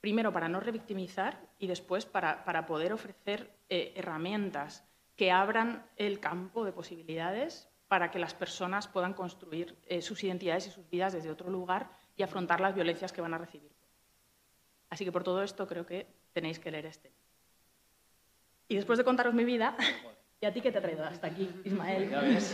primero 0.00 0.32
para 0.32 0.48
no 0.48 0.60
revictimizar 0.60 1.40
y 1.58 1.66
después 1.66 2.06
para, 2.06 2.44
para 2.44 2.66
poder 2.66 2.92
ofrecer 2.92 3.50
eh, 3.68 3.92
herramientas 3.96 4.84
que 5.16 5.30
abran 5.30 5.84
el 5.96 6.20
campo 6.20 6.64
de 6.64 6.72
posibilidades 6.72 7.68
para 7.88 8.10
que 8.10 8.18
las 8.18 8.34
personas 8.34 8.88
puedan 8.88 9.14
construir 9.14 9.76
eh, 9.86 10.00
sus 10.00 10.22
identidades 10.24 10.66
y 10.66 10.70
sus 10.70 10.88
vidas 10.88 11.12
desde 11.12 11.30
otro 11.30 11.50
lugar 11.50 11.90
y 12.16 12.22
afrontar 12.22 12.60
las 12.60 12.74
violencias 12.74 13.12
que 13.12 13.20
van 13.20 13.34
a 13.34 13.38
recibir. 13.38 13.72
Así 14.88 15.04
que 15.04 15.12
por 15.12 15.24
todo 15.24 15.42
esto 15.42 15.66
creo 15.66 15.84
que 15.84 16.06
tenéis 16.32 16.58
que 16.58 16.70
leer 16.70 16.86
este. 16.86 17.12
Y 18.68 18.76
después 18.76 18.98
de 18.98 19.04
contaros 19.04 19.34
mi 19.34 19.44
vida, 19.44 19.76
¿y 20.40 20.46
a 20.46 20.52
ti 20.52 20.60
qué 20.60 20.72
te 20.72 20.78
ha 20.78 20.82
traído 20.82 21.04
hasta 21.04 21.26
aquí, 21.26 21.50
Ismael? 21.64 22.10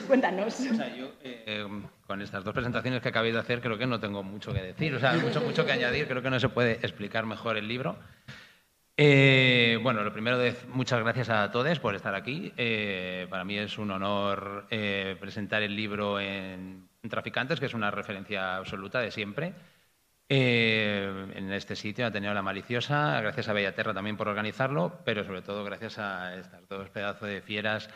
Cuéntanos. 0.07 0.61
O 0.61 0.75
sea, 0.75 0.95
yo, 0.95 1.13
eh, 1.23 1.67
con 2.07 2.21
estas 2.21 2.43
dos 2.45 2.53
presentaciones 2.53 3.01
que 3.01 3.09
acabéis 3.09 3.35
de 3.35 3.41
hacer, 3.41 3.61
creo 3.61 3.79
que 3.79 3.87
no 3.87 4.01
tengo 4.01 4.23
mucho 4.23 4.53
que 4.53 4.63
decir, 4.63 4.95
o 4.95 4.99
sea, 4.99 5.15
mucho, 5.15 5.41
mucho 5.41 5.65
que 5.65 5.73
añadir, 5.73 6.09
creo 6.09 6.23
que 6.23 6.31
no 6.31 6.41
se 6.41 6.49
puede 6.49 6.73
explicar 6.73 7.27
mejor 7.27 7.57
el 7.57 7.69
libro. 7.69 7.97
Eh, 8.99 9.79
bueno, 9.83 10.03
lo 10.03 10.13
primero, 10.13 10.39
de, 10.39 10.55
muchas 10.69 11.01
gracias 11.01 11.29
a 11.29 11.51
todos 11.51 11.79
por 11.79 11.95
estar 11.95 12.15
aquí. 12.15 12.53
Eh, 12.57 13.27
para 13.29 13.45
mí 13.45 13.59
es 13.59 13.79
un 13.79 13.91
honor 13.91 14.67
presentar 14.69 15.63
el 15.63 15.77
libro 15.77 16.19
en 16.19 16.89
Traficantes, 17.09 17.61
que 17.61 17.67
es 17.67 17.75
una 17.75 17.91
referencia 17.91 18.57
absoluta 18.57 19.01
de 19.01 19.11
siempre. 19.11 19.55
Eh, 20.29 21.29
en 21.35 21.53
este 21.53 21.77
sitio 21.77 22.07
ha 22.07 22.11
tenido 22.11 22.35
la 22.35 22.43
maliciosa, 22.43 23.21
gracias 23.21 23.49
a 23.49 23.53
Bellaterra 23.53 23.95
también 23.95 24.17
por 24.17 24.27
organizarlo, 24.29 25.01
pero 25.05 25.25
sobre 25.25 25.43
todo 25.43 25.63
gracias 25.63 25.99
a 25.99 26.37
estas 26.37 26.69
dos 26.69 26.91
pedazos 26.91 27.29
de 27.29 27.43
fieras 27.43 27.89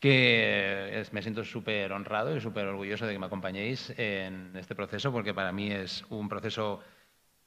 que 0.00 1.04
me 1.12 1.22
siento 1.22 1.44
súper 1.44 1.92
honrado 1.92 2.36
y 2.36 2.40
súper 2.40 2.66
orgulloso 2.66 3.06
de 3.06 3.12
que 3.12 3.18
me 3.18 3.26
acompañéis 3.26 3.92
en 3.98 4.56
este 4.56 4.74
proceso, 4.74 5.12
porque 5.12 5.34
para 5.34 5.52
mí 5.52 5.70
es 5.70 6.04
un 6.08 6.28
proceso 6.28 6.80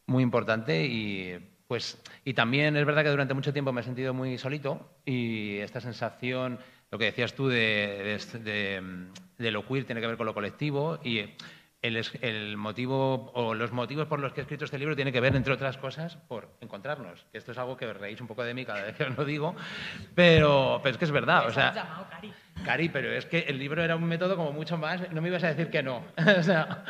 muy 0.05 0.23
importante 0.23 0.85
y 0.85 1.37
pues 1.67 2.01
y 2.25 2.33
también 2.33 2.75
es 2.75 2.85
verdad 2.85 3.03
que 3.03 3.11
durante 3.11 3.35
mucho 3.35 3.53
tiempo 3.53 3.71
me 3.71 3.81
he 3.81 3.83
sentido 3.83 4.13
muy 4.13 4.37
solito 4.37 4.99
y 5.05 5.57
esta 5.57 5.79
sensación, 5.81 6.59
lo 6.91 6.97
que 6.97 7.05
decías 7.05 7.35
tú 7.35 7.47
de, 7.47 8.19
de, 9.37 9.51
lo 9.51 9.67
queer 9.67 9.85
tiene 9.85 10.01
que 10.01 10.07
ver 10.07 10.17
con 10.17 10.25
lo 10.25 10.33
colectivo 10.33 10.99
y 11.03 11.25
el, 11.81 12.57
motivo 12.57 13.31
o 13.33 13.53
los 13.53 13.71
motivos 13.71 14.07
por 14.07 14.19
los 14.19 14.33
que 14.33 14.41
he 14.41 14.43
escrito 14.43 14.65
este 14.65 14.77
libro 14.77 14.95
tiene 14.95 15.11
que 15.11 15.21
ver, 15.21 15.35
entre 15.35 15.53
otras 15.53 15.77
cosas, 15.77 16.17
por 16.27 16.49
encontrarnos. 16.61 17.25
Esto 17.33 17.51
es 17.51 17.57
algo 17.57 17.77
que 17.77 17.85
os 17.85 17.95
reís 17.95 18.19
un 18.19 18.27
poco 18.27 18.43
de 18.43 18.53
mí 18.53 18.65
cada 18.65 18.83
vez 18.83 18.95
que 18.95 19.03
os 19.03 19.17
lo 19.17 19.25
digo, 19.25 19.55
pero, 20.15 20.79
pero 20.83 20.91
es 20.91 20.97
que 20.97 21.05
es 21.05 21.11
verdad. 21.11 21.47
O 21.47 21.51
sea, 21.51 22.07
Cari. 22.09 22.33
Cari, 22.65 22.89
pero 22.89 23.11
es 23.11 23.25
que 23.25 23.39
el 23.39 23.57
libro 23.57 23.83
era 23.83 23.95
un 23.95 24.03
método 24.03 24.35
como 24.35 24.51
mucho 24.51 24.77
más. 24.77 25.11
No 25.11 25.21
me 25.21 25.29
ibas 25.29 25.43
a 25.43 25.53
decir 25.53 25.69
que 25.69 25.83
no. 25.83 26.03
o 26.37 26.43
sea, 26.43 26.83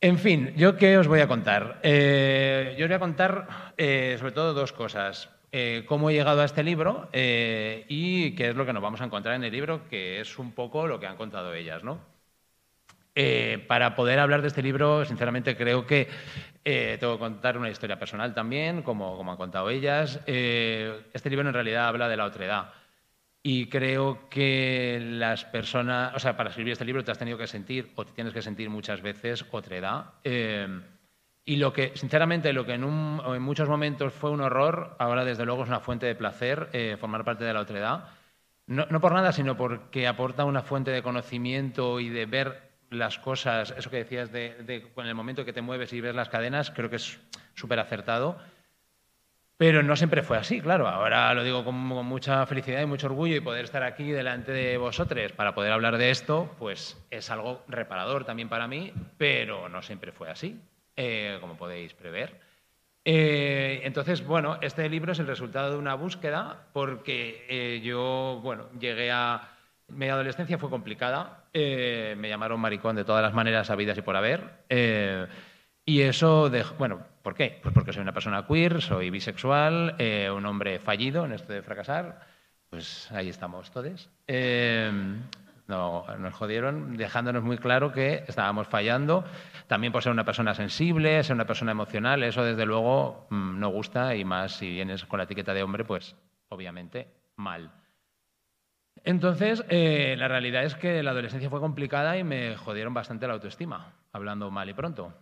en 0.00 0.18
fin, 0.18 0.52
¿yo 0.56 0.76
qué 0.76 0.96
os 0.96 1.08
voy 1.08 1.20
a 1.20 1.26
contar? 1.26 1.80
Eh, 1.82 2.76
yo 2.78 2.84
os 2.84 2.88
voy 2.88 2.94
a 2.94 3.00
contar 3.00 3.72
eh, 3.76 4.14
sobre 4.18 4.32
todo 4.32 4.54
dos 4.54 4.72
cosas. 4.72 5.28
Eh, 5.50 5.84
cómo 5.88 6.10
he 6.10 6.12
llegado 6.12 6.42
a 6.42 6.44
este 6.44 6.62
libro 6.62 7.08
y 7.12 8.34
qué 8.36 8.50
es 8.50 8.54
lo 8.54 8.64
que 8.64 8.72
nos 8.72 8.82
vamos 8.82 9.00
a 9.00 9.06
encontrar 9.06 9.34
en 9.34 9.44
el 9.44 9.52
libro, 9.52 9.88
que 9.88 10.20
es 10.20 10.38
un 10.38 10.52
poco 10.52 10.86
lo 10.86 11.00
que 11.00 11.06
han 11.06 11.16
contado 11.16 11.52
ellas, 11.54 11.82
¿no? 11.82 12.17
Eh, 13.20 13.64
para 13.66 13.96
poder 13.96 14.20
hablar 14.20 14.42
de 14.42 14.46
este 14.46 14.62
libro, 14.62 15.04
sinceramente 15.04 15.56
creo 15.56 15.84
que 15.84 16.06
eh, 16.64 16.98
tengo 17.00 17.14
que 17.14 17.18
contar 17.18 17.58
una 17.58 17.68
historia 17.68 17.98
personal 17.98 18.32
también, 18.32 18.82
como, 18.82 19.16
como 19.16 19.32
han 19.32 19.36
contado 19.36 19.70
ellas. 19.70 20.20
Eh, 20.24 21.02
este 21.12 21.28
libro 21.28 21.48
en 21.48 21.52
realidad 21.52 21.88
habla 21.88 22.08
de 22.08 22.16
la 22.16 22.26
otredad. 22.26 22.70
Y 23.42 23.68
creo 23.68 24.28
que 24.28 25.00
las 25.02 25.44
personas, 25.44 26.14
o 26.14 26.20
sea, 26.20 26.36
para 26.36 26.50
escribir 26.50 26.74
este 26.74 26.84
libro 26.84 27.02
te 27.02 27.10
has 27.10 27.18
tenido 27.18 27.36
que 27.36 27.48
sentir, 27.48 27.90
o 27.96 28.06
te 28.06 28.12
tienes 28.12 28.32
que 28.32 28.40
sentir 28.40 28.70
muchas 28.70 29.02
veces, 29.02 29.44
otredad. 29.50 30.12
y 31.44 31.56
lo 31.56 31.72
que, 31.72 31.96
sinceramente, 31.96 32.52
lo 32.52 32.64
que 32.64 32.74
en, 32.74 32.84
en, 32.84 33.42
muchos 33.42 33.68
momentos 33.68 34.12
fue 34.12 34.30
un 34.30 34.42
horror, 34.42 34.94
ahora 35.00 35.24
desde 35.24 35.44
luego 35.44 35.64
es 35.64 35.68
una 35.68 35.80
fuente 35.80 36.06
de 36.06 36.14
placer 36.14 36.68
formar 37.00 37.24
parte 37.24 37.42
de 37.42 37.52
la 37.52 37.62
otredad. 37.62 38.04
No, 38.68 38.86
no 38.90 39.00
por 39.00 39.12
nada, 39.12 39.32
sino 39.32 39.56
porque 39.56 40.06
aporta 40.06 40.44
una 40.44 40.62
fuente 40.62 40.92
de 40.92 41.02
conocimiento 41.02 41.98
y 41.98 42.10
de 42.10 42.26
ver 42.26 42.67
las 42.90 43.18
cosas, 43.18 43.74
eso 43.76 43.90
que 43.90 43.98
decías 43.98 44.32
de, 44.32 44.56
en 44.96 45.06
el 45.06 45.14
momento 45.14 45.44
que 45.44 45.52
te 45.52 45.62
mueves 45.62 45.92
y 45.92 46.00
ves 46.00 46.14
las 46.14 46.28
cadenas, 46.28 46.70
creo 46.70 46.90
que 46.90 46.96
es 46.96 47.18
súper 47.54 47.78
acertado. 47.78 48.38
Pero 49.56 49.82
no 49.82 49.96
siempre 49.96 50.22
fue 50.22 50.38
así, 50.38 50.60
claro. 50.60 50.86
Ahora 50.86 51.34
lo 51.34 51.42
digo 51.42 51.64
con, 51.64 51.74
mucha 51.74 52.46
felicidad 52.46 52.80
y 52.80 52.86
mucho 52.86 53.08
orgullo 53.08 53.34
y 53.34 53.40
poder 53.40 53.64
estar 53.64 53.82
aquí 53.82 54.10
delante 54.10 54.52
de 54.52 54.78
vosotros 54.78 55.32
para 55.32 55.54
poder 55.54 55.72
hablar 55.72 55.98
de 55.98 56.10
esto, 56.10 56.54
pues 56.58 56.96
es 57.10 57.28
algo 57.30 57.64
reparador 57.66 58.24
también 58.24 58.48
para 58.48 58.68
mí, 58.68 58.92
pero 59.16 59.68
no 59.68 59.82
siempre 59.82 60.12
fue 60.12 60.30
así, 60.30 60.60
eh, 60.96 61.38
como 61.40 61.56
podéis 61.56 61.92
prever. 61.92 62.40
Eh, 63.04 63.80
entonces, 63.84 64.24
bueno, 64.24 64.58
este 64.60 64.88
libro 64.88 65.12
es 65.12 65.18
el 65.18 65.26
resultado 65.26 65.72
de 65.72 65.78
una 65.78 65.94
búsqueda 65.94 66.68
porque 66.72 67.44
eh, 67.48 67.80
yo, 67.82 68.38
bueno, 68.44 68.68
llegué 68.78 69.10
a 69.10 69.57
mi 69.88 70.08
adolescencia 70.08 70.58
fue 70.58 70.70
complicada. 70.70 71.44
Eh, 71.52 72.14
me 72.18 72.28
llamaron 72.28 72.60
maricón 72.60 72.96
de 72.96 73.04
todas 73.04 73.22
las 73.22 73.34
maneras 73.34 73.70
habidas 73.70 73.98
y 73.98 74.02
por 74.02 74.16
haber. 74.16 74.64
Eh, 74.68 75.26
y 75.84 76.02
eso, 76.02 76.50
bueno, 76.78 77.00
¿por 77.22 77.34
qué? 77.34 77.58
Pues 77.62 77.74
porque 77.74 77.92
soy 77.92 78.02
una 78.02 78.12
persona 78.12 78.46
queer, 78.46 78.82
soy 78.82 79.10
bisexual, 79.10 79.94
eh, 79.98 80.30
un 80.30 80.44
hombre 80.46 80.78
fallido 80.78 81.24
en 81.24 81.32
esto 81.32 81.52
de 81.52 81.62
fracasar. 81.62 82.20
Pues 82.68 83.10
ahí 83.12 83.30
estamos 83.30 83.70
todos. 83.70 84.10
No, 85.68 86.06
nos 86.18 86.34
jodieron 86.34 86.96
dejándonos 86.96 87.42
muy 87.42 87.58
claro 87.58 87.92
que 87.92 88.24
estábamos 88.26 88.66
fallando. 88.68 89.24
También 89.66 89.92
por 89.92 90.02
ser 90.02 90.12
una 90.12 90.24
persona 90.24 90.54
sensible, 90.54 91.22
ser 91.22 91.34
una 91.34 91.46
persona 91.46 91.72
emocional, 91.72 92.22
eso 92.22 92.42
desde 92.42 92.64
luego 92.64 93.26
mm, 93.28 93.60
no 93.60 93.68
gusta 93.68 94.16
y 94.16 94.24
más 94.24 94.52
si 94.52 94.70
vienes 94.70 95.04
con 95.04 95.18
la 95.18 95.24
etiqueta 95.24 95.52
de 95.52 95.62
hombre, 95.62 95.84
pues 95.84 96.16
obviamente 96.48 97.08
mal. 97.36 97.70
Entonces, 99.04 99.64
eh, 99.68 100.16
la 100.18 100.28
realidad 100.28 100.64
es 100.64 100.74
que 100.74 101.02
la 101.02 101.10
adolescencia 101.10 101.50
fue 101.50 101.60
complicada 101.60 102.16
y 102.16 102.24
me 102.24 102.56
jodieron 102.56 102.94
bastante 102.94 103.26
la 103.26 103.34
autoestima, 103.34 103.94
hablando 104.12 104.50
mal 104.50 104.68
y 104.68 104.74
pronto. 104.74 105.14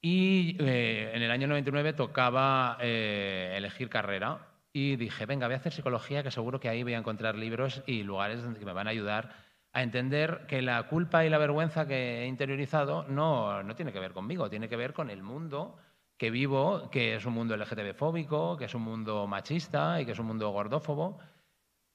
Y 0.00 0.56
eh, 0.60 1.10
en 1.14 1.22
el 1.22 1.30
año 1.30 1.48
99 1.48 1.92
tocaba 1.92 2.78
eh, 2.80 3.54
elegir 3.56 3.88
carrera 3.88 4.46
y 4.72 4.96
dije, 4.96 5.26
venga, 5.26 5.46
voy 5.46 5.54
a 5.54 5.58
hacer 5.58 5.72
psicología, 5.72 6.22
que 6.22 6.30
seguro 6.30 6.60
que 6.60 6.68
ahí 6.68 6.82
voy 6.82 6.94
a 6.94 6.98
encontrar 6.98 7.34
libros 7.34 7.82
y 7.86 8.04
lugares 8.04 8.40
que 8.58 8.64
me 8.64 8.72
van 8.72 8.86
a 8.86 8.90
ayudar 8.90 9.30
a 9.72 9.82
entender 9.82 10.46
que 10.46 10.62
la 10.62 10.84
culpa 10.84 11.24
y 11.24 11.28
la 11.28 11.38
vergüenza 11.38 11.86
que 11.86 12.22
he 12.22 12.26
interiorizado 12.26 13.04
no, 13.08 13.62
no 13.62 13.74
tiene 13.74 13.92
que 13.92 14.00
ver 14.00 14.12
conmigo, 14.12 14.48
tiene 14.48 14.68
que 14.68 14.76
ver 14.76 14.92
con 14.92 15.10
el 15.10 15.22
mundo 15.22 15.76
que 16.16 16.30
vivo, 16.30 16.90
que 16.90 17.16
es 17.16 17.26
un 17.26 17.34
mundo 17.34 17.56
LGTB 17.56 17.94
fóbico, 17.94 18.56
que 18.56 18.64
es 18.64 18.74
un 18.74 18.82
mundo 18.82 19.26
machista 19.26 20.00
y 20.00 20.06
que 20.06 20.12
es 20.12 20.18
un 20.18 20.26
mundo 20.26 20.50
gordófobo 20.50 21.18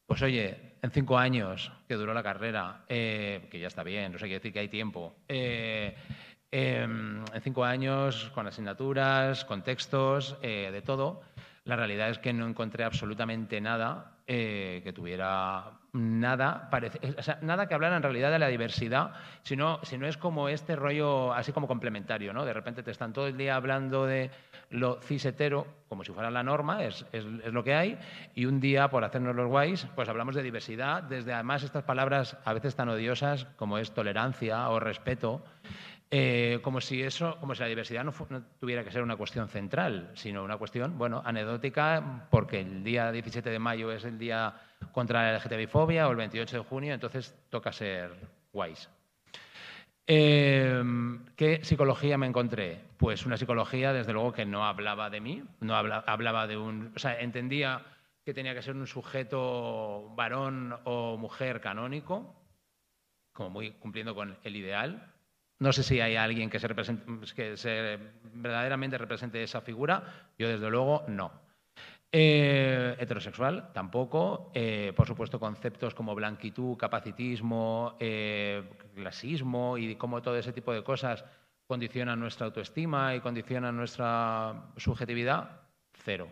pues 0.05 0.21
oye, 0.21 0.73
en 0.81 0.91
cinco 0.91 1.17
años 1.17 1.71
que 1.87 1.95
duró 1.95 2.13
la 2.13 2.23
carrera, 2.23 2.83
eh, 2.89 3.47
que 3.49 3.59
ya 3.59 3.67
está 3.67 3.83
bien, 3.83 4.11
no 4.11 4.19
sé 4.19 4.27
qué 4.27 4.33
decir 4.33 4.51
que 4.53 4.59
hay 4.59 4.67
tiempo, 4.67 5.15
eh, 5.27 5.95
em, 6.51 7.23
en 7.33 7.41
cinco 7.41 7.63
años 7.63 8.29
con 8.33 8.45
asignaturas, 8.45 9.45
con 9.45 9.63
textos, 9.63 10.37
eh, 10.41 10.69
de 10.71 10.81
todo, 10.81 11.21
la 11.65 11.75
realidad 11.75 12.09
es 12.09 12.19
que 12.19 12.33
no 12.33 12.47
encontré 12.47 12.83
absolutamente 12.83 13.61
nada 13.61 14.13
que 14.25 14.93
tuviera 14.95 15.71
nada, 15.91 16.69
nada 17.41 17.67
que 17.67 17.73
hablara 17.73 17.97
en 17.97 18.03
realidad 18.03 18.31
de 18.31 18.39
la 18.39 18.47
diversidad, 18.47 19.11
sino, 19.43 19.79
sino 19.83 20.07
es 20.07 20.17
como 20.17 20.49
este 20.49 20.75
rollo 20.75 21.33
así 21.33 21.51
como 21.51 21.67
complementario, 21.67 22.33
¿no? 22.33 22.45
De 22.45 22.53
repente 22.53 22.83
te 22.83 22.91
están 22.91 23.13
todo 23.13 23.27
el 23.27 23.37
día 23.37 23.55
hablando 23.55 24.05
de 24.05 24.31
lo 24.69 24.99
cisetero, 25.01 25.67
como 25.89 26.03
si 26.03 26.11
fuera 26.11 26.31
la 26.31 26.41
norma, 26.41 26.83
es, 26.83 27.05
lo 27.13 27.63
que 27.63 27.75
hay, 27.75 27.99
y 28.33 28.45
un 28.45 28.59
día, 28.59 28.89
por 28.89 29.03
hacernos 29.03 29.35
los 29.35 29.47
guays, 29.47 29.87
pues 29.93 30.09
hablamos 30.09 30.35
de 30.35 30.41
diversidad, 30.41 31.03
desde 31.03 31.33
además 31.33 31.63
estas 31.63 31.83
palabras 31.83 32.37
a 32.43 32.53
veces 32.53 32.75
tan 32.75 32.89
odiosas 32.89 33.45
como 33.57 33.77
es 33.77 33.93
tolerancia 33.93 34.69
o 34.69 34.79
respeto, 34.79 35.43
eh, 36.15 36.59
como 36.61 36.79
si 36.79 37.01
eso, 37.01 37.39
como 37.39 37.55
si 37.55 37.61
la 37.61 37.67
diversidad 37.67 38.03
no, 38.03 38.13
tuviera 38.59 38.83
que 38.83 38.91
ser 38.91 39.01
una 39.01 39.15
cuestión 39.15 39.49
central, 39.49 40.11
sino 40.13 40.43
una 40.43 40.57
cuestión, 40.57 40.95
bueno, 40.95 41.23
anecdótica, 41.25 42.27
porque 42.29 42.59
el 42.59 42.83
día 42.83 43.11
17 43.11 43.49
de 43.49 43.57
mayo 43.57 43.91
es 43.91 44.05
el 44.05 44.19
día 44.19 44.53
contra 44.91 45.23
la 45.23 45.39
LGTBI-fobia 45.39 46.07
o 46.07 46.11
el 46.11 46.17
28 46.17 46.57
de 46.57 46.63
junio, 46.65 46.93
entonces 46.93 47.35
toca 47.49 47.71
ser 47.71 48.11
guays. 48.51 48.87
Em, 50.05 51.25
¿Qué 51.35 51.61
psicología 51.63 52.15
me 52.19 52.27
encontré? 52.27 52.79
Pues 52.97 53.25
una 53.25 53.35
psicología, 53.35 53.91
desde 53.91 54.13
luego, 54.13 54.33
que 54.33 54.45
no 54.45 54.67
hablaba 54.67 55.09
de 55.09 55.19
mí, 55.19 55.43
no 55.61 55.75
hablaba 55.75 56.45
de 56.45 56.57
un... 56.57 56.93
O 56.95 56.99
sea, 56.99 57.19
entendía 57.21 57.87
que 58.23 58.35
tenía 58.35 58.53
que 58.53 58.61
ser 58.61 58.75
un 58.75 58.85
sujeto 58.85 60.13
varón 60.15 60.77
o 60.83 61.17
mujer 61.17 61.59
canónico, 61.59 62.35
como 63.31 63.49
muy 63.49 63.71
cumpliendo 63.71 64.13
con 64.13 64.37
el 64.43 64.55
ideal. 64.55 65.12
No 65.59 65.71
sé 65.71 65.83
si 65.83 66.01
hay 66.01 66.15
alguien 66.15 66.49
que, 66.49 66.59
se 66.59 66.67
que 67.35 67.57
se 67.57 67.99
verdaderamente 68.33 68.97
represente 68.97 69.41
esa 69.41 69.61
figura, 69.61 70.31
yo 70.37 70.49
desde 70.49 70.69
luego 70.69 71.03
no. 71.07 71.31
Eh, 72.15 72.95
heterosexual, 72.99 73.73
tampoco. 73.73 74.51
Eh, 74.53 74.93
por 74.95 75.07
supuesto, 75.07 75.39
conceptos 75.39 75.95
como 75.95 76.13
blanquitud, 76.13 76.77
capacitismo, 76.77 77.97
eh, 77.99 78.63
clasismo 78.93 79.79
y 79.79 79.95
cómo 79.95 80.21
todo 80.21 80.37
ese 80.37 80.53
tipo 80.53 80.71
de 80.71 80.83
cosas 80.83 81.25
condicionan 81.65 82.19
nuestra 82.19 82.45
autoestima 82.45 83.15
y 83.15 83.19
condicionan 83.19 83.75
nuestra 83.75 84.69
subjetividad, 84.77 85.61
cero. 86.03 86.29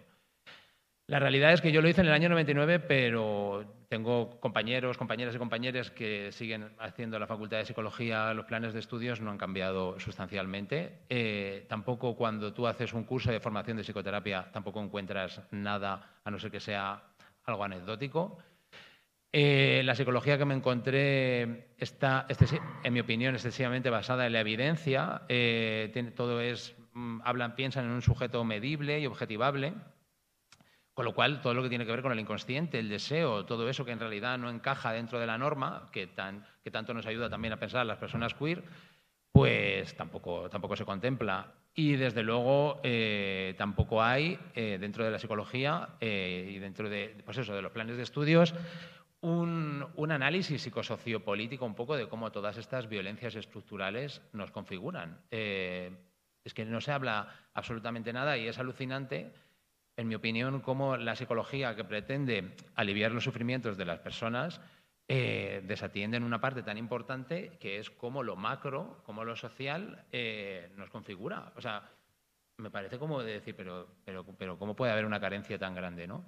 La 1.07 1.19
realidad 1.19 1.51
es 1.51 1.61
que 1.61 1.71
yo 1.71 1.81
lo 1.81 1.89
hice 1.89 2.01
en 2.01 2.07
el 2.07 2.13
año 2.13 2.29
99, 2.29 2.79
pero 2.79 3.65
tengo 3.91 4.39
compañeros, 4.39 4.97
compañeras 4.97 5.35
y 5.35 5.37
compañeros 5.37 5.91
que 5.91 6.31
siguen 6.31 6.69
haciendo 6.79 7.19
la 7.19 7.27
Facultad 7.27 7.57
de 7.57 7.65
Psicología, 7.65 8.33
los 8.33 8.45
planes 8.45 8.73
de 8.73 8.79
estudios 8.79 9.19
no 9.19 9.31
han 9.31 9.37
cambiado 9.37 9.99
sustancialmente. 9.99 10.99
Eh, 11.09 11.65
tampoco 11.67 12.15
cuando 12.15 12.53
tú 12.53 12.67
haces 12.67 12.93
un 12.93 13.03
curso 13.03 13.33
de 13.33 13.41
formación 13.41 13.75
de 13.75 13.83
psicoterapia, 13.83 14.49
tampoco 14.53 14.81
encuentras 14.81 15.41
nada, 15.51 16.21
a 16.23 16.31
no 16.31 16.39
ser 16.39 16.51
que 16.51 16.61
sea 16.61 17.03
algo 17.43 17.65
anecdótico. 17.65 18.37
Eh, 19.33 19.81
la 19.83 19.93
psicología 19.93 20.37
que 20.37 20.45
me 20.45 20.55
encontré 20.55 21.75
está, 21.77 22.27
en 22.85 22.93
mi 22.93 23.01
opinión, 23.01 23.35
excesivamente 23.35 23.89
basada 23.89 24.25
en 24.25 24.31
la 24.31 24.39
evidencia. 24.39 25.23
Eh, 25.27 26.13
todo 26.15 26.39
es, 26.39 26.77
mm, 26.93 27.19
hablan, 27.25 27.55
piensan 27.55 27.83
en 27.83 27.91
un 27.91 28.01
sujeto 28.01 28.41
medible 28.45 29.01
y 29.01 29.05
objetivable. 29.05 29.73
Con 31.01 31.07
lo 31.07 31.15
cual, 31.15 31.41
todo 31.41 31.55
lo 31.55 31.63
que 31.63 31.69
tiene 31.69 31.83
que 31.83 31.91
ver 31.91 32.03
con 32.03 32.11
el 32.11 32.19
inconsciente, 32.19 32.77
el 32.77 32.87
deseo, 32.87 33.43
todo 33.43 33.67
eso 33.67 33.83
que 33.83 33.91
en 33.91 33.99
realidad 33.99 34.37
no 34.37 34.51
encaja 34.51 34.93
dentro 34.93 35.19
de 35.19 35.25
la 35.25 35.35
norma, 35.35 35.89
que, 35.91 36.05
tan, 36.05 36.45
que 36.63 36.69
tanto 36.69 36.93
nos 36.93 37.07
ayuda 37.07 37.27
también 37.27 37.53
a 37.53 37.57
pensar 37.57 37.83
las 37.87 37.97
personas 37.97 38.35
queer, 38.35 38.63
pues 39.31 39.95
tampoco, 39.95 40.47
tampoco 40.51 40.75
se 40.75 40.85
contempla. 40.85 41.55
Y 41.73 41.93
desde 41.93 42.21
luego 42.21 42.81
eh, 42.83 43.55
tampoco 43.57 44.03
hay 44.03 44.37
eh, 44.53 44.77
dentro 44.79 45.03
de 45.03 45.09
la 45.09 45.17
psicología 45.17 45.89
eh, 45.99 46.51
y 46.53 46.59
dentro 46.59 46.87
de, 46.87 47.19
pues 47.25 47.39
eso, 47.39 47.55
de 47.55 47.63
los 47.63 47.71
planes 47.71 47.97
de 47.97 48.03
estudios 48.03 48.53
un, 49.21 49.83
un, 49.95 50.11
análisis 50.11 50.61
psicosociopolítico 50.61 51.65
un 51.65 51.73
poco 51.73 51.97
de 51.97 52.07
cómo 52.09 52.31
todas 52.31 52.57
estas 52.57 52.87
violencias 52.87 53.33
estructurales 53.33 54.21
nos 54.33 54.51
configuran. 54.51 55.19
es 55.31 56.53
que 56.53 56.63
no 56.63 56.79
se 56.79 56.91
habla 56.91 57.27
absolutamente 57.55 58.13
nada 58.13 58.37
y 58.37 58.47
es 58.47 58.59
alucinante 58.59 59.31
en 59.97 60.07
mi 60.07 60.15
opinión, 60.15 60.61
cómo 60.61 60.97
la 60.97 61.15
psicología 61.15 61.75
que 61.75 61.83
pretende 61.83 62.55
aliviar 62.75 63.11
los 63.11 63.23
sufrimientos 63.23 63.77
de 63.77 63.85
las 63.85 63.99
personas 63.99 64.61
eh, 65.07 65.61
desatiende 65.65 66.15
en 66.15 66.23
una 66.23 66.39
parte 66.39 66.63
tan 66.63 66.77
importante 66.77 67.57
que 67.59 67.79
es 67.79 67.89
cómo 67.89 68.23
lo 68.23 68.37
macro, 68.37 69.01
cómo 69.05 69.25
lo 69.25 69.35
social 69.35 70.05
eh, 70.11 70.71
nos 70.77 70.89
configura. 70.89 71.51
O 71.57 71.61
sea, 71.61 71.83
me 72.57 72.69
parece 72.69 72.97
como 72.97 73.21
de 73.21 73.33
decir, 73.33 73.53
pero, 73.55 73.87
pero, 74.05 74.23
pero 74.37 74.57
¿cómo 74.57 74.73
puede 74.75 74.93
haber 74.93 75.05
una 75.05 75.19
carencia 75.19 75.59
tan 75.59 75.75
grande? 75.75 76.07
¿no? 76.07 76.23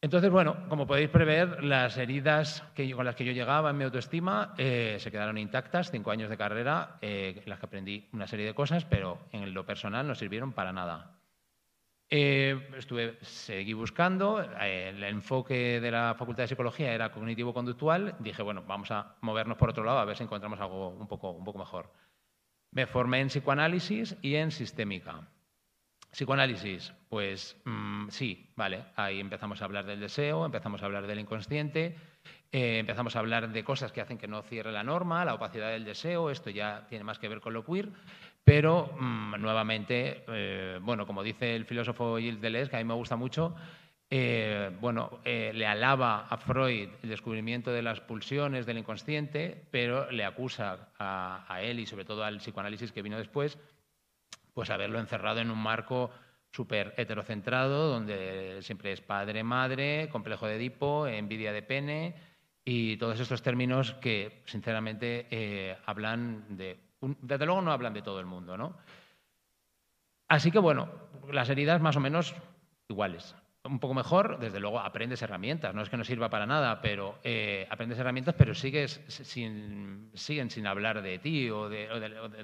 Entonces, 0.00 0.30
bueno, 0.30 0.68
como 0.68 0.86
podéis 0.86 1.08
prever, 1.08 1.64
las 1.64 1.96
heridas 1.96 2.62
que, 2.74 2.88
con 2.92 3.04
las 3.04 3.16
que 3.16 3.24
yo 3.24 3.32
llegaba 3.32 3.70
en 3.70 3.78
mi 3.78 3.84
autoestima 3.84 4.54
eh, 4.58 4.98
se 5.00 5.10
quedaron 5.10 5.36
intactas, 5.36 5.90
cinco 5.90 6.12
años 6.12 6.30
de 6.30 6.36
carrera, 6.36 6.98
en 7.00 7.42
las 7.46 7.58
que 7.58 7.66
aprendí 7.66 8.08
una 8.12 8.28
serie 8.28 8.46
de 8.46 8.54
cosas, 8.54 8.84
pero 8.84 9.26
en 9.32 9.52
lo 9.52 9.66
personal 9.66 10.06
no 10.06 10.14
sirvieron 10.14 10.52
para 10.52 10.72
nada. 10.72 11.16
Eh, 12.08 12.68
estuve, 12.76 13.18
seguí 13.22 13.72
buscando, 13.72 14.40
eh, 14.40 14.90
el 14.90 15.02
enfoque 15.02 15.80
de 15.80 15.90
la 15.90 16.14
Facultad 16.16 16.44
de 16.44 16.48
Psicología 16.48 16.92
era 16.92 17.10
cognitivo-conductual, 17.10 18.14
dije, 18.20 18.42
bueno, 18.42 18.62
vamos 18.64 18.92
a 18.92 19.16
movernos 19.22 19.58
por 19.58 19.70
otro 19.70 19.82
lado 19.82 19.98
a 19.98 20.04
ver 20.04 20.16
si 20.16 20.22
encontramos 20.22 20.60
algo 20.60 20.90
un 20.90 21.08
poco, 21.08 21.30
un 21.32 21.44
poco 21.44 21.58
mejor. 21.58 21.92
Me 22.70 22.86
formé 22.86 23.20
en 23.20 23.28
psicoanálisis 23.28 24.16
y 24.22 24.36
en 24.36 24.52
sistémica. 24.52 25.28
Psicoanálisis, 26.12 26.94
pues 27.08 27.60
mm, 27.64 28.08
sí, 28.10 28.52
vale, 28.54 28.84
ahí 28.94 29.18
empezamos 29.18 29.60
a 29.60 29.64
hablar 29.64 29.84
del 29.84 29.98
deseo, 29.98 30.46
empezamos 30.46 30.82
a 30.82 30.86
hablar 30.86 31.08
del 31.08 31.18
inconsciente, 31.18 31.96
eh, 32.52 32.78
empezamos 32.78 33.16
a 33.16 33.18
hablar 33.18 33.50
de 33.50 33.64
cosas 33.64 33.92
que 33.92 34.00
hacen 34.00 34.18
que 34.18 34.28
no 34.28 34.42
cierre 34.42 34.72
la 34.72 34.82
norma, 34.82 35.24
la 35.24 35.34
opacidad 35.34 35.70
del 35.70 35.84
deseo, 35.84 36.30
esto 36.30 36.50
ya 36.50 36.86
tiene 36.88 37.04
más 37.04 37.18
que 37.18 37.28
ver 37.28 37.40
con 37.40 37.52
lo 37.52 37.64
queer, 37.64 37.90
pero 38.44 38.94
mm, 38.98 39.34
nuevamente, 39.40 40.24
eh, 40.28 40.78
bueno, 40.80 41.06
como 41.06 41.22
dice 41.22 41.56
el 41.56 41.66
filósofo 41.66 42.18
Gilles 42.18 42.40
Deleuze, 42.40 42.70
que 42.70 42.76
a 42.76 42.78
mí 42.78 42.84
me 42.84 42.94
gusta 42.94 43.16
mucho, 43.16 43.54
eh, 44.08 44.70
bueno, 44.80 45.20
le 45.24 45.66
alaba 45.66 46.28
a 46.28 46.36
Freud 46.36 46.88
el 47.02 47.08
descubrimiento 47.08 47.72
de 47.72 47.82
las 47.82 48.00
pulsiones 48.00 48.64
del 48.64 48.78
inconsciente, 48.78 49.66
pero 49.72 50.10
le 50.12 50.24
acusa 50.24 50.90
a, 50.98 51.60
él 51.60 51.80
y 51.80 51.86
sobre 51.86 52.04
todo 52.04 52.22
al 52.22 52.38
psicoanálisis 52.38 52.92
que 52.92 53.02
vino 53.02 53.18
después, 53.18 53.58
pues 54.54 54.70
haberlo 54.70 55.00
encerrado 55.00 55.40
en 55.40 55.50
un 55.50 55.58
marco 55.58 56.10
súper 56.56 56.94
heterocentrado, 56.96 57.88
donde 57.90 58.58
siempre 58.62 58.92
es 58.92 59.00
padre-madre, 59.02 60.08
complejo 60.10 60.46
de 60.46 60.56
Edipo, 60.56 61.06
envidia 61.06 61.52
de 61.52 61.62
pene 61.62 62.14
y 62.64 62.96
todos 62.96 63.20
estos 63.20 63.42
términos 63.42 63.94
que, 64.00 64.42
sinceramente, 64.46 65.76
hablan 65.84 66.56
de 66.56 66.86
desde 67.00 67.46
luego 67.46 67.62
no 67.62 67.72
hablan 67.72 67.94
de 67.94 68.02
todo 68.02 68.20
el 68.20 68.26
mundo, 68.26 68.56
¿no? 68.56 68.76
Así 70.28 70.50
que 70.50 70.58
bueno, 70.58 70.88
las 71.30 71.48
heridas 71.50 71.80
más 71.80 71.96
o 71.96 72.00
menos 72.00 72.34
iguales. 72.88 73.36
Un 73.64 73.80
poco 73.80 73.94
mejor, 73.94 74.38
desde 74.38 74.60
luego 74.60 74.78
aprendes 74.78 75.22
herramientas, 75.22 75.74
no 75.74 75.82
es 75.82 75.88
que 75.88 75.96
no 75.96 76.04
sirva 76.04 76.30
para 76.30 76.46
nada, 76.46 76.80
pero 76.80 77.18
eh, 77.24 77.66
aprendes 77.68 77.98
herramientas, 77.98 78.34
pero 78.38 78.54
sigues 78.54 79.02
sin, 79.08 80.10
siguen 80.14 80.50
sin 80.50 80.66
hablar 80.66 81.02
de 81.02 81.18
ti 81.18 81.50
o 81.50 81.68
de, 81.68 81.88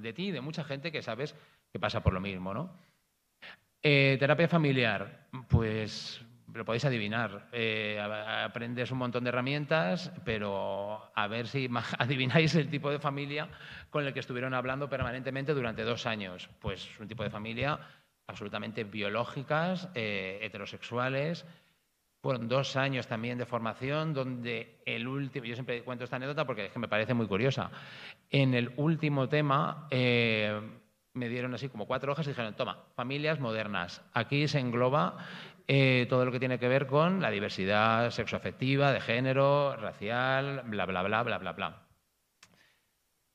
de, 0.00 0.12
ti 0.12 0.32
de 0.32 0.40
mucha 0.40 0.64
gente 0.64 0.90
que 0.90 1.02
sabes 1.02 1.36
que 1.72 1.78
pasa 1.78 2.02
por 2.02 2.12
lo 2.12 2.20
mismo, 2.20 2.52
¿no? 2.52 2.72
Eh, 3.82 4.16
terapia 4.20 4.46
familiar, 4.46 5.26
pues 5.48 6.24
lo 6.54 6.64
podéis 6.64 6.84
adivinar. 6.84 7.48
Eh, 7.52 7.98
aprendes 8.00 8.90
un 8.90 8.98
montón 8.98 9.24
de 9.24 9.30
herramientas, 9.30 10.12
pero 10.24 11.10
a 11.14 11.26
ver 11.26 11.48
si 11.48 11.68
adivináis 11.98 12.54
el 12.54 12.70
tipo 12.70 12.90
de 12.90 12.98
familia 12.98 13.48
con 13.90 14.06
el 14.06 14.12
que 14.12 14.20
estuvieron 14.20 14.54
hablando 14.54 14.88
permanentemente 14.88 15.54
durante 15.54 15.82
dos 15.82 16.06
años. 16.06 16.48
Pues 16.60 16.88
un 17.00 17.08
tipo 17.08 17.22
de 17.22 17.30
familia 17.30 17.78
absolutamente 18.26 18.84
biológicas, 18.84 19.88
eh, 19.94 20.38
heterosexuales. 20.42 21.44
Fueron 22.22 22.46
dos 22.46 22.76
años 22.76 23.08
también 23.08 23.36
de 23.36 23.46
formación 23.46 24.14
donde 24.14 24.80
el 24.86 25.08
último, 25.08 25.44
yo 25.44 25.54
siempre 25.54 25.82
cuento 25.82 26.04
esta 26.04 26.16
anécdota 26.16 26.46
porque 26.46 26.66
es 26.66 26.72
que 26.72 26.78
me 26.78 26.86
parece 26.86 27.14
muy 27.14 27.26
curiosa. 27.26 27.70
En 28.30 28.54
el 28.54 28.72
último 28.76 29.28
tema 29.28 29.88
eh, 29.90 30.60
me 31.14 31.28
dieron 31.28 31.54
así 31.54 31.68
como 31.68 31.86
cuatro 31.86 32.12
hojas 32.12 32.26
y 32.26 32.30
dijeron, 32.30 32.54
toma, 32.54 32.84
familias 32.94 33.40
modernas. 33.40 34.02
Aquí 34.14 34.48
se 34.48 34.58
engloba 34.58 35.18
eh, 35.68 36.06
todo 36.08 36.24
lo 36.24 36.32
que 36.32 36.38
tiene 36.38 36.58
que 36.58 36.68
ver 36.68 36.86
con 36.86 37.20
la 37.20 37.30
diversidad 37.30 38.10
sexoafectiva, 38.10 38.92
de 38.92 39.00
género, 39.00 39.76
racial, 39.76 40.62
bla, 40.66 40.86
bla, 40.86 41.02
bla, 41.02 41.22
bla, 41.22 41.38
bla, 41.38 41.52
bla. 41.52 41.82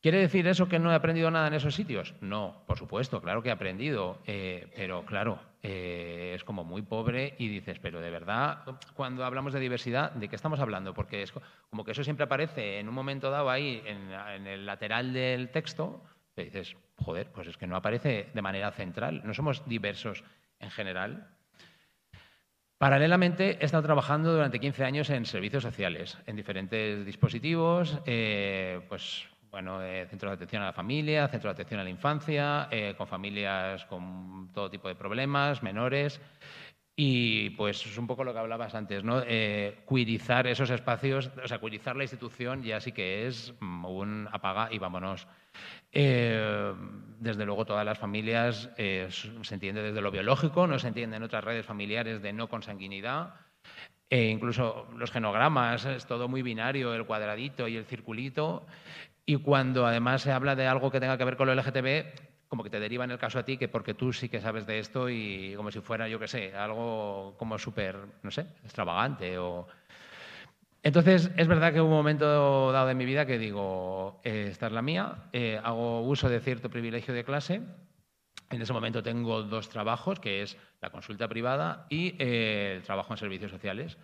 ¿Quiere 0.01 0.19
decir 0.19 0.47
eso 0.47 0.69
que 0.69 0.80
no 0.80 0.91
he 0.91 0.95
aprendido 0.95 1.32
nada 1.32 1.47
en 1.47 1.55
esos 1.55 1.75
sitios? 1.75 2.13
No, 2.21 2.63
por 2.67 2.78
supuesto, 2.78 3.19
claro 3.21 3.41
que 3.41 3.49
he 3.49 3.51
aprendido, 3.51 4.19
eh, 4.25 4.71
pero 4.75 5.03
claro, 5.05 5.39
eh, 5.63 6.34
es 6.36 6.43
como 6.43 6.63
muy 6.63 6.84
pobre 6.84 7.36
y 7.39 7.47
dices, 7.47 7.80
pero 7.80 7.99
de 7.99 8.11
verdad, 8.11 8.59
cuando 8.93 9.25
hablamos 9.25 9.53
de 9.53 9.59
diversidad, 9.59 10.11
¿de 10.11 10.30
qué 10.30 10.36
estamos 10.36 10.59
hablando? 10.59 10.93
Porque 10.93 11.23
es 11.23 11.34
como 11.69 11.84
que 11.84 11.91
eso 11.91 12.03
siempre 12.03 12.25
aparece 12.25 12.80
en 12.80 12.88
un 12.88 12.93
momento 12.93 13.32
dado 13.32 13.49
ahí, 13.49 13.82
en, 13.86 14.11
en 14.11 14.47
el 14.47 14.65
lateral 14.65 15.13
del 15.13 15.49
texto, 15.49 16.03
dices, 16.43 16.75
joder, 16.97 17.31
pues 17.31 17.47
es 17.47 17.57
que 17.57 17.67
no 17.67 17.75
aparece 17.75 18.29
de 18.33 18.41
manera 18.41 18.71
central, 18.71 19.21
no 19.23 19.33
somos 19.33 19.67
diversos 19.67 20.23
en 20.59 20.71
general, 20.71 21.38
Paralelamente, 22.77 23.57
he 23.59 23.65
estado 23.65 23.81
trabajando 23.81 24.31
durante 24.31 24.59
15 24.59 24.83
años 24.83 25.09
en 25.09 25.25
servicios 25.25 25.63
sociales, 25.63 26.15
en 26.27 26.35
diferentes 26.35 27.03
dispositivos, 27.07 27.97
eh, 28.05 28.81
pues, 28.88 29.25
bueno, 29.49 29.81
eh, 29.81 30.05
centros 30.07 30.29
de 30.29 30.35
atención 30.35 30.61
a 30.61 30.67
la 30.67 30.73
familia, 30.73 31.27
centros 31.27 31.49
de 31.55 31.61
atención 31.63 31.79
a 31.79 31.83
la 31.83 31.89
infancia, 31.89 32.67
eh, 32.69 32.93
con 32.95 33.07
familias 33.07 33.83
con 33.85 34.51
todo 34.53 34.69
tipo 34.69 34.88
de 34.88 34.93
problemas, 34.93 35.63
menores. 35.63 36.21
Y 36.99 37.51
pues 37.51 37.85
es 37.85 37.95
un 37.99 38.07
poco 38.07 38.23
lo 38.23 38.33
que 38.33 38.39
hablabas 38.39 38.73
antes, 38.73 39.03
¿no? 39.03 39.21
cuirizar 39.85 40.47
esos 40.47 40.71
espacios, 40.71 41.29
o 41.43 41.47
sea, 41.47 41.59
cuirizar 41.59 41.95
la 41.95 42.03
institución 42.03 42.63
ya 42.63 42.81
sí 42.81 42.91
que 42.91 43.27
es 43.27 43.53
un 43.61 44.27
apaga 44.31 44.69
y 44.71 44.79
vámonos. 44.79 45.27
Eh, 45.91 46.73
desde 47.19 47.45
luego, 47.45 47.65
todas 47.65 47.85
las 47.85 47.97
familias 47.97 48.69
eh, 48.77 49.07
se 49.09 49.53
entiende 49.53 49.81
desde 49.81 50.01
lo 50.01 50.11
biológico, 50.11 50.67
no 50.67 50.79
se 50.79 50.87
entienden 50.87 51.23
otras 51.23 51.43
redes 51.43 51.65
familiares 51.65 52.21
de 52.21 52.33
no 52.33 52.47
consanguinidad. 52.47 53.33
E 54.09 54.29
incluso 54.29 54.87
los 54.95 55.11
genogramas, 55.11 55.85
es 55.85 56.05
todo 56.05 56.27
muy 56.27 56.41
binario, 56.41 56.93
el 56.93 57.05
cuadradito 57.05 57.67
y 57.67 57.75
el 57.75 57.85
circulito. 57.85 58.65
Y 59.25 59.35
cuando 59.37 59.85
además 59.85 60.21
se 60.21 60.31
habla 60.31 60.55
de 60.55 60.67
algo 60.67 60.89
que 60.91 60.99
tenga 60.99 61.17
que 61.17 61.25
ver 61.25 61.35
con 61.35 61.47
lo 61.47 61.53
LGTB, 61.53 62.26
como 62.47 62.63
que 62.63 62.69
te 62.69 62.79
derivan 62.79 63.11
el 63.11 63.17
caso 63.17 63.39
a 63.39 63.45
ti, 63.45 63.57
que 63.57 63.67
porque 63.67 63.93
tú 63.93 64.13
sí 64.13 64.29
que 64.29 64.41
sabes 64.41 64.65
de 64.65 64.79
esto 64.79 65.09
y 65.09 65.53
como 65.55 65.71
si 65.71 65.81
fuera, 65.81 66.07
yo 66.07 66.19
qué 66.19 66.27
sé, 66.27 66.55
algo 66.55 67.35
como 67.37 67.57
súper, 67.57 67.97
no 68.23 68.31
sé, 68.31 68.41
extravagante 68.63 69.37
o 69.37 69.67
entonces, 70.83 71.31
es 71.35 71.47
verdad 71.47 71.73
que 71.73 71.81
hubo 71.81 71.89
un 71.89 71.95
momento 71.95 72.71
dado 72.71 72.87
de 72.87 72.95
mi 72.95 73.05
vida 73.05 73.25
que 73.25 73.37
digo, 73.37 74.21
eh, 74.23 74.47
esta 74.49 74.67
es 74.67 74.71
la 74.71 74.81
mía, 74.81 75.29
eh, 75.33 75.59
hago 75.61 76.01
uso 76.01 76.29
de 76.29 76.39
cierto 76.39 76.69
privilegio 76.69 77.13
de 77.13 77.25
clase 77.25 77.61
En 78.49 78.61
ese 78.61 78.73
momento 78.73 79.03
tengo 79.03 79.43
dos 79.43 79.69
trabajos, 79.69 80.19
que 80.19 80.41
es 80.41 80.57
la 80.81 80.89
consulta 80.89 81.27
privada 81.27 81.87
y 81.89 82.15
eh, 82.19 82.75
el 82.77 82.83
trabajo 82.83 83.13
en 83.13 83.17
servicios 83.17 83.51
sociales. 83.51 83.97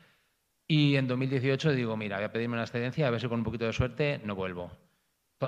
Y 0.68 0.98
en 0.98 1.08
2018 1.08 1.72
digo, 1.72 1.96
mira, 1.98 2.18
voy 2.18 2.26
a 2.26 2.32
pedirme 2.34 2.56
una 2.56 2.64
excedencia, 2.64 3.08
a 3.08 3.12
ver 3.12 3.22
si 3.22 3.30
con 3.30 3.40
un 3.40 3.46
poquito 3.46 3.66
de 3.66 3.74
suerte 3.74 4.20
no 4.26 4.36
vuelvo. 4.36 4.72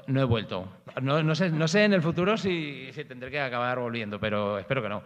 No 0.08 0.22
he 0.22 0.26
vuelto. 0.26 0.68
No, 1.02 1.22
no 1.24 1.36
sé, 1.36 1.50
no 1.50 1.68
sé 1.68 1.84
en 1.86 1.94
el 1.94 2.02
futuro 2.02 2.38
si, 2.38 2.90
tendré 3.08 3.30
que 3.32 3.40
acabar 3.40 3.80
volviendo, 3.80 4.20
pero 4.20 4.58
espero 4.60 4.82
que 4.82 4.90
no. 4.90 5.04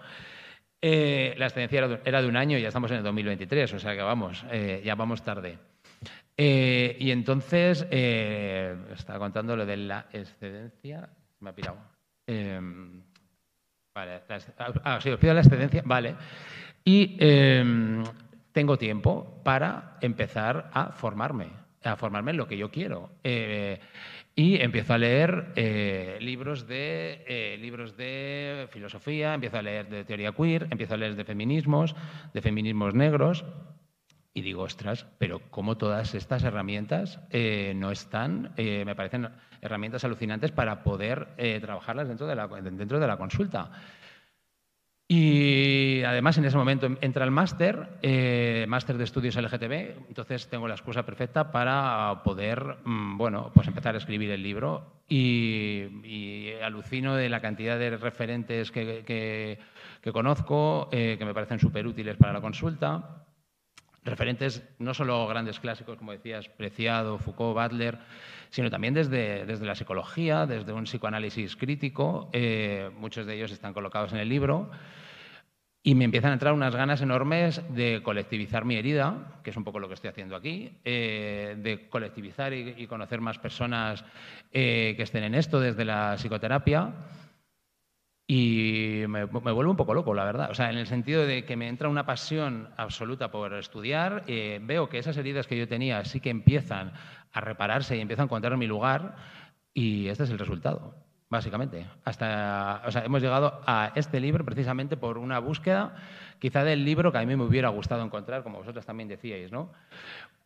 Eh, 0.81 1.33
la 1.37 1.47
excedencia 1.47 1.79
era 1.79 1.87
de, 1.87 1.99
era 2.05 2.21
de 2.21 2.27
un 2.27 2.37
año 2.37 2.57
y 2.57 2.61
ya 2.61 2.69
estamos 2.69 2.89
en 2.91 2.97
el 2.97 3.03
2023, 3.03 3.73
o 3.73 3.79
sea 3.79 3.95
que 3.95 4.01
vamos, 4.01 4.45
eh, 4.51 4.81
ya 4.83 4.95
vamos 4.95 5.23
tarde. 5.23 5.57
Eh, 6.37 6.95
y 6.99 7.11
entonces, 7.11 7.85
estaba 7.91 9.19
contando 9.19 9.57
lo 9.57 9.65
de 9.65 9.75
la 9.77 10.05
excedencia, 10.13 11.09
me 11.41 11.49
ha 11.49 11.53
pirado. 11.53 11.77
Eh, 12.27 12.59
vale, 13.93 14.21
la 14.29 14.35
ex- 14.37 14.53
ah, 14.57 14.99
sí, 15.01 15.09
os 15.09 15.19
pido 15.19 15.33
la 15.33 15.41
excedencia, 15.41 15.81
vale. 15.85 16.15
Y 16.85 17.17
eh, 17.19 18.01
tengo 18.53 18.77
tiempo 18.77 19.41
para 19.43 19.97
empezar 19.99 20.69
a 20.73 20.91
formarme, 20.93 21.47
a 21.83 21.95
formarme 21.95 22.31
en 22.31 22.37
lo 22.37 22.47
que 22.47 22.57
yo 22.57 22.71
quiero. 22.71 23.11
Eh, 23.23 23.79
y 24.35 24.61
empiezo 24.61 24.93
a 24.93 24.97
leer 24.97 25.51
eh, 25.55 26.17
libros, 26.21 26.67
de, 26.67 27.23
eh, 27.27 27.57
libros 27.59 27.97
de 27.97 28.67
filosofía, 28.71 29.33
empiezo 29.33 29.57
a 29.57 29.61
leer 29.61 29.89
de 29.89 30.05
teoría 30.05 30.31
queer, 30.31 30.67
empiezo 30.69 30.93
a 30.93 30.97
leer 30.97 31.15
de 31.15 31.25
feminismos, 31.25 31.95
de 32.33 32.41
feminismos 32.41 32.93
negros. 32.93 33.45
Y 34.33 34.41
digo, 34.41 34.63
ostras, 34.63 35.07
pero 35.17 35.41
cómo 35.49 35.77
todas 35.77 36.13
estas 36.15 36.43
herramientas 36.43 37.19
no 37.75 37.91
están, 37.91 38.53
me 38.55 38.95
parecen 38.95 39.27
herramientas 39.59 40.05
alucinantes 40.05 40.51
para 40.51 40.83
poder 40.83 41.29
trabajarlas 41.59 42.07
dentro 42.07 42.27
de, 42.27 42.35
la, 42.35 42.47
dentro 42.47 42.99
de 42.99 43.07
la 43.07 43.17
consulta. 43.17 43.71
Y 45.11 46.03
además 46.03 46.37
en 46.37 46.45
ese 46.45 46.55
momento 46.55 46.87
entra 47.01 47.25
el 47.25 47.31
máster, 47.31 47.97
eh, 48.03 48.65
máster 48.69 48.95
de 48.95 49.05
estudios 49.05 49.35
LGTB, 49.35 50.05
entonces 50.07 50.47
tengo 50.49 50.67
la 50.67 50.75
excusa 50.75 51.03
perfecta 51.03 51.51
para 51.51 52.21
poder, 52.23 52.77
mm, 52.85 53.17
bueno, 53.17 53.49
pues 53.55 53.67
empezar 53.67 53.95
a 53.95 53.97
escribir 53.97 54.29
el 54.29 54.43
libro. 54.43 55.01
Y, 55.09 55.87
y 56.03 56.51
alucino 56.61 57.15
de 57.15 57.27
la 57.27 57.41
cantidad 57.41 57.79
de 57.79 57.97
referentes 57.97 58.69
que, 58.69 59.03
que- 59.03 59.57
que 60.03 60.11
conozco, 60.11 60.89
eh, 60.91 61.15
que 61.17 61.25
me 61.25 61.33
parecen 61.33 61.59
súper 61.59 61.87
útiles 61.87 62.15
para 62.15 62.31
la 62.33 62.41
consulta 62.41 63.25
referentes 64.03 64.63
no 64.79 64.93
solo 64.93 65.27
grandes 65.27 65.59
clásicos, 65.59 65.97
como 65.97 66.11
decías, 66.11 66.49
Preciado, 66.49 67.17
Foucault, 67.17 67.55
Butler, 67.55 67.97
sino 68.49 68.69
también 68.69 68.93
desde, 68.93 69.45
desde 69.45 69.65
la 69.65 69.75
psicología, 69.75 70.45
desde 70.45 70.73
un 70.73 70.85
psicoanálisis 70.85 71.55
crítico. 71.55 72.29
eh, 72.33 72.89
muchos 72.97 73.25
de 73.25 73.35
ellos 73.35 73.51
están 73.51 73.73
colocados 73.73 74.13
en 74.13 74.19
el 74.19 74.29
libro. 74.29 74.69
Y 75.81 75.95
me 75.95 76.03
empiezan 76.03 76.31
a 76.31 76.33
entrar 76.33 76.53
unas 76.53 76.75
ganas 76.75 77.01
enormes 77.01 77.61
de 77.69 78.01
colectivizar 78.03 78.65
mi 78.65 78.75
herida, 78.75 79.39
que 79.43 79.51
es 79.51 79.55
un 79.55 79.63
poco 79.63 79.79
lo 79.79 79.87
que 79.87 79.93
estoy 79.93 80.09
haciendo 80.09 80.35
aquí, 80.35 80.77
eh, 80.83 81.55
de 81.57 81.87
colectivizar 81.87 82.53
y, 82.53 82.85
conocer 82.87 83.21
más 83.21 83.39
personas 83.39 84.03
eh, 84.51 84.93
que 84.97 85.03
estén 85.03 85.23
en 85.23 85.35
esto 85.35 85.59
desde 85.59 85.85
la 85.85 86.15
psicoterapia. 86.17 86.93
Y 88.31 89.05
me, 89.07 89.23
vuelvo 89.23 89.71
un 89.71 89.75
poco 89.75 89.95
loco, 89.95 90.13
la 90.13 90.23
verdad. 90.23 90.51
O 90.51 90.53
sea, 90.53 90.69
en 90.69 90.77
el 90.77 90.85
sentido 90.85 91.25
de 91.25 91.45
que 91.45 91.57
me 91.57 91.67
entra 91.67 91.89
una 91.89 92.05
pasión 92.05 92.69
absoluta 92.77 93.31
por 93.31 93.55
estudiar, 93.55 94.23
eh, 94.27 94.59
veo 94.61 94.87
que 94.87 94.99
esas 94.99 95.17
heridas 95.17 95.47
que 95.47 95.57
yo 95.57 95.67
tenía 95.67 96.05
sí 96.05 96.19
que 96.19 96.29
empiezan 96.29 96.93
a 97.33 97.41
repararse 97.41 97.97
y 97.97 98.01
empiezo 98.01 98.21
a 98.21 98.25
encontrar 98.25 98.55
mi 98.55 98.67
lugar 98.67 99.15
y 99.73 100.09
este 100.09 100.25
es 100.25 100.29
el 100.29 100.37
resultado, 100.37 100.93
básicamente. 101.27 101.87
Hasta, 102.05 102.83
o 102.85 102.91
sea, 102.91 103.03
hemos 103.03 103.23
llegado 103.23 103.61
a 103.65 103.93
este 103.95 104.19
libro 104.19 104.45
precisamente 104.45 104.95
por 104.95 105.17
una 105.17 105.39
búsqueda 105.39 105.95
quizá 106.37 106.63
del 106.63 106.85
libro 106.85 107.11
que 107.11 107.17
a 107.17 107.25
mí 107.25 107.35
me 107.35 107.45
hubiera 107.45 107.69
gustado 107.69 108.03
encontrar, 108.03 108.43
como 108.43 108.59
vosotros 108.59 108.85
también 108.85 109.09
decíais, 109.09 109.51
¿no? 109.51 109.71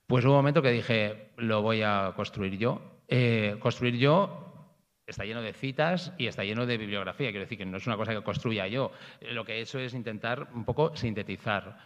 Pues 0.08 0.24
hubo 0.24 0.32
un 0.32 0.38
momento 0.38 0.62
que 0.62 0.72
dije, 0.72 1.32
lo 1.36 1.62
voy 1.62 1.82
a 1.82 2.14
construir 2.16 2.58
yo. 2.58 2.82
Eh, 3.10 3.58
construir 3.60 3.98
yo 3.98 4.53
está 5.06 5.26
lleno 5.26 5.42
de 5.42 5.54
citas 5.54 6.14
y 6.18 6.28
está 6.28 6.44
lleno 6.44 6.66
de 6.66 6.78
bibliografía. 6.78 7.30
Quiero 7.30 7.46
decir 7.46 7.58
que 7.58 7.66
no 7.66 7.78
es 7.78 7.88
una 7.88 7.98
cosa 7.98 8.14
que 8.14 8.22
construya 8.24 8.68
yo. 8.68 8.92
Eh, 9.22 9.34
Lo 9.34 9.44
que 9.46 9.54
he 9.58 9.62
hecho 9.62 9.80
es 9.80 9.94
intentar 9.94 10.48
un 10.54 10.66
poco 10.66 10.96
sintetizar. 10.96 11.78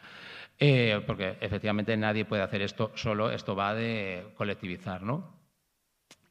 Eh, 0.60 1.02
porque 1.06 1.38
efectivamente 1.40 1.96
nadie 1.96 2.26
puede 2.26 2.42
hacer 2.42 2.62
esto 2.64 2.92
solo, 2.96 3.30
esto 3.32 3.56
va 3.56 3.76
de 3.76 4.26
colectivizar, 4.36 5.04
¿no? 5.04 5.36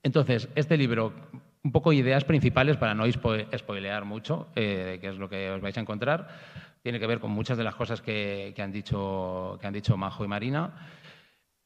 Entonces, 0.03 0.49
este 0.55 0.77
libro, 0.77 1.13
un 1.63 1.73
poco 1.73 1.93
ideas 1.93 2.25
principales 2.25 2.77
para 2.77 2.95
no 2.95 3.07
spo- 3.07 3.47
spoilear 3.57 4.05
mucho, 4.05 4.49
eh, 4.57 4.99
que 5.01 5.09
es 5.09 5.17
lo 5.19 5.29
que 5.29 5.51
os 5.51 5.61
vais 5.61 5.77
a 5.77 5.81
encontrar, 5.81 6.29
tiene 6.83 6.99
que 7.01 7.07
ver 7.07 7.19
con 7.21 7.31
muchas 7.33 7.57
de 7.59 7.65
las 7.65 7.75
cosas 7.77 8.01
que, 8.03 8.53
que 8.55 8.63
han, 8.63 8.73
dicho, 8.73 9.59
que 9.61 9.67
han 9.67 9.73
dicho 9.73 9.97
Majo 9.97 10.25
y 10.25 10.29
Marina. 10.29 10.73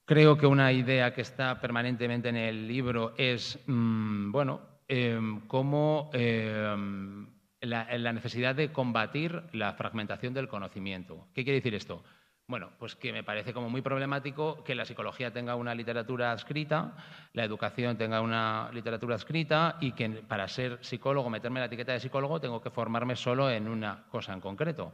Creo 0.07 0.37
que 0.37 0.47
una 0.47 0.73
idea 0.73 1.14
que 1.14 1.21
está 1.23 1.61
permanentemente 1.61 2.29
en 2.31 2.37
el 2.37 2.66
libro 2.66 3.14
es, 3.16 3.59
mm, 3.66 4.33
bueno, 4.33 4.61
em, 4.91 5.41
cómo 5.47 6.11
em, 6.12 7.28
la, 7.61 8.12
necesidad 8.12 8.57
de 8.57 8.72
combatir 8.72 9.45
la 9.53 9.72
fragmentación 9.74 10.34
del 10.34 10.49
conocimiento. 10.49 11.28
¿Qué 11.32 11.45
quiere 11.45 11.61
decir 11.61 11.76
esto? 11.76 12.03
Bueno, 12.49 12.72
pues 12.80 12.97
que 12.97 13.12
me 13.12 13.22
parece 13.22 13.53
como 13.53 13.70
muy 13.70 13.82
problemático 13.82 14.64
que 14.64 14.74
la 14.74 14.84
psicología 14.84 15.32
tenga 15.32 15.55
una 15.55 15.76
literatura 15.76 16.32
escrita, 16.32 16.97
la 17.32 17.45
educación 17.45 17.97
tenga 17.97 18.20
una 18.20 18.68
literatura 18.72 19.14
escrita 19.14 19.76
y 19.80 19.93
que 19.93 20.09
para 20.09 20.49
ser 20.49 20.78
psicólogo, 20.80 21.30
meterme 21.30 21.61
la 21.61 21.66
etiqueta 21.66 21.93
de 21.93 22.01
psicólogo, 22.01 22.41
tengo 22.41 22.61
que 22.61 22.70
formarme 22.70 23.14
solo 23.14 23.49
en 23.49 23.68
una 23.68 24.07
cosa 24.09 24.32
en 24.32 24.41
concreto. 24.41 24.93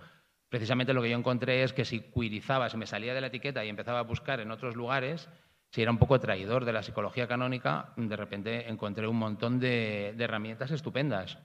Precisamente 0.51 0.93
lo 0.93 1.01
que 1.01 1.09
yo 1.09 1.17
encontré 1.17 1.63
es 1.63 1.73
que 1.73 1.87
si 1.87 2.01
queerizaba, 2.01 2.69
si 2.69 2.77
me 2.77 2.87
salía 2.87 3.15
de 3.15 3.23
la 3.23 3.29
etiqueta 3.29 3.65
y 3.65 3.71
empezaba 3.71 4.01
a 4.01 4.03
buscar 4.03 4.41
en 4.41 4.51
otros 4.51 4.77
lugares, 4.77 5.27
si 5.71 5.83
era 5.83 5.91
un 5.91 5.99
poco 5.99 6.19
traidor 6.21 6.65
de 6.65 6.73
la 6.73 6.83
psicología 6.83 7.27
canónica, 7.27 7.93
de 7.97 8.17
repente 8.17 8.69
encontré 8.69 9.07
un 9.07 9.17
montón 9.17 9.61
de, 9.61 10.15
herramientas 10.19 10.71
estupendas. 10.71 11.39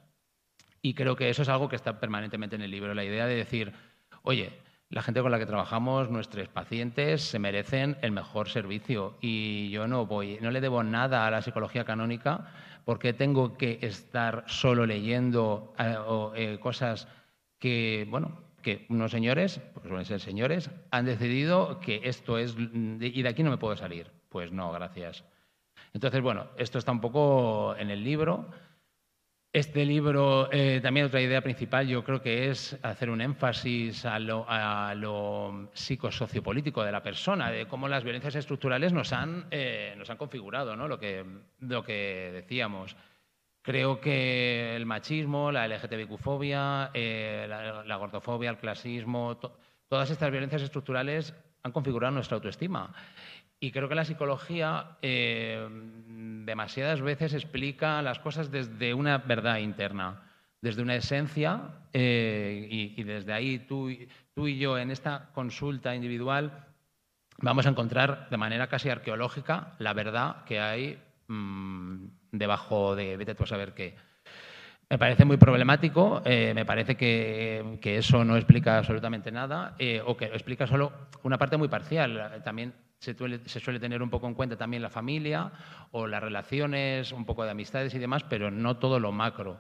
Y 0.81 0.93
creo 0.93 1.15
que 1.15 1.29
eso 1.29 1.41
es 1.41 1.49
algo 1.49 1.69
que 1.69 1.75
está 1.75 1.99
permanentemente 1.99 2.55
en 2.55 2.61
el 2.61 2.71
libro, 2.71 2.93
la 2.93 3.03
idea 3.03 3.27
de 3.27 3.35
decir, 3.35 3.73
oye, 4.23 4.59
la 4.89 5.01
gente 5.01 5.21
con 5.21 5.31
la 5.31 5.39
que 5.39 5.45
trabajamos, 5.45 6.09
nuestros 6.09 6.47
pacientes, 6.47 7.21
se 7.21 7.39
merecen 7.39 7.97
el 8.01 8.11
mejor 8.11 8.49
servicio 8.49 9.17
y 9.21 9.69
yo 9.69 9.87
no 9.87 10.05
voy, 10.05 10.37
no 10.41 10.51
le 10.51 10.59
debo 10.59 10.83
nada 10.83 11.27
a 11.27 11.31
la 11.31 11.41
psicología 11.41 11.85
canónica 11.85 12.51
porque 12.83 13.13
tengo 13.13 13.57
que 13.57 13.79
estar 13.81 14.43
solo 14.47 14.85
leyendo 14.85 15.73
eh, 15.77 15.95
eh, 16.35 16.59
cosas 16.59 17.07
que, 17.59 18.07
bueno, 18.09 18.50
que 18.61 18.85
unos 18.89 19.11
señores, 19.11 19.59
pues 19.73 19.87
suelen 19.87 20.05
ser 20.05 20.19
señores, 20.19 20.69
han 20.91 21.05
decidido 21.05 21.79
que 21.79 22.01
esto 22.03 22.37
es 22.37 22.55
y 22.57 23.21
de 23.21 23.29
aquí 23.29 23.43
no 23.43 23.51
me 23.51 23.57
puedo 23.57 23.75
salir. 23.75 24.07
Pues 24.29 24.51
no, 24.51 24.71
gracias. 24.71 25.23
Entonces, 25.93 26.21
bueno, 26.21 26.47
esto 26.57 26.77
está 26.77 26.91
un 26.91 27.01
poco 27.01 27.75
en 27.77 27.89
el 27.89 28.03
libro. 28.03 28.49
Este 29.53 29.85
libro, 29.85 30.47
eh, 30.53 30.79
también 30.81 31.07
otra 31.07 31.19
idea 31.19 31.41
principal, 31.41 31.85
yo 31.85 32.05
creo 32.05 32.21
que 32.21 32.49
es 32.49 32.77
hacer 32.83 33.09
un 33.09 33.19
énfasis 33.19 34.05
a 34.05 34.17
lo, 34.17 34.45
a 34.47 34.95
lo 34.95 35.69
psicosociopolítico 35.73 36.81
de 36.85 36.93
la 36.93 37.03
persona, 37.03 37.51
de 37.51 37.67
cómo 37.67 37.89
las 37.89 38.05
violencias 38.05 38.35
estructurales 38.35 38.93
nos 38.93 39.11
han, 39.11 39.47
eh, 39.51 39.93
nos 39.97 40.09
han 40.09 40.15
configurado, 40.15 40.77
¿no? 40.77 40.87
lo, 40.87 40.97
que, 40.97 41.25
lo 41.59 41.83
que 41.83 42.31
decíamos. 42.33 42.95
Creo 43.61 44.01
que 44.01 44.75
el 44.75 44.85
machismo, 44.85 45.51
la 45.51 45.65
LGTBQ-fobia, 45.67 46.89
eh, 46.93 47.45
la, 47.47 47.83
la 47.83 47.95
gordofobia, 47.97 48.49
el 48.49 48.57
clasismo, 48.57 49.37
to- 49.37 49.55
todas 49.87 50.09
estas 50.09 50.31
violencias 50.31 50.63
estructurales 50.63 51.33
han 51.63 51.71
configurado 51.71 52.11
nuestra 52.13 52.35
autoestima. 52.35 52.93
Y 53.59 53.71
creo 53.71 53.87
que 53.87 53.93
la 53.95 54.05
psicología 54.05 54.97
eh, 55.03 55.67
demasiadas 56.45 57.01
veces 57.01 57.33
explica 57.35 58.01
las 58.01 58.17
cosas 58.17 58.49
desde 58.49 58.95
una 58.95 59.19
verdad 59.19 59.57
interna, 59.57 60.23
desde 60.61 60.81
una 60.81 60.95
esencia, 60.95 61.61
eh, 61.93 62.67
y, 62.71 62.99
y 62.99 63.03
desde 63.03 63.33
ahí 63.33 63.59
tú, 63.59 63.89
tú 64.33 64.47
y 64.47 64.57
yo 64.57 64.79
en 64.79 64.89
esta 64.89 65.29
consulta 65.33 65.93
individual 65.93 66.65
vamos 67.37 67.67
a 67.67 67.69
encontrar 67.69 68.27
de 68.29 68.37
manera 68.37 68.67
casi 68.67 68.89
arqueológica 68.89 69.75
la 69.79 69.93
verdad 69.93 70.43
que 70.45 70.59
hay 70.59 70.99
mm, 71.27 72.05
debajo 72.31 72.95
de 72.95 73.17
vete 73.17 73.35
tú 73.35 73.43
a 73.43 73.47
saber 73.47 73.73
qué. 73.73 73.95
Me 74.89 74.97
parece 74.97 75.23
muy 75.23 75.37
problemático, 75.37 76.21
eh, 76.25 76.51
me 76.53 76.65
parece 76.65 76.97
que, 76.97 77.77
que 77.81 77.97
eso 77.97 78.25
no 78.25 78.35
explica 78.35 78.77
absolutamente 78.77 79.31
nada 79.31 79.73
eh, 79.79 80.01
o 80.05 80.17
que 80.17 80.25
explica 80.25 80.67
solo 80.67 80.91
una 81.23 81.37
parte 81.37 81.55
muy 81.55 81.69
parcial. 81.69 82.41
También 82.43 82.73
se 82.99 83.13
suele, 83.13 83.39
se 83.45 83.61
suele 83.61 83.79
tener 83.79 84.03
un 84.03 84.09
poco 84.09 84.27
en 84.27 84.33
cuenta 84.33 84.57
también 84.57 84.83
la 84.83 84.89
familia 84.89 85.51
o 85.91 86.07
las 86.07 86.21
relaciones, 86.21 87.13
un 87.13 87.25
poco 87.25 87.45
de 87.45 87.51
amistades 87.51 87.93
y 87.95 87.99
demás, 87.99 88.23
pero 88.29 88.51
no 88.51 88.77
todo 88.77 88.99
lo 88.99 89.13
macro. 89.13 89.59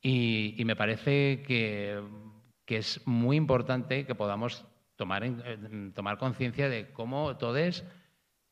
Y, 0.00 0.54
y 0.56 0.64
me 0.64 0.76
parece 0.76 1.42
que, 1.42 2.02
que 2.64 2.78
es 2.78 3.06
muy 3.06 3.36
importante 3.36 4.06
que 4.06 4.14
podamos 4.14 4.64
tomar, 4.96 5.24
eh, 5.24 5.92
tomar 5.94 6.18
conciencia 6.18 6.68
de 6.68 6.90
cómo 6.92 7.36
todos 7.36 7.84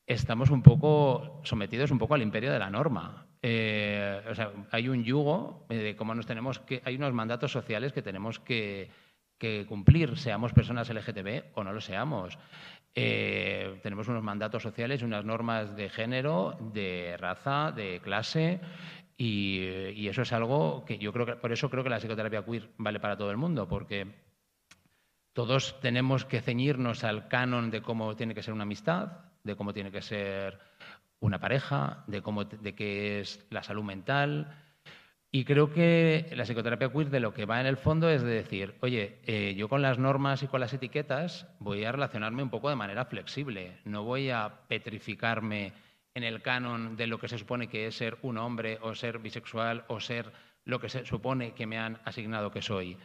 estamos 0.07 0.51
un 0.51 0.63
poco 0.63 1.41
sometidos 1.45 1.91
un 1.91 1.99
poco 1.99 2.15
al 2.15 2.23
imperio 2.23 2.53
de 2.53 2.59
la 2.59 2.71
norma. 2.71 3.27
Eh, 3.45 4.22
o 4.30 4.34
sea, 4.36 4.53
hay 4.70 4.88
un 4.88 5.03
yugo 5.03 5.66
eh, 5.68 5.76
de 5.76 5.97
cómo 5.97 6.14
nos 6.14 6.26
tenemos 6.26 6.61
que. 6.61 6.80
Hay 6.84 6.95
unos 6.95 7.12
mandatos 7.12 7.51
sociales 7.51 7.93
que 7.93 8.01
tenemos 8.01 8.38
que, 8.38 8.88
que 9.36 9.66
cumplir, 9.68 10.16
seamos 10.16 10.53
personas 10.53 10.88
LGTB 10.88 11.51
o 11.55 11.64
no 11.64 11.72
lo 11.72 11.80
seamos. 11.80 12.38
Eh, 12.95 13.80
tenemos 13.82 14.07
unos 14.07 14.22
mandatos 14.22 14.62
sociales, 14.62 15.03
unas 15.03 15.24
normas 15.24 15.74
de 15.74 15.88
género, 15.88 16.57
de 16.72 17.16
raza, 17.18 17.72
de 17.72 18.01
clase, 18.01 18.61
y, 19.16 19.61
y 19.95 20.09
eso 20.09 20.22
es 20.22 20.32
algo 20.32 20.84
que 20.84 20.99
yo 20.99 21.12
creo 21.12 21.26
que. 21.26 21.36
Por 21.36 21.51
eso 21.51 21.68
creo 21.68 21.82
que 21.82 21.90
la 21.90 21.99
psicoterapia 21.99 22.45
queer 22.45 22.70
vale 22.76 23.01
para 23.01 23.16
todo 23.16 23.32
el 23.32 23.38
mundo, 23.38 23.66
porque 23.66 24.07
todos 25.32 25.80
tenemos 25.80 26.24
que 26.24 26.43
ceñirnos 26.43 27.03
al 27.03 27.26
canon 27.26 27.70
de 27.72 27.82
cómo 27.82 28.14
tiene 28.14 28.34
que 28.34 28.43
ser 28.43 28.55
una 28.55 28.62
amistad, 28.62 29.09
de 29.43 29.57
cómo 29.57 29.72
tiene 29.72 29.90
que 29.90 30.03
ser 30.03 30.61
una 31.23 31.39
pareja, 31.39 32.05
de, 32.09 32.20
cómo, 32.20 32.45
de 32.45 32.75
qué 32.75 33.20
es 33.20 33.47
la 33.49 33.62
salud 33.62 33.85
mental. 33.85 34.55
Y 35.31 35.45
creo 35.45 35.73
que 35.73 36.31
la 36.35 36.45
psicoterapia 36.45 36.91
queer 36.91 37.09
de 37.09 37.20
lo 37.20 37.33
que 37.33 37.47
va 37.47 37.61
en 37.61 37.66
el 37.66 37.79
fondo 37.79 38.11
es 38.11 38.23
de 38.23 38.35
decir, 38.35 38.75
oye, 38.81 39.20
eh, 39.25 39.55
yo 39.57 39.68
con 39.68 39.81
las 39.81 39.99
normas 39.99 40.43
y 40.43 40.49
con 40.49 40.61
las 40.61 40.75
etiquetas 40.75 41.47
voy 41.59 41.85
a 41.85 41.93
relacionarme 41.93 42.43
un 42.43 42.51
poco 42.51 42.68
de 42.68 42.77
manera 42.77 43.07
flexible, 43.07 43.79
no 43.85 44.03
voy 44.03 44.29
a 44.29 44.53
petrificarme 44.68 45.73
en 46.14 46.25
el 46.25 46.43
canon 46.43 46.97
de 46.97 47.07
lo 47.07 47.18
que 47.18 47.29
se 47.29 47.39
supone 47.39 47.68
que 47.68 47.87
es 47.87 47.97
ser 47.97 48.18
un 48.23 48.37
hombre 48.37 48.79
o 48.83 48.95
ser 48.95 49.20
bisexual 49.20 49.85
o 49.89 50.01
ser 50.01 50.31
lo 50.64 50.81
que 50.81 50.91
se 50.91 51.07
supone 51.07 51.53
que 51.53 51.66
me 51.66 51.79
han 51.79 51.99
asignado 52.05 52.51
que 52.51 52.61
soy. 52.61 52.99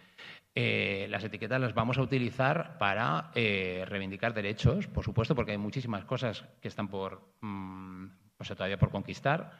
Eh, 0.59 1.05
las 1.11 1.23
etiquetas 1.23 1.61
las 1.61 1.75
vamos 1.75 1.99
a 1.99 2.01
utilizar 2.01 2.79
para 2.79 3.29
eh, 3.35 3.85
reivindicar 3.87 4.33
derechos, 4.33 4.87
por 4.87 5.03
supuesto, 5.03 5.35
porque 5.35 5.51
hay 5.51 5.59
muchísimas 5.59 6.03
cosas 6.03 6.45
que 6.59 6.67
están 6.67 6.87
por, 6.87 7.21
mm, 7.41 8.05
o 8.39 8.43
sea, 8.43 8.55
todavía 8.55 8.79
por 8.79 8.89
conquistar, 8.89 9.51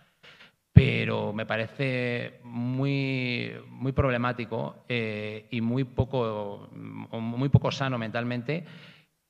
pero 0.73 1.33
me 1.33 1.45
parece 1.45 2.39
muy, 2.43 3.53
muy 3.67 3.91
problemático 3.91 4.85
eh, 4.89 5.45
y 5.51 5.61
muy 5.61 5.83
poco, 5.83 6.67
muy 6.71 7.49
poco 7.49 7.71
sano 7.71 7.99
mentalmente 7.99 8.65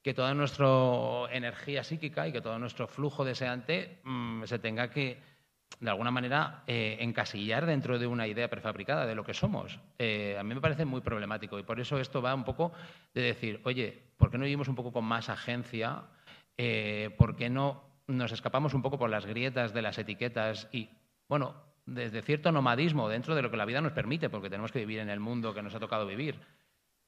que 0.02 0.14
toda 0.14 0.34
nuestra 0.34 0.70
energía 1.34 1.84
psíquica 1.84 2.30
y 2.30 2.32
que 2.32 2.40
todo 2.40 2.58
nuestro 2.60 2.88
flujo 2.88 3.26
deseante 3.26 4.00
mm, 4.06 4.46
se 4.46 4.58
tenga 4.60 4.90
que 4.90 5.18
de 5.80 5.90
alguna 5.90 6.12
manera, 6.12 6.64
eh, 6.66 6.98
encasillar 7.02 7.66
dentro 7.66 8.00
de 8.00 8.08
una 8.08 8.28
idea 8.28 8.50
prefabricada 8.50 9.06
de 9.06 9.14
lo 9.14 9.24
que 9.24 9.34
somos. 9.34 9.80
Eh, 10.00 10.36
a 10.40 10.44
mí 10.44 10.56
me 10.56 10.62
parece 10.62 10.86
muy 10.86 11.02
problemático 11.02 11.60
y 11.60 11.64
por 11.64 11.80
eso 11.80 12.00
esto 12.00 12.22
va 12.22 12.34
un 12.34 12.44
poco 12.44 12.72
de 13.14 13.22
decir, 13.22 13.62
oye, 13.64 14.02
¿por 14.18 14.32
qué 14.32 14.38
no 14.38 14.46
vivimos 14.46 14.68
un 14.68 14.76
poco 14.76 14.92
con 14.92 15.06
más 15.06 15.30
agencia? 15.30 16.04
Eh, 16.58 17.14
¿Por 17.18 17.36
qué 17.36 17.50
no 17.50 17.84
nos 18.08 18.32
escapamos 18.32 18.74
un 18.74 18.82
poco 18.82 18.98
por 18.98 19.10
las 19.10 19.26
grietas 19.26 19.74
de 19.74 19.82
las 19.84 19.98
etiquetas 20.00 20.68
y, 20.72 20.90
bueno, 21.28 21.56
desde 21.86 22.22
cierto 22.22 22.52
nomadismo 22.52 23.08
dentro 23.08 23.36
de 23.36 23.42
lo 23.42 23.52
que 23.52 23.58
la 23.58 23.66
vida 23.66 23.82
nos 23.82 23.92
permite, 23.92 24.30
porque 24.30 24.50
tenemos 24.50 24.72
que 24.72 24.80
vivir 24.80 25.00
en 25.00 25.10
el 25.10 25.20
mundo 25.20 25.54
que 25.54 25.62
nos 25.62 25.76
ha 25.76 25.80
tocado 25.80 26.08
vivir? 26.08 26.40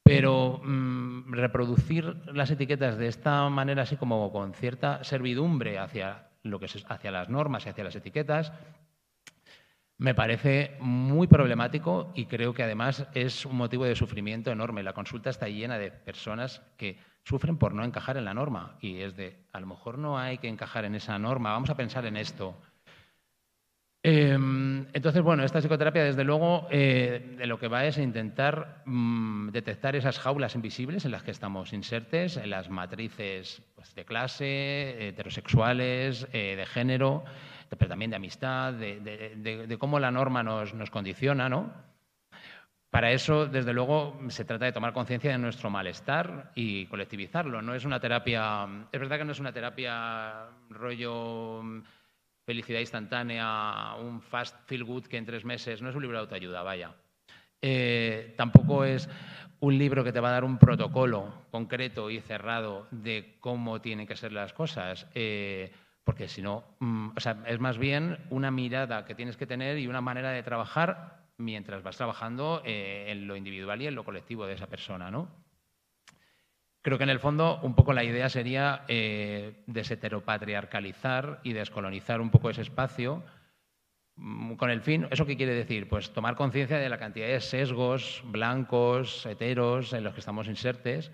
Pero 0.04 0.62
mm, 0.64 1.34
reproducir 1.34 2.16
las 2.34 2.52
etiquetas 2.52 2.98
de 2.98 3.08
esta 3.08 3.50
manera, 3.50 3.84
así 3.84 3.96
como 3.96 4.32
con 4.32 4.54
cierta 4.54 5.04
servidumbre 5.04 5.80
hacia 5.80 6.29
lo 6.44 6.60
que 6.60 6.66
es 6.66 6.86
hacia 6.88 7.12
las 7.12 7.30
normas 7.30 7.66
y 7.66 7.70
hacia 7.70 7.84
las 7.84 7.96
etiquetas, 7.96 8.54
me 9.98 10.16
parece 10.16 10.78
muy 10.80 11.28
problemático 11.28 12.12
y 12.16 12.26
creo 12.26 12.54
que 12.54 12.64
además 12.64 13.06
es 13.14 13.46
un 13.46 13.58
motivo 13.58 13.84
de 13.84 13.98
sufrimiento 13.98 14.50
enorme. 14.50 14.82
La 14.82 14.94
consulta 14.94 15.30
está 15.30 15.50
llena 15.50 15.78
de 15.78 15.92
personas 15.92 16.62
que 16.78 16.98
sufren 17.24 17.58
por 17.58 17.74
no 17.74 17.84
encajar 17.84 18.16
en 18.16 18.24
la 18.24 18.34
norma 18.34 18.78
y 18.80 19.02
es 19.02 19.18
de, 19.18 19.46
a 19.52 19.60
lo 19.60 19.68
mejor 19.68 19.98
no 19.98 20.18
hay 20.18 20.38
que 20.38 20.48
encajar 20.48 20.86
en 20.86 20.96
esa 20.96 21.20
norma, 21.20 21.52
vamos 21.52 21.70
a 21.70 21.76
pensar 21.76 22.06
en 22.06 22.16
esto. 22.16 22.60
Em, 24.02 24.88
entonces, 24.94 25.22
bueno, 25.22 25.44
esta 25.44 25.60
psicoterapia, 25.60 26.06
desde 26.06 26.24
luego, 26.24 26.68
eh, 26.72 27.36
de 27.38 27.46
lo 27.48 27.60
que 27.60 27.68
va 27.68 27.84
es 27.84 27.98
intentar 27.98 28.82
mm, 28.86 29.50
detectar 29.50 29.96
esas 29.98 30.20
jaulas 30.20 30.56
invisibles 30.56 31.04
en 31.04 31.12
las 31.12 31.24
que 31.24 31.32
estamos 31.32 31.74
insertes, 31.74 32.38
en 32.38 32.50
las 32.50 32.70
matrices 32.70 33.62
pues, 33.76 33.94
de 33.96 34.06
clase, 34.06 35.10
heterosexuales, 35.10 36.28
eh, 36.32 36.56
de 36.56 36.66
género, 36.66 37.26
pero 37.78 37.90
también 37.90 38.12
de 38.12 38.16
amistad, 38.18 38.74
de, 38.74 39.78
cómo 39.78 40.00
la 40.00 40.12
norma 40.12 40.44
nos, 40.44 40.74
nos, 40.74 40.90
condiciona, 40.90 41.50
¿no? 41.50 41.74
Para 42.90 43.12
eso, 43.12 43.46
desde 43.48 43.74
luego, 43.74 44.18
se 44.30 44.46
trata 44.46 44.66
de 44.66 44.72
tomar 44.72 44.94
conciencia 44.94 45.32
de 45.32 45.38
nuestro 45.38 45.70
malestar 45.70 46.52
y 46.56 46.88
colectivizarlo. 46.88 47.62
No 47.62 47.76
es 47.76 47.86
una 47.86 48.00
terapia, 48.00 48.68
es 48.92 49.00
verdad 49.00 49.18
que 49.20 49.26
no 49.26 49.34
es 49.34 49.40
una 49.40 49.54
terapia 49.54 50.48
rollo 50.70 51.62
felicidad 52.50 52.80
instantánea, 52.80 53.94
un 54.02 54.22
fast 54.22 54.58
feel 54.66 54.84
good 54.84 55.04
que 55.04 55.18
en 55.18 55.26
tres 55.28 55.46
meses, 55.46 55.84
no 55.84 55.90
es 55.90 55.96
un 55.96 56.02
libro 56.02 56.18
de 56.18 56.22
autoayuda, 56.22 56.64
vaya. 56.64 56.96
Eh, 57.62 58.34
tampoco 58.38 58.86
es 58.86 59.08
un 59.60 59.78
libro 59.78 60.04
que 60.04 60.12
te 60.12 60.20
va 60.20 60.30
a 60.30 60.32
dar 60.32 60.44
un 60.44 60.58
protocolo 60.58 61.46
concreto 61.52 62.10
y 62.10 62.22
cerrado 62.22 62.88
de 62.90 63.38
cómo 63.40 63.82
tienen 63.82 64.08
que 64.08 64.16
ser 64.16 64.32
las 64.32 64.52
cosas, 64.52 65.06
eh, 65.14 65.72
porque 66.04 66.28
si 66.28 66.42
no, 66.42 66.64
mm, 66.80 67.10
o 67.16 67.20
sea, 67.20 67.44
es 67.46 67.60
más 67.60 67.78
bien 67.78 68.18
una 68.32 68.50
mirada 68.50 69.06
que 69.06 69.14
tienes 69.14 69.38
que 69.38 69.46
tener 69.46 69.78
y 69.78 69.86
una 69.86 70.02
manera 70.02 70.32
de 70.32 70.42
trabajar 70.42 71.28
mientras 71.38 71.84
vas 71.84 71.98
trabajando 71.98 72.64
eh, 72.66 73.06
en 73.10 73.28
lo 73.28 73.36
individual 73.36 73.80
y 73.80 73.86
en 73.86 73.94
lo 73.94 74.04
colectivo 74.04 74.48
de 74.48 74.56
esa 74.56 74.66
persona, 74.66 75.12
¿no? 75.12 75.30
Creo 76.82 76.98
que 76.98 77.04
en 77.04 77.10
el 77.10 77.20
fondo 77.20 77.60
un 77.62 77.76
poco 77.76 77.92
la 77.92 78.06
idea 78.06 78.30
sería 78.30 78.84
eh, 78.88 79.64
deseteropatriarcalizar 79.68 81.42
y 81.44 81.52
descolonizar 81.52 82.22
un 82.22 82.30
poco 82.30 82.50
ese 82.50 82.62
espacio 82.62 83.22
mm, 84.16 84.54
con 84.54 84.70
el 84.70 84.82
fin, 84.82 85.06
¿eso 85.12 85.26
qué 85.26 85.36
quiere 85.36 85.54
decir? 85.54 85.90
Pues 85.90 86.14
tomar 86.14 86.36
conciencia 86.36 86.78
de 86.78 86.88
la 86.88 86.98
cantidad 86.98 87.28
de 87.28 87.42
sesgos 87.42 88.24
blancos, 88.26 89.26
heteros, 89.26 89.92
en 89.92 90.06
los 90.06 90.14
que 90.14 90.22
estamos 90.22 90.48
insertes, 90.48 91.12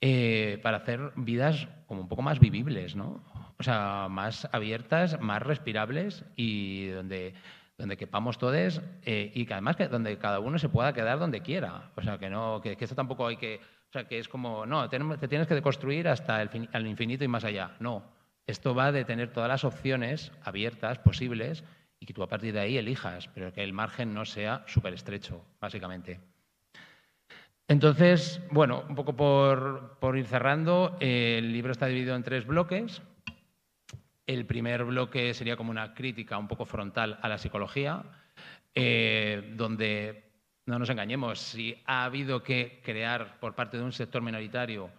eh, 0.00 0.58
para 0.62 0.78
hacer 0.78 1.12
vidas 1.16 1.68
como 1.86 2.00
un 2.02 2.08
poco 2.08 2.22
más 2.22 2.40
vivibles, 2.40 2.96
¿no? 2.96 3.22
O 3.58 3.62
sea, 3.62 4.06
más 4.08 4.48
abiertas, 4.52 5.20
más 5.20 5.42
respirables 5.42 6.24
y 6.34 6.86
donde, 6.86 7.34
donde 7.76 7.96
quepamos 7.98 8.38
todos 8.38 8.80
eh, 9.02 9.32
y 9.34 9.44
que 9.44 9.52
además 9.52 9.76
que 9.76 9.88
donde 9.88 10.16
cada 10.16 10.38
uno 10.38 10.58
se 10.58 10.68
pueda 10.68 10.94
quedar 10.94 11.18
donde 11.18 11.42
quiera. 11.42 11.90
O 11.96 12.02
sea, 12.02 12.16
que, 12.18 12.30
no, 12.30 12.60
que 12.62 12.76
esto 12.78 12.94
tampoco 12.94 13.26
hay 13.26 13.36
que 13.36 13.60
o 13.88 13.92
sea, 13.92 14.04
que 14.04 14.18
es 14.18 14.28
como, 14.28 14.66
no, 14.66 14.88
te 14.88 15.28
tienes 15.28 15.46
que 15.46 15.54
deconstruir 15.54 16.08
hasta 16.08 16.42
el 16.42 16.86
infinito 16.86 17.24
y 17.24 17.28
más 17.28 17.44
allá. 17.44 17.76
No, 17.80 18.04
esto 18.46 18.74
va 18.74 18.92
de 18.92 19.04
tener 19.04 19.32
todas 19.32 19.48
las 19.48 19.64
opciones 19.64 20.30
abiertas, 20.42 20.98
posibles, 20.98 21.64
y 22.00 22.06
que 22.06 22.12
tú 22.12 22.22
a 22.22 22.28
partir 22.28 22.52
de 22.52 22.60
ahí 22.60 22.76
elijas, 22.76 23.28
pero 23.28 23.52
que 23.52 23.62
el 23.62 23.72
margen 23.72 24.12
no 24.12 24.24
sea 24.24 24.64
súper 24.66 24.94
estrecho, 24.94 25.44
básicamente. 25.60 26.20
Entonces, 27.66 28.40
bueno, 28.50 28.84
un 28.88 28.94
poco 28.94 29.16
por, 29.16 30.16
ir 30.16 30.26
cerrando, 30.26 30.96
el 31.00 31.52
libro 31.52 31.72
está 31.72 31.86
dividido 31.86 32.14
en 32.14 32.22
tres 32.22 32.46
bloques. 32.46 33.02
El 34.26 34.46
primer 34.46 34.84
bloque 34.84 35.34
sería 35.34 35.56
como 35.56 35.70
una 35.70 35.94
crítica 35.94 36.38
un 36.38 36.48
poco 36.48 36.64
frontal 36.64 37.18
a 37.20 37.28
la 37.28 37.38
psicología, 37.38 38.02
eh, 38.74 39.54
donde 39.56 40.27
no 40.68 40.78
nos 40.78 40.90
engañemos, 40.90 41.38
si 41.38 41.80
ha 41.86 42.04
habido 42.04 42.42
que 42.42 42.82
crear 42.84 43.40
por 43.40 43.54
parte 43.54 43.78
de 43.78 43.84
un 43.84 43.92
sector 43.92 44.20
minoritario 44.20 44.90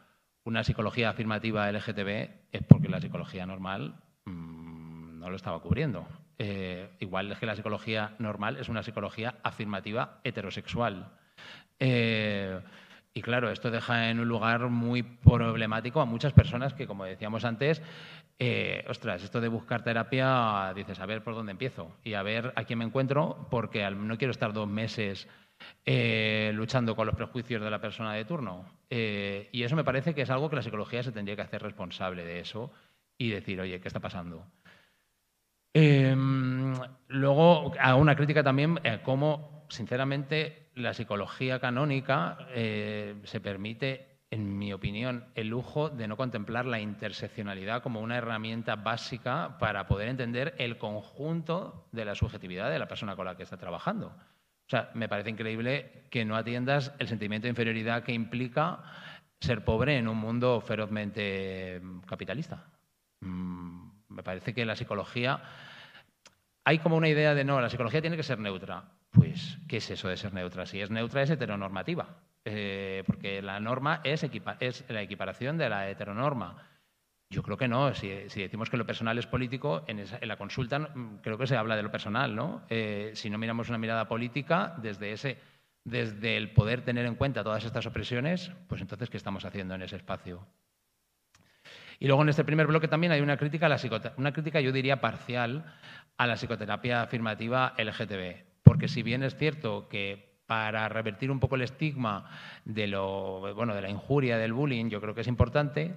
una 0.43 0.63
psicología 0.63 1.11
afirmativa 1.11 1.71
LGTB, 1.71 2.29
es 2.51 2.63
porque 2.67 2.89
la 2.89 2.99
psicología 2.99 3.45
normal 3.45 4.01
mm, 4.25 5.19
no 5.19 5.29
lo 5.29 5.35
estaba 5.35 5.59
cubriendo. 5.59 6.07
Eh, 6.39 6.89
igual 6.99 7.31
es 7.31 7.37
que 7.37 7.45
la 7.45 7.55
psicología 7.55 8.15
normal 8.17 8.57
es 8.57 8.67
una 8.67 8.81
psicología 8.81 9.35
afirmativa 9.43 10.19
heterosexual. 10.23 11.11
Eh, 11.77 12.59
y 13.13 13.21
claro, 13.21 13.51
esto 13.51 13.69
deja 13.69 14.09
en 14.09 14.19
un 14.19 14.27
lugar 14.27 14.69
muy 14.69 15.03
problemático 15.03 16.01
a 16.01 16.05
muchas 16.05 16.33
personas 16.33 16.73
que, 16.73 16.87
como 16.87 17.05
decíamos 17.05 17.45
antes, 17.45 17.79
eh, 18.39 18.85
ostras, 18.89 19.21
esto 19.23 19.39
de 19.39 19.49
buscar 19.49 19.83
terapia, 19.83 20.73
dices, 20.73 20.99
a 20.99 21.05
ver 21.05 21.23
por 21.23 21.35
dónde 21.35 21.51
empiezo 21.51 21.95
y 22.03 22.15
a 22.15 22.23
ver 22.23 22.53
a 22.55 22.63
quién 22.63 22.79
me 22.79 22.85
encuentro, 22.85 23.47
porque 23.51 23.87
no 23.91 24.17
quiero 24.17 24.31
estar 24.31 24.51
dos 24.51 24.67
meses 24.67 25.27
eh, 25.85 26.51
luchando 26.53 26.95
con 26.95 27.07
los 27.07 27.15
prejuicios 27.15 27.61
de 27.61 27.69
la 27.69 27.81
persona 27.81 28.13
de 28.13 28.25
turno. 28.25 28.65
Eh, 28.89 29.49
y 29.51 29.63
eso 29.63 29.75
me 29.75 29.83
parece 29.83 30.13
que 30.13 30.21
es 30.21 30.29
algo 30.29 30.49
que 30.49 30.55
la 30.55 30.61
psicología 30.61 31.03
se 31.03 31.11
tendría 31.11 31.35
que 31.35 31.41
hacer 31.41 31.61
responsable 31.61 32.23
de 32.23 32.39
eso 32.39 32.71
y 33.17 33.29
decir, 33.29 33.59
oye, 33.59 33.79
¿qué 33.79 33.87
está 33.87 33.99
pasando? 33.99 34.45
Em, 35.73 36.73
luego, 37.07 37.73
hago 37.79 38.01
una 38.01 38.15
crítica 38.15 38.43
también 38.43 38.79
a 38.87 39.03
cómo, 39.03 39.65
sinceramente, 39.69 40.69
la 40.75 40.93
psicología 40.93 41.59
canónica 41.59 42.37
eh, 42.51 43.15
se 43.23 43.39
permite, 43.39 44.19
en 44.31 44.57
mi 44.57 44.73
opinión, 44.73 45.25
el 45.35 45.47
lujo 45.47 45.89
de 45.89 46.07
no 46.07 46.17
contemplar 46.17 46.65
la 46.65 46.79
interseccionalidad 46.79 47.83
como 47.83 48.01
una 48.01 48.17
herramienta 48.17 48.75
básica 48.75 49.57
para 49.59 49.87
poder 49.87 50.07
entender 50.07 50.55
el 50.57 50.77
conjunto 50.77 51.87
de 51.91 52.05
la 52.05 52.15
subjetividad 52.15 52.69
de 52.71 52.79
la 52.79 52.87
persona 52.87 53.15
con 53.15 53.25
la 53.25 53.35
que 53.35 53.43
está 53.43 53.57
trabajando. 53.57 54.15
O 54.69 54.71
sea, 54.71 54.91
me 54.93 55.09
parece 55.09 55.31
increíble 55.31 56.03
que 56.11 56.25
no 56.25 56.35
atiendas 56.35 56.93
el 56.99 57.07
sentimiento 57.07 57.45
de 57.45 57.49
inferioridad 57.49 58.03
que 58.03 58.13
implica 58.13 58.83
ser 59.39 59.65
pobre 59.65 59.97
en 59.97 60.07
un 60.07 60.17
mundo 60.17 60.61
ferozmente 60.61 61.81
capitalista. 62.05 62.67
Mm, 63.21 63.89
me 64.09 64.21
parece 64.21 64.53
que 64.53 64.65
la 64.65 64.75
psicología 64.75 65.41
hay 66.63 66.77
como 66.77 66.97
una 66.97 67.09
idea 67.09 67.33
de 67.33 67.43
no, 67.43 67.59
la 67.59 67.71
psicología 67.71 67.99
tiene 67.99 68.15
que 68.15 68.21
ser 68.21 68.37
neutra. 68.37 68.83
Pues, 69.09 69.57
¿qué 69.67 69.77
es 69.77 69.89
eso 69.89 70.07
de 70.07 70.17
ser 70.17 70.35
neutra? 70.35 70.67
Si 70.67 70.79
es 70.79 70.91
neutra 70.91 71.23
es 71.23 71.31
heteronormativa, 71.31 72.19
eh, 72.45 73.01
porque 73.07 73.41
la 73.41 73.59
norma 73.59 74.01
es, 74.03 74.23
es 74.59 74.85
la 74.87 75.01
equiparación 75.01 75.57
de 75.57 75.69
la 75.69 75.89
heteronorma. 75.89 76.68
Yo 77.31 77.43
creo 77.43 77.57
que 77.57 77.67
no. 77.67 77.93
Si, 77.93 78.07
decimos 78.07 78.69
que 78.69 78.77
lo 78.77 78.87
personal 78.87 79.17
es 79.19 79.27
político, 79.27 79.83
en, 79.87 80.03
la 80.21 80.37
consulta 80.37 80.79
mm, 80.79 81.19
creo 81.21 81.37
que 81.37 81.45
se 81.45 81.55
habla 81.55 81.75
de 81.75 81.83
lo 81.83 81.91
personal, 81.91 82.35
¿no? 82.35 82.63
Eh, 82.69 83.11
si 83.13 83.29
no 83.29 83.37
miramos 83.37 83.69
una 83.69 83.77
mirada 83.77 84.07
política 84.07 84.73
desde 84.81 85.11
ese, 85.11 85.37
desde 85.83 86.37
el 86.37 86.51
poder 86.53 86.81
tener 86.81 87.05
en 87.05 87.15
cuenta 87.15 87.43
todas 87.43 87.63
estas 87.65 87.85
opresiones, 87.85 88.51
pues 88.67 88.81
entonces 88.81 89.11
qué 89.11 89.17
estamos 89.17 89.45
haciendo 89.45 89.75
en 89.75 89.83
ese 89.83 89.95
espacio. 89.95 90.47
Y 91.99 92.07
luego 92.07 92.23
en 92.23 92.29
este 92.29 92.43
primer 92.43 92.65
bloque 92.65 92.87
también 92.87 93.11
hay 93.11 93.21
una 93.21 93.37
crítica 93.37 93.67
a 93.67 93.69
la 93.69 93.79
una 94.17 94.31
crítica 94.31 94.61
yo 94.61 94.71
diría 94.71 95.01
parcial 95.01 95.65
a 96.17 96.25
la 96.25 96.35
psicoterapia 96.35 97.03
afirmativa 97.03 97.75
LGTB, 97.77 98.63
porque 98.63 98.87
si 98.87 99.03
bien 99.03 99.21
es 99.21 99.35
cierto 99.35 99.87
que 99.87 100.39
para 100.47 100.89
revertir 100.89 101.29
un 101.29 101.39
poco 101.39 101.55
el 101.55 101.61
estigma 101.61 102.25
de 102.65 102.87
lo 102.87 103.53
bueno 103.53 103.75
de 103.75 103.81
la 103.81 103.89
injuria 103.89 104.37
del 104.37 104.53
bullying, 104.53 104.89
yo 104.89 104.99
creo 104.99 105.13
que 105.13 105.21
es 105.21 105.27
importante 105.27 105.95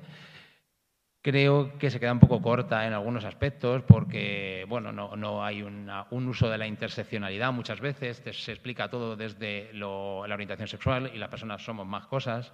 Creo 1.25 1.79
que 1.79 1.89
se 1.89 2.01
queda 2.01 2.11
un 2.11 2.18
poco 2.18 2.43
corta 2.43 2.85
en 2.85 2.93
algunos 2.93 3.25
aspectos 3.25 3.83
porque 3.85 4.66
bueno, 4.68 4.91
no, 4.91 5.45
hay 5.45 5.62
un 5.62 6.29
uso 6.29 6.51
de 6.51 6.59
la 6.59 6.66
interseccionalidad 6.66 7.53
muchas 7.53 7.81
veces, 7.81 8.20
se 8.33 8.53
explica 8.53 8.91
todo 8.91 9.14
desde 9.14 9.73
la 9.73 9.87
orientación 9.87 10.66
sexual 10.66 11.12
y 11.14 11.18
las 11.18 11.29
personas 11.29 11.62
somos 11.62 11.87
más 11.87 12.07
cosas, 12.07 12.53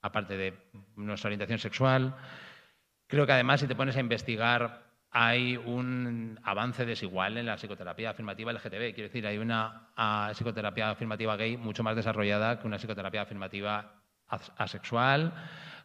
aparte 0.00 0.38
de 0.38 0.54
nuestra 0.96 1.28
orientación 1.28 1.58
sexual. 1.58 2.16
Creo 3.06 3.26
que 3.26 3.32
además 3.32 3.60
si 3.60 3.66
te 3.66 3.74
pones 3.74 3.96
a 3.96 4.00
investigar 4.00 4.88
hay 5.10 5.58
un 5.58 6.40
avance 6.42 6.86
desigual 6.86 7.36
en 7.36 7.46
la 7.46 7.56
psicoterapia 7.56 8.10
afirmativa 8.10 8.52
LGTB. 8.52 8.94
Quiero 8.94 9.08
decir, 9.08 9.26
hay 9.26 9.36
una 9.36 9.90
psicoterapia 10.32 10.88
afirmativa 10.88 11.36
gay 11.36 11.58
mucho 11.58 11.82
más 11.82 11.96
desarrollada 11.96 12.60
que 12.60 12.66
una 12.66 12.78
psicoterapia 12.78 13.20
afirmativa 13.20 13.92
asexual 14.56 15.34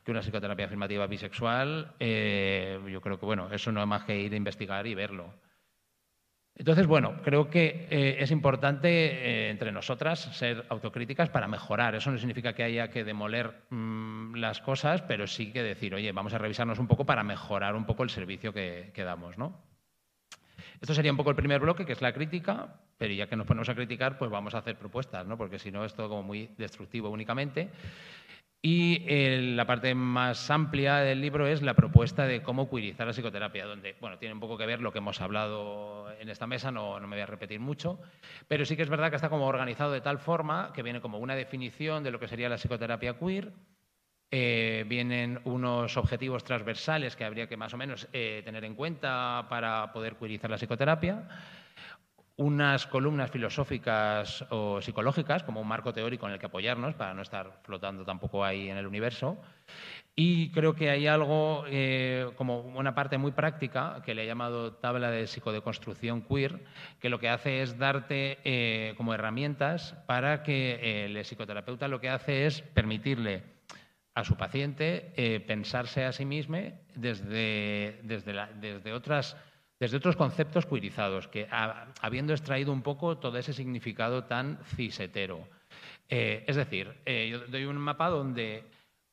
que 0.06 0.12
una 0.12 0.22
psicoterapia 0.22 0.68
afirmativa 0.68 1.08
bisexual, 1.08 1.96
eh, 2.00 2.80
yo 2.88 3.02
creo 3.02 3.20
que 3.20 3.26
bueno, 3.26 3.52
eso 3.52 3.72
no 3.72 3.82
es 3.82 3.88
más 3.88 4.04
que 4.04 4.16
ir 4.18 4.32
a 4.34 4.38
investigar 4.38 4.86
y 4.86 4.94
verlo. 4.94 5.34
Entonces, 6.58 6.88
bueno, 6.88 7.22
creo 7.24 7.50
que 7.50 7.88
eh, 7.90 8.18
es 8.20 8.32
importante 8.32 8.88
eh, 8.88 9.50
entre 9.50 9.72
nosotras 9.74 10.20
ser 10.38 10.66
autocríticas 10.70 11.30
para 11.30 11.48
mejorar. 11.48 11.96
Eso 11.96 12.12
no 12.12 12.18
significa 12.18 12.54
que 12.54 12.64
haya 12.64 12.90
que 12.90 13.04
demoler 13.04 13.66
mm, 13.72 14.36
las 14.36 14.62
cosas, 14.62 15.02
pero 15.02 15.28
sí 15.28 15.52
que 15.52 15.64
decir, 15.64 15.94
oye, 15.96 16.12
vamos 16.14 16.34
a 16.34 16.38
revisarnos 16.38 16.80
un 16.80 16.88
poco 16.88 17.06
para 17.06 17.24
mejorar 17.24 17.76
un 17.76 17.86
poco 17.86 18.04
el 18.04 18.10
servicio 18.10 18.54
que, 18.54 18.92
que 18.94 19.04
damos, 19.04 19.38
¿no? 19.38 19.75
Esto 20.82 20.94
sería 20.94 21.12
un 21.12 21.18
poco 21.18 21.30
el 21.30 21.36
primer 21.36 21.60
bloque, 21.60 21.86
que 21.86 21.94
es 21.94 22.02
la 22.02 22.14
crítica, 22.14 22.80
pero 22.98 23.14
ya 23.14 23.28
que 23.28 23.36
nos 23.36 23.48
ponemos 23.48 23.70
a 23.70 23.76
criticar, 23.76 24.18
pues 24.18 24.32
vamos 24.32 24.56
a 24.56 24.60
hacer 24.60 24.78
propuestas, 24.78 25.26
¿no? 25.26 25.38
porque 25.38 25.60
si 25.60 25.72
no 25.72 25.86
es 25.86 25.94
todo 25.94 26.10
como 26.10 26.24
muy 26.24 26.50
destructivo 26.58 27.10
únicamente. 27.10 27.70
Y 28.62 29.04
eh, 29.06 29.54
la 29.56 29.68
parte 29.68 29.94
más 29.94 30.50
amplia 30.50 30.96
del 30.96 31.22
libro 31.22 31.46
es 31.46 31.62
la 31.62 31.76
propuesta 31.76 32.26
de 32.26 32.42
cómo 32.42 32.68
cuirizar 32.68 33.06
la 33.06 33.14
psicoterapia, 33.14 33.64
donde, 33.66 33.96
bueno, 34.02 34.18
tiene 34.18 34.34
un 34.34 34.40
poco 34.40 34.58
que 34.58 34.66
ver 34.66 34.82
lo 34.82 34.92
que 34.92 34.98
hemos 34.98 35.22
hablado 35.22 36.12
en 36.20 36.30
esta 36.30 36.48
mesa, 36.48 36.72
no, 36.72 37.00
no, 37.00 37.08
me 37.08 37.16
voy 37.16 37.22
a 37.22 37.28
repetir 37.28 37.60
mucho, 37.60 38.00
pero 38.48 38.66
sí 38.66 38.76
que 38.76 38.82
es 38.82 38.90
verdad 38.90 39.12
que 39.12 39.18
está 39.18 39.30
como 39.30 39.46
organizado 39.46 39.92
de 39.92 40.02
tal 40.02 40.18
forma 40.18 40.72
que 40.74 40.82
viene 40.82 41.00
como 41.00 41.20
una 41.20 41.36
definición 41.36 42.04
de 42.04 42.10
lo 42.10 42.20
que 42.20 42.28
sería 42.28 42.50
la 42.50 42.58
psicoterapia 42.58 43.20
queer, 43.20 43.52
eh, 44.38 44.84
vienen 44.86 45.40
unos 45.46 45.96
objetivos 45.96 46.44
transversales 46.44 47.16
que 47.16 47.24
habría 47.24 47.48
que 47.48 47.56
más 47.56 47.74
o 47.74 47.78
menos 47.78 48.10
eh, 48.12 48.42
tener 48.44 48.66
en 48.66 48.76
cuenta 48.76 49.46
para 49.50 49.94
poder 49.94 50.16
cuirizar 50.16 50.50
la 50.50 50.58
psicoterapia, 50.58 51.26
unas 52.36 52.86
columnas 52.86 53.32
filosóficas 53.32 54.46
o 54.50 54.82
psicológicas, 54.82 55.44
como 55.44 55.62
un 55.62 55.70
marco 55.70 55.94
teórico 55.94 56.28
en 56.28 56.34
el 56.34 56.40
que 56.40 56.48
apoyarnos 56.48 56.96
para 56.96 57.14
no 57.14 57.22
estar 57.22 57.62
flotando 57.64 58.04
tampoco 58.04 58.44
ahí 58.44 58.68
en 58.68 58.76
el 58.76 58.88
universo. 58.88 59.38
Y 60.18 60.52
creo 60.52 60.76
que 60.76 60.90
hay 60.90 61.08
algo, 61.08 61.64
eh, 61.70 62.30
como 62.36 62.60
una 62.60 62.94
parte 62.94 63.18
muy 63.18 63.32
práctica, 63.32 64.02
que 64.04 64.16
le 64.16 64.24
he 64.24 64.28
llamado 64.28 64.74
tabla 64.74 65.12
de 65.12 65.28
psicodeconstrucción 65.28 66.24
queer, 66.24 66.60
que 67.00 67.08
lo 67.08 67.20
que 67.20 67.30
hace 67.30 67.62
es 67.62 67.78
darte 67.78 68.40
eh, 68.44 68.96
como 68.98 69.14
herramientas 69.14 69.96
para 70.08 70.44
que 70.44 71.06
el 71.06 71.18
psicoterapeuta 71.24 71.88
lo 71.88 72.02
que 72.02 72.10
hace 72.10 72.48
es 72.48 72.62
permitirle 72.62 73.55
a 74.16 74.24
su 74.24 74.36
paciente 74.36 75.14
eh, 75.16 75.40
pensarse 75.42 76.06
a 76.06 76.12
sí 76.12 76.26
mismo 76.26 76.58
desde, 76.96 78.00
desde, 78.04 78.34
desde 78.60 78.94
otras 78.94 79.38
desde 79.80 79.98
otros 79.98 80.16
conceptos 80.16 80.66
cuirizados, 80.66 81.28
que 81.28 81.48
habiendo 82.02 82.34
extraído 82.34 82.72
un 82.72 82.82
poco 82.82 83.18
todo 83.18 83.38
ese 83.38 83.52
significado 83.52 84.24
tan 84.24 84.58
cisetero. 84.76 85.48
Eh, 86.08 86.46
es 86.48 86.56
decir, 86.56 86.94
eh, 87.06 87.28
yo 87.30 87.40
doy 87.48 87.66
un 87.66 87.78
mapa 87.78 88.10
donde, 88.10 88.64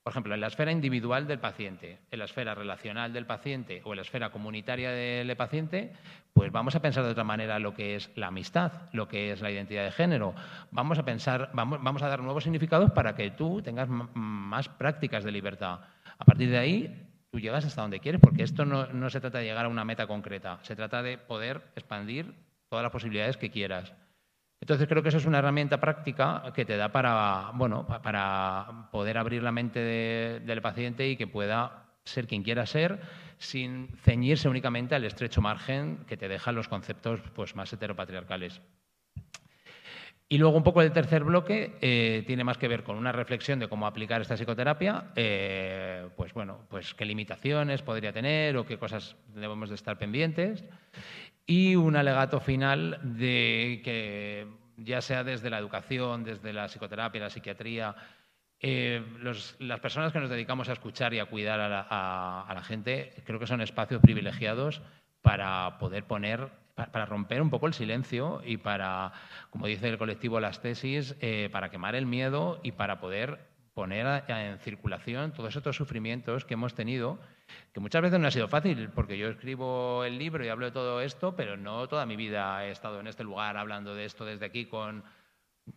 por 0.02 0.12
ejemplo, 0.12 0.34
en 0.34 0.40
la 0.40 0.48
esfera 0.48 0.72
individual 0.72 1.26
del 1.26 1.38
paciente, 1.38 2.00
en 2.10 2.18
la 2.18 2.24
esfera 2.24 2.54
relacional 2.54 3.12
del 3.12 3.26
paciente 3.26 3.82
o 3.84 3.92
en 3.92 3.96
la 3.96 4.02
esfera 4.02 4.30
comunitaria 4.30 4.90
del 4.90 5.36
paciente, 5.36 5.92
pues 6.32 6.50
vamos 6.50 6.74
a 6.74 6.82
pensar 6.82 7.04
de 7.04 7.10
otra 7.10 7.24
manera 7.24 7.58
lo 7.58 7.72
que 7.72 7.94
es 7.94 8.10
la 8.16 8.28
amistad, 8.28 8.72
lo 8.92 9.06
que 9.06 9.32
es 9.32 9.40
la 9.40 9.50
identidad 9.50 9.84
de 9.84 9.92
género. 9.92 10.34
Vamos 10.70 10.98
a 10.98 11.04
pensar, 11.04 11.50
vamos, 11.52 11.82
vamos 11.82 12.02
a 12.02 12.08
dar 12.08 12.20
nuevos 12.20 12.42
significados 12.42 12.90
para 12.90 13.14
que 13.14 13.30
tú 13.30 13.62
tengas 13.62 13.88
más 13.88 14.68
prácticas 14.68 15.22
de 15.22 15.30
libertad. 15.30 15.80
A 16.18 16.24
partir 16.24 16.50
de 16.50 16.58
ahí, 16.58 17.08
tú 17.32 17.40
llegas 17.40 17.64
hasta 17.64 17.80
donde 17.80 18.00
quieres, 18.00 18.20
porque 18.20 18.42
esto 18.42 18.66
no, 18.66 19.10
se 19.10 19.20
trata 19.20 19.38
de 19.38 19.44
llegar 19.44 19.64
a 19.64 19.68
una 19.68 19.84
meta 19.84 20.06
concreta, 20.06 20.58
se 20.62 20.76
trata 20.76 21.02
de 21.02 21.16
poder 21.16 21.62
expandir 21.74 22.34
todas 22.68 22.82
las 22.82 22.92
posibilidades 22.92 23.38
que 23.38 23.50
quieras. 23.50 23.94
Entonces 24.62 24.86
creo 24.86 25.02
que 25.02 25.08
eso 25.08 25.18
es 25.18 25.26
una 25.26 25.40
herramienta 25.40 25.80
práctica 25.80 26.52
que 26.54 26.64
te 26.64 26.76
da 26.76 26.92
para, 26.92 27.50
bueno, 27.54 27.84
para 27.84 28.88
poder 28.92 29.18
abrir 29.18 29.42
la 29.42 29.50
mente 29.50 29.80
del 29.80 30.62
paciente 30.62 31.08
y 31.08 31.16
que 31.16 31.26
pueda 31.26 31.86
ser 32.04 32.28
quien 32.28 32.44
quiera 32.44 32.64
ser 32.64 33.00
sin 33.38 33.88
ceñirse 34.04 34.48
únicamente 34.48 34.94
al 34.94 35.04
estrecho 35.04 35.40
margen 35.40 36.04
que 36.06 36.16
te 36.16 36.28
dejan 36.28 36.54
los 36.54 36.68
conceptos 36.68 37.20
pues, 37.34 37.56
más 37.56 37.72
heteropatriarcales. 37.72 38.60
Y 40.28 40.38
luego 40.38 40.56
un 40.56 40.62
poco 40.62 40.80
el 40.80 40.92
tercer 40.92 41.24
bloque 41.24 41.76
eh, 41.80 42.22
tiene 42.24 42.44
más 42.44 42.56
que 42.56 42.68
ver 42.68 42.84
con 42.84 42.96
una 42.96 43.10
reflexión 43.10 43.58
de 43.58 43.68
cómo 43.68 43.88
aplicar 43.88 44.20
esta 44.20 44.36
psicoterapia, 44.36 45.10
eh, 45.16 46.08
pues 46.16 46.32
bueno, 46.34 46.60
pues 46.70 46.94
qué 46.94 47.04
limitaciones 47.04 47.82
podría 47.82 48.12
tener 48.12 48.56
o 48.56 48.64
qué 48.64 48.78
cosas 48.78 49.16
debemos 49.34 49.70
de 49.70 49.74
estar 49.74 49.98
pendientes. 49.98 50.64
Y 51.46 51.76
un 51.76 51.96
alegato 51.96 52.40
final 52.40 52.98
de 53.02 53.80
que 53.84 54.46
ya 54.76 55.00
sea 55.00 55.24
desde 55.24 55.50
la 55.50 55.58
educación, 55.58 56.24
desde 56.24 56.52
la 56.52 56.66
psicoterapia, 56.68 57.20
la 57.20 57.30
psiquiatría, 57.30 57.94
eh, 58.60 59.02
las 59.58 59.80
personas 59.80 60.12
que 60.12 60.20
nos 60.20 60.30
dedicamos 60.30 60.68
a 60.68 60.72
escuchar 60.72 61.12
y 61.14 61.18
a 61.18 61.26
cuidar 61.26 61.60
a 61.60 62.54
la 62.54 62.62
gente, 62.62 63.12
creo 63.24 63.40
que 63.40 63.46
son 63.46 63.60
espacios 63.60 64.00
privilegiados 64.00 64.82
para 65.20 65.78
poder 65.78 66.04
poner 66.04 66.48
para 66.74 67.06
romper 67.06 67.42
un 67.42 67.50
poco 67.50 67.66
el 67.66 67.74
silencio 67.74 68.40
y 68.44 68.56
para, 68.56 69.12
como 69.50 69.66
dice 69.66 69.88
el 69.88 69.98
colectivo 69.98 70.40
Las 70.40 70.60
Tesis, 70.62 71.14
eh, 71.20 71.48
para 71.52 71.70
quemar 71.70 71.94
el 71.94 72.06
miedo 72.06 72.60
y 72.62 72.72
para 72.72 72.98
poder 72.98 73.40
poner 73.74 74.24
en 74.28 74.58
circulación 74.58 75.32
todos 75.32 75.56
estos 75.56 75.76
sufrimientos 75.76 76.44
que 76.44 76.54
hemos 76.54 76.74
tenido, 76.74 77.18
que 77.72 77.80
muchas 77.80 78.02
veces 78.02 78.18
no 78.18 78.28
ha 78.28 78.30
sido 78.30 78.48
fácil, 78.48 78.90
porque 78.94 79.16
yo 79.16 79.28
escribo 79.28 80.04
el 80.04 80.18
libro 80.18 80.44
y 80.44 80.48
hablo 80.48 80.66
de 80.66 80.72
todo 80.72 81.00
esto, 81.00 81.34
pero 81.36 81.56
no 81.56 81.88
toda 81.88 82.06
mi 82.06 82.16
vida 82.16 82.66
he 82.66 82.70
estado 82.70 83.00
en 83.00 83.06
este 83.06 83.24
lugar 83.24 83.56
hablando 83.56 83.94
de 83.94 84.04
esto 84.04 84.24
desde 84.24 84.46
aquí 84.46 84.66
con, 84.66 85.04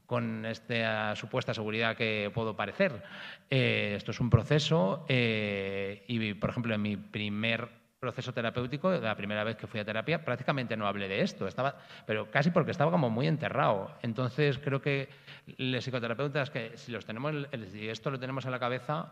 con 0.05 0.45
esta 0.45 1.15
supuesta 1.15 1.53
seguridad 1.53 1.95
que 1.95 2.31
puedo 2.33 2.55
parecer. 2.55 3.03
Eh, 3.49 3.93
esto 3.95 4.11
es 4.11 4.19
un 4.19 4.29
proceso 4.29 5.05
eh, 5.07 6.03
y, 6.07 6.33
por 6.33 6.49
ejemplo, 6.49 6.73
en 6.73 6.81
mi 6.81 6.97
primer 6.97 7.85
proceso 7.99 8.33
terapéutico, 8.33 8.91
la 8.91 9.15
primera 9.15 9.43
vez 9.43 9.55
que 9.57 9.67
fui 9.67 9.79
a 9.79 9.85
terapia, 9.85 10.23
prácticamente 10.23 10.77
no 10.77 10.85
hablé 10.85 11.07
de 11.07 11.21
esto, 11.21 11.47
estaba, 11.47 11.75
pero 12.05 12.29
casi 12.29 12.51
porque 12.51 12.71
estaba 12.71 12.91
como 12.91 13.09
muy 13.09 13.25
enterrado. 13.25 13.91
Entonces 14.03 14.59
creo 14.59 14.81
que 14.81 15.09
los 15.57 15.83
psicoterapeutas 15.83 16.51
que 16.51 16.77
si 16.77 16.91
los 16.91 17.05
tenemos, 17.05 17.33
esto 17.51 18.11
lo 18.11 18.19
tenemos 18.19 18.45
en 18.45 18.51
la 18.51 18.59
cabeza, 18.59 19.11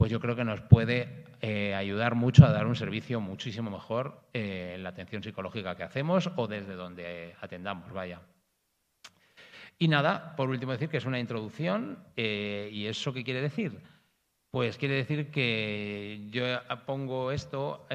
pues 0.00 0.10
yo 0.10 0.18
creo 0.18 0.34
que 0.34 0.44
nos 0.44 0.62
puede 0.62 1.26
eh, 1.42 1.74
ayudar 1.74 2.14
mucho 2.14 2.46
a 2.46 2.52
dar 2.52 2.66
un 2.66 2.74
servicio 2.74 3.20
muchísimo 3.20 3.70
mejor 3.70 4.22
eh, 4.32 4.72
en 4.74 4.82
la 4.82 4.88
atención 4.88 5.22
psicológica 5.22 5.76
que 5.76 5.82
hacemos 5.82 6.30
o 6.36 6.46
desde 6.46 6.74
donde 6.74 7.34
atendamos, 7.38 7.92
vaya. 7.92 8.22
Y 9.78 9.88
nada, 9.88 10.34
por 10.36 10.48
último 10.48 10.72
decir 10.72 10.88
que 10.88 10.96
es 10.96 11.04
una 11.04 11.20
introducción 11.20 11.98
eh, 12.16 12.70
y 12.72 12.86
eso 12.86 13.12
qué 13.12 13.24
quiere 13.24 13.42
decir 13.42 13.78
pues 14.50 14.78
quiere 14.78 14.94
decir 14.94 15.30
que 15.30 16.26
yo 16.30 16.44
pongo 16.86 17.30
esto, 17.30 17.86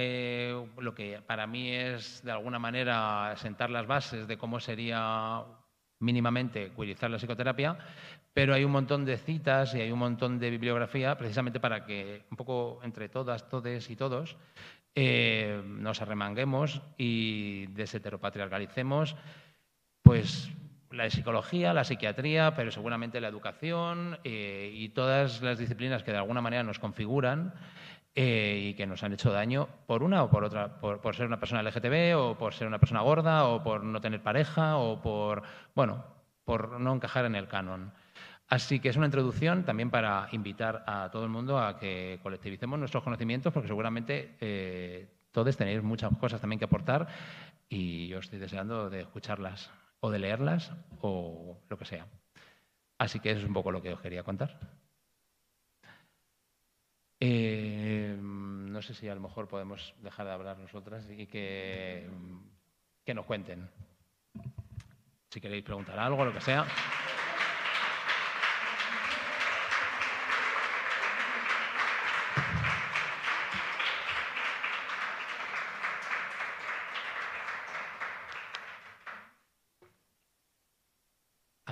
lo 0.78 0.94
que 0.96 1.22
para 1.26 1.48
mí 1.48 1.72
es 1.72 2.24
de 2.24 2.32
alguna 2.32 2.60
manera 2.60 3.34
sentar 3.36 3.72
las 3.72 3.88
bases 3.88 4.28
de 4.28 4.38
cómo 4.38 4.60
sería 4.60 5.44
mínimamente 6.00 6.70
cuirizar 6.70 7.10
la 7.10 7.18
psicoterapia, 7.18 7.78
pero 8.36 8.54
hay 8.54 8.66
un 8.66 8.74
montón 8.74 9.06
de 9.06 9.16
citas 9.16 9.74
y 9.76 9.80
hay 9.80 9.94
un 9.94 10.00
montón 10.00 10.40
de 10.40 10.50
bibliografía 10.50 11.18
precisamente 11.18 11.62
para 11.62 11.86
que 11.86 12.26
un 12.30 12.36
poco 12.36 12.82
entre 12.84 13.08
todas, 13.08 13.48
todes 13.48 13.90
y 13.90 13.96
todos 13.96 14.36
eh, 14.94 15.62
nos 15.66 16.02
arremanguemos 16.02 16.82
y 16.98 17.68
desheteropatriarcalicemos 17.68 19.16
pues 20.02 20.52
la 20.92 21.10
psicología, 21.10 21.74
la 21.74 21.86
psiquiatría, 21.86 22.54
pero 22.56 22.72
seguramente 22.72 23.22
la 23.22 23.30
educación 23.30 24.20
eh, 24.26 24.70
y 24.74 24.90
todas 24.90 25.42
las 25.42 25.58
disciplinas 25.58 26.04
que 26.04 26.12
de 26.12 26.18
alguna 26.18 26.42
manera 26.42 26.64
nos 26.64 26.78
configuran 26.78 27.54
eh, 28.16 28.60
y 28.70 28.74
que 28.74 28.86
nos 28.86 29.02
han 29.04 29.14
hecho 29.14 29.32
daño 29.32 29.70
por 29.88 30.04
una 30.04 30.24
o 30.24 30.30
por 30.30 30.44
otra, 30.44 30.82
por, 30.82 31.00
por, 31.00 31.16
ser 31.16 31.26
una 31.26 31.40
persona 31.40 31.64
LGTB 31.64 32.18
o 32.18 32.38
por 32.38 32.54
ser 32.54 32.68
una 32.68 32.80
persona 32.80 33.00
gorda 33.00 33.46
o 33.46 33.64
por 33.64 33.86
no 33.86 34.02
tener 34.02 34.22
pareja 34.22 34.76
o 34.76 35.02
por, 35.02 35.44
bueno, 35.74 36.04
por 36.44 36.82
no 36.82 36.94
encajar 36.94 37.24
en 37.24 37.36
el 37.36 37.48
canon. 37.48 37.94
Así 38.48 38.80
que 38.80 38.90
es 38.90 38.96
una 38.96 39.08
introducción 39.08 39.64
también 39.64 39.90
para 39.90 40.28
invitar 40.32 40.84
a 40.86 41.10
todo 41.12 41.24
el 41.24 41.30
mundo 41.30 41.60
a 41.60 41.80
que 41.80 42.20
colectivicemos 42.22 42.78
nuestros 42.78 43.04
conocimientos, 43.04 43.52
porque 43.52 43.68
seguramente 43.68 44.36
eh, 44.40 45.08
todos 45.32 45.58
tenéis 45.58 45.82
muchas 45.82 46.16
cosas 46.18 46.40
también 46.40 46.60
que 46.60 46.66
aportar 46.66 47.08
y 47.68 48.08
yo 48.08 48.20
estoy 48.20 48.38
deseando 48.38 48.90
de 48.90 49.02
escucharlas 49.02 49.72
o 50.00 50.12
de 50.12 50.20
leerlas 50.20 50.72
o 51.02 51.58
lo 51.68 51.78
que 51.78 51.86
sea. 51.86 52.08
Así 53.00 53.20
que 53.20 53.32
eso 53.32 53.42
es 53.42 53.48
un 53.48 53.54
poco 53.54 53.72
lo 53.72 53.82
que 53.82 53.94
os 53.94 54.00
quería 54.00 54.24
contar. 54.24 54.60
Eh, 57.20 58.16
no 58.20 58.82
sé 58.82 58.94
si 58.94 59.10
a 59.10 59.16
lo 59.16 59.22
mejor 59.22 59.48
podemos 59.48 59.96
dejar 60.02 60.28
de 60.28 60.34
hablar 60.34 60.60
nosotras 60.60 61.10
y 61.10 61.26
que, 61.26 62.08
que 63.04 63.14
nos 63.14 63.26
cuenten. 63.26 63.68
Si 65.32 65.42
queréis 65.42 65.64
preguntar 65.64 65.98
algo, 65.98 66.24
lo 66.24 66.34
que 66.34 66.42
sea. 66.42 66.66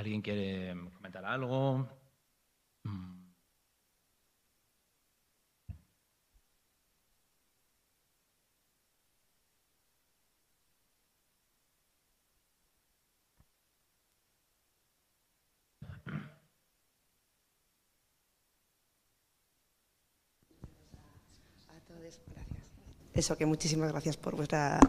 ¿Alguien 0.04 0.22
quiere 0.22 0.76
comentar 0.98 1.24
algo? 1.24 1.88
Mm. 2.84 3.24
Eso, 23.14 23.38
que 23.38 23.46
muchísimas 23.46 23.92
gracias 23.92 24.18
por, 24.18 24.36
vuestra, 24.36 24.80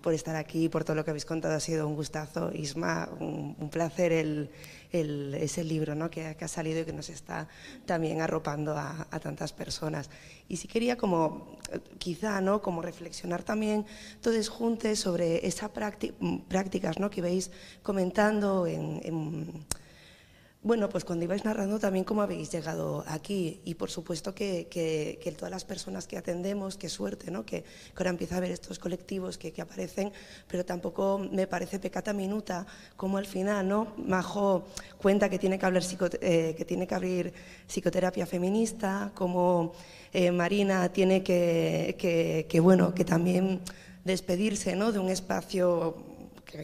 por 0.00 0.14
estar 0.14 0.36
aquí, 0.36 0.70
por 0.70 0.84
todo 0.84 0.96
lo 0.96 1.04
que 1.04 1.10
habéis 1.10 1.26
contado. 1.26 1.54
Ha 1.54 1.60
sido 1.60 1.86
un 1.86 1.94
gustazo. 1.94 2.50
Isma, 2.52 3.10
un, 3.20 3.68
placer 3.70 4.10
el, 4.12 4.50
el, 4.90 5.34
ese 5.34 5.64
libro 5.64 5.94
¿no? 5.94 6.08
que, 6.08 6.34
que, 6.34 6.44
ha 6.46 6.48
salido 6.48 6.80
y 6.80 6.84
que 6.86 6.94
nos 6.94 7.10
está 7.10 7.46
también 7.84 8.22
arropando 8.22 8.74
a, 8.78 9.06
tantas 9.22 9.52
personas. 9.52 10.08
Y 10.48 10.56
sí 10.56 10.66
quería 10.66 10.96
como, 10.96 11.58
quizá, 11.98 12.40
¿no? 12.40 12.62
como 12.62 12.80
reflexionar 12.80 13.42
también 13.42 13.84
todos 14.22 14.48
juntos 14.48 14.98
sobre 14.98 15.46
esas 15.46 15.70
prácticas 15.70 16.98
¿no? 16.98 17.10
que 17.10 17.20
veis 17.20 17.50
comentando 17.82 18.66
en, 18.66 19.00
en 19.04 19.64
bueno, 20.64 20.88
pues 20.88 21.04
cuando 21.04 21.26
ibais 21.26 21.44
narrando 21.44 21.78
también 21.78 22.06
cómo 22.06 22.22
habéis 22.22 22.50
llegado 22.50 23.04
aquí 23.06 23.60
y 23.66 23.74
por 23.74 23.90
supuesto 23.90 24.34
que, 24.34 24.66
todas 25.36 25.50
las 25.50 25.66
personas 25.66 26.06
que 26.06 26.16
atendemos, 26.16 26.78
qué 26.78 26.88
suerte, 26.88 27.30
¿no? 27.30 27.44
Que, 27.44 27.64
ahora 27.94 28.08
empieza 28.08 28.38
a 28.38 28.40
ver 28.40 28.50
estos 28.50 28.78
colectivos 28.78 29.36
que, 29.36 29.52
aparecen, 29.60 30.10
pero 30.48 30.64
tampoco 30.64 31.18
me 31.18 31.46
parece 31.46 31.78
pecata 31.78 32.14
minuta 32.14 32.66
como 32.96 33.18
al 33.18 33.26
final, 33.26 33.68
¿no? 33.68 33.92
Majo 33.98 34.64
cuenta 34.96 35.28
que 35.28 35.38
tiene 35.38 35.58
que, 35.58 35.66
hablar 35.66 35.82
eh, 36.22 36.54
que, 36.56 36.64
tiene 36.64 36.86
que 36.86 36.94
abrir 36.94 37.34
psicoterapia 37.68 38.24
feminista, 38.24 39.12
como 39.14 39.74
eh, 40.14 40.30
Marina 40.30 40.88
tiene 40.88 41.22
que, 41.22 42.46
que, 42.48 42.60
bueno, 42.60 42.94
que 42.94 43.04
también 43.04 43.60
despedirse 44.02 44.76
¿no? 44.76 44.92
de 44.92 44.98
un 44.98 45.10
espacio 45.10 46.13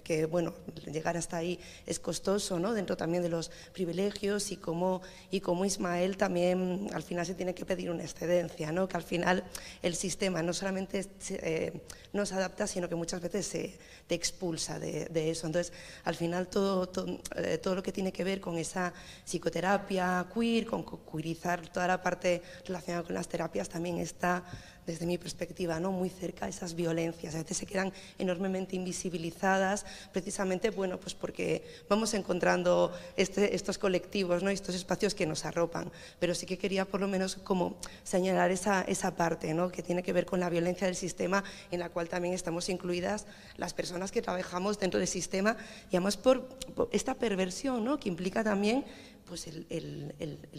que, 0.01 0.26
bueno, 0.26 0.55
llegar 0.86 1.16
hasta 1.16 1.38
ahí 1.38 1.59
es 1.86 1.99
costoso, 1.99 2.59
¿no? 2.59 2.72
Dentro 2.72 2.97
también 2.97 3.22
de 3.22 3.28
los 3.28 3.51
privilegios 3.72 4.53
y 4.53 4.57
como, 4.57 5.03
y 5.30 5.41
como 5.41 5.64
Ismael 5.64 6.16
también 6.16 6.88
al 6.93 7.03
final 7.03 7.26
se 7.26 7.34
tiene 7.34 7.55
que 7.55 7.64
pedir 7.64 7.91
una 7.91 8.05
excedencia, 8.05 8.70
¿no? 8.70 8.88
Que 8.88 8.97
al 8.97 9.03
final 9.03 9.45
el 9.82 9.95
sistema 9.97 10.43
no 10.43 10.53
solamente 10.53 11.05
eh, 11.30 11.72
no 12.12 12.26
se 12.26 12.34
adapta, 12.34 12.66
sino 12.66 12.88
que 12.88 12.94
muchas 12.94 13.20
veces 13.20 13.46
se 13.46 13.78
te 14.06 14.14
expulsa 14.14 14.78
de, 14.78 15.06
de 15.06 15.30
eso. 15.30 15.46
Entonces, 15.46 15.72
al 16.04 16.14
final 16.14 16.48
todo, 16.48 16.90
eh, 17.36 17.58
todo, 17.58 17.74
lo 17.74 17.82
que 17.82 17.92
tiene 17.92 18.12
que 18.12 18.24
ver 18.24 18.40
con 18.40 18.58
esa 18.58 18.92
psicoterapia 19.24 20.26
queer, 20.34 20.66
con 20.66 20.84
queerizar 20.84 21.68
toda 21.68 21.86
la 21.86 22.02
parte 22.02 22.42
relacionada 22.66 23.04
con 23.04 23.14
las 23.14 23.28
terapias 23.28 23.68
también 23.68 23.98
está 23.98 24.44
desde 24.86 25.06
mi 25.06 25.18
perspectiva, 25.18 25.78
¿no? 25.78 25.92
muy 25.92 26.08
cerca 26.08 26.46
de 26.46 26.50
esas 26.50 26.74
violencias. 26.74 27.34
A 27.34 27.38
veces 27.38 27.56
se 27.58 27.66
quedan 27.66 27.92
enormemente 28.18 28.76
invisibilizadas, 28.76 29.86
precisamente 30.12 30.70
bueno, 30.70 30.98
pues 30.98 31.14
porque 31.14 31.64
vamos 31.88 32.14
encontrando 32.14 32.92
este, 33.16 33.54
estos 33.54 33.78
colectivos, 33.78 34.42
¿no? 34.42 34.50
estos 34.50 34.74
espacios 34.74 35.14
que 35.14 35.26
nos 35.26 35.44
arropan. 35.44 35.90
Pero 36.18 36.34
sí 36.34 36.46
que 36.46 36.58
quería 36.58 36.84
por 36.84 37.00
lo 37.00 37.08
menos 37.08 37.36
como 37.36 37.76
señalar 38.02 38.50
esa, 38.50 38.82
esa 38.82 39.14
parte 39.14 39.54
¿no? 39.54 39.70
que 39.70 39.82
tiene 39.82 40.02
que 40.02 40.12
ver 40.12 40.26
con 40.26 40.40
la 40.40 40.48
violencia 40.50 40.86
del 40.86 40.96
sistema, 40.96 41.44
en 41.70 41.80
la 41.80 41.90
cual 41.90 41.99
también 42.09 42.34
estamos 42.34 42.68
incluidas 42.68 43.26
las 43.57 43.74
personas 43.74 44.12
que 44.12 44.22
trabajamos 44.22 44.78
dentro 44.78 44.98
del 44.98 45.09
sistema, 45.09 45.57
y 45.90 45.96
además 45.96 46.16
por, 46.16 46.48
esta 46.92 47.14
perversión 47.14 47.84
¿no? 47.84 47.98
que 47.98 48.09
implica 48.09 48.42
también 48.44 48.84
pues 49.26 49.46
el, 49.46 50.12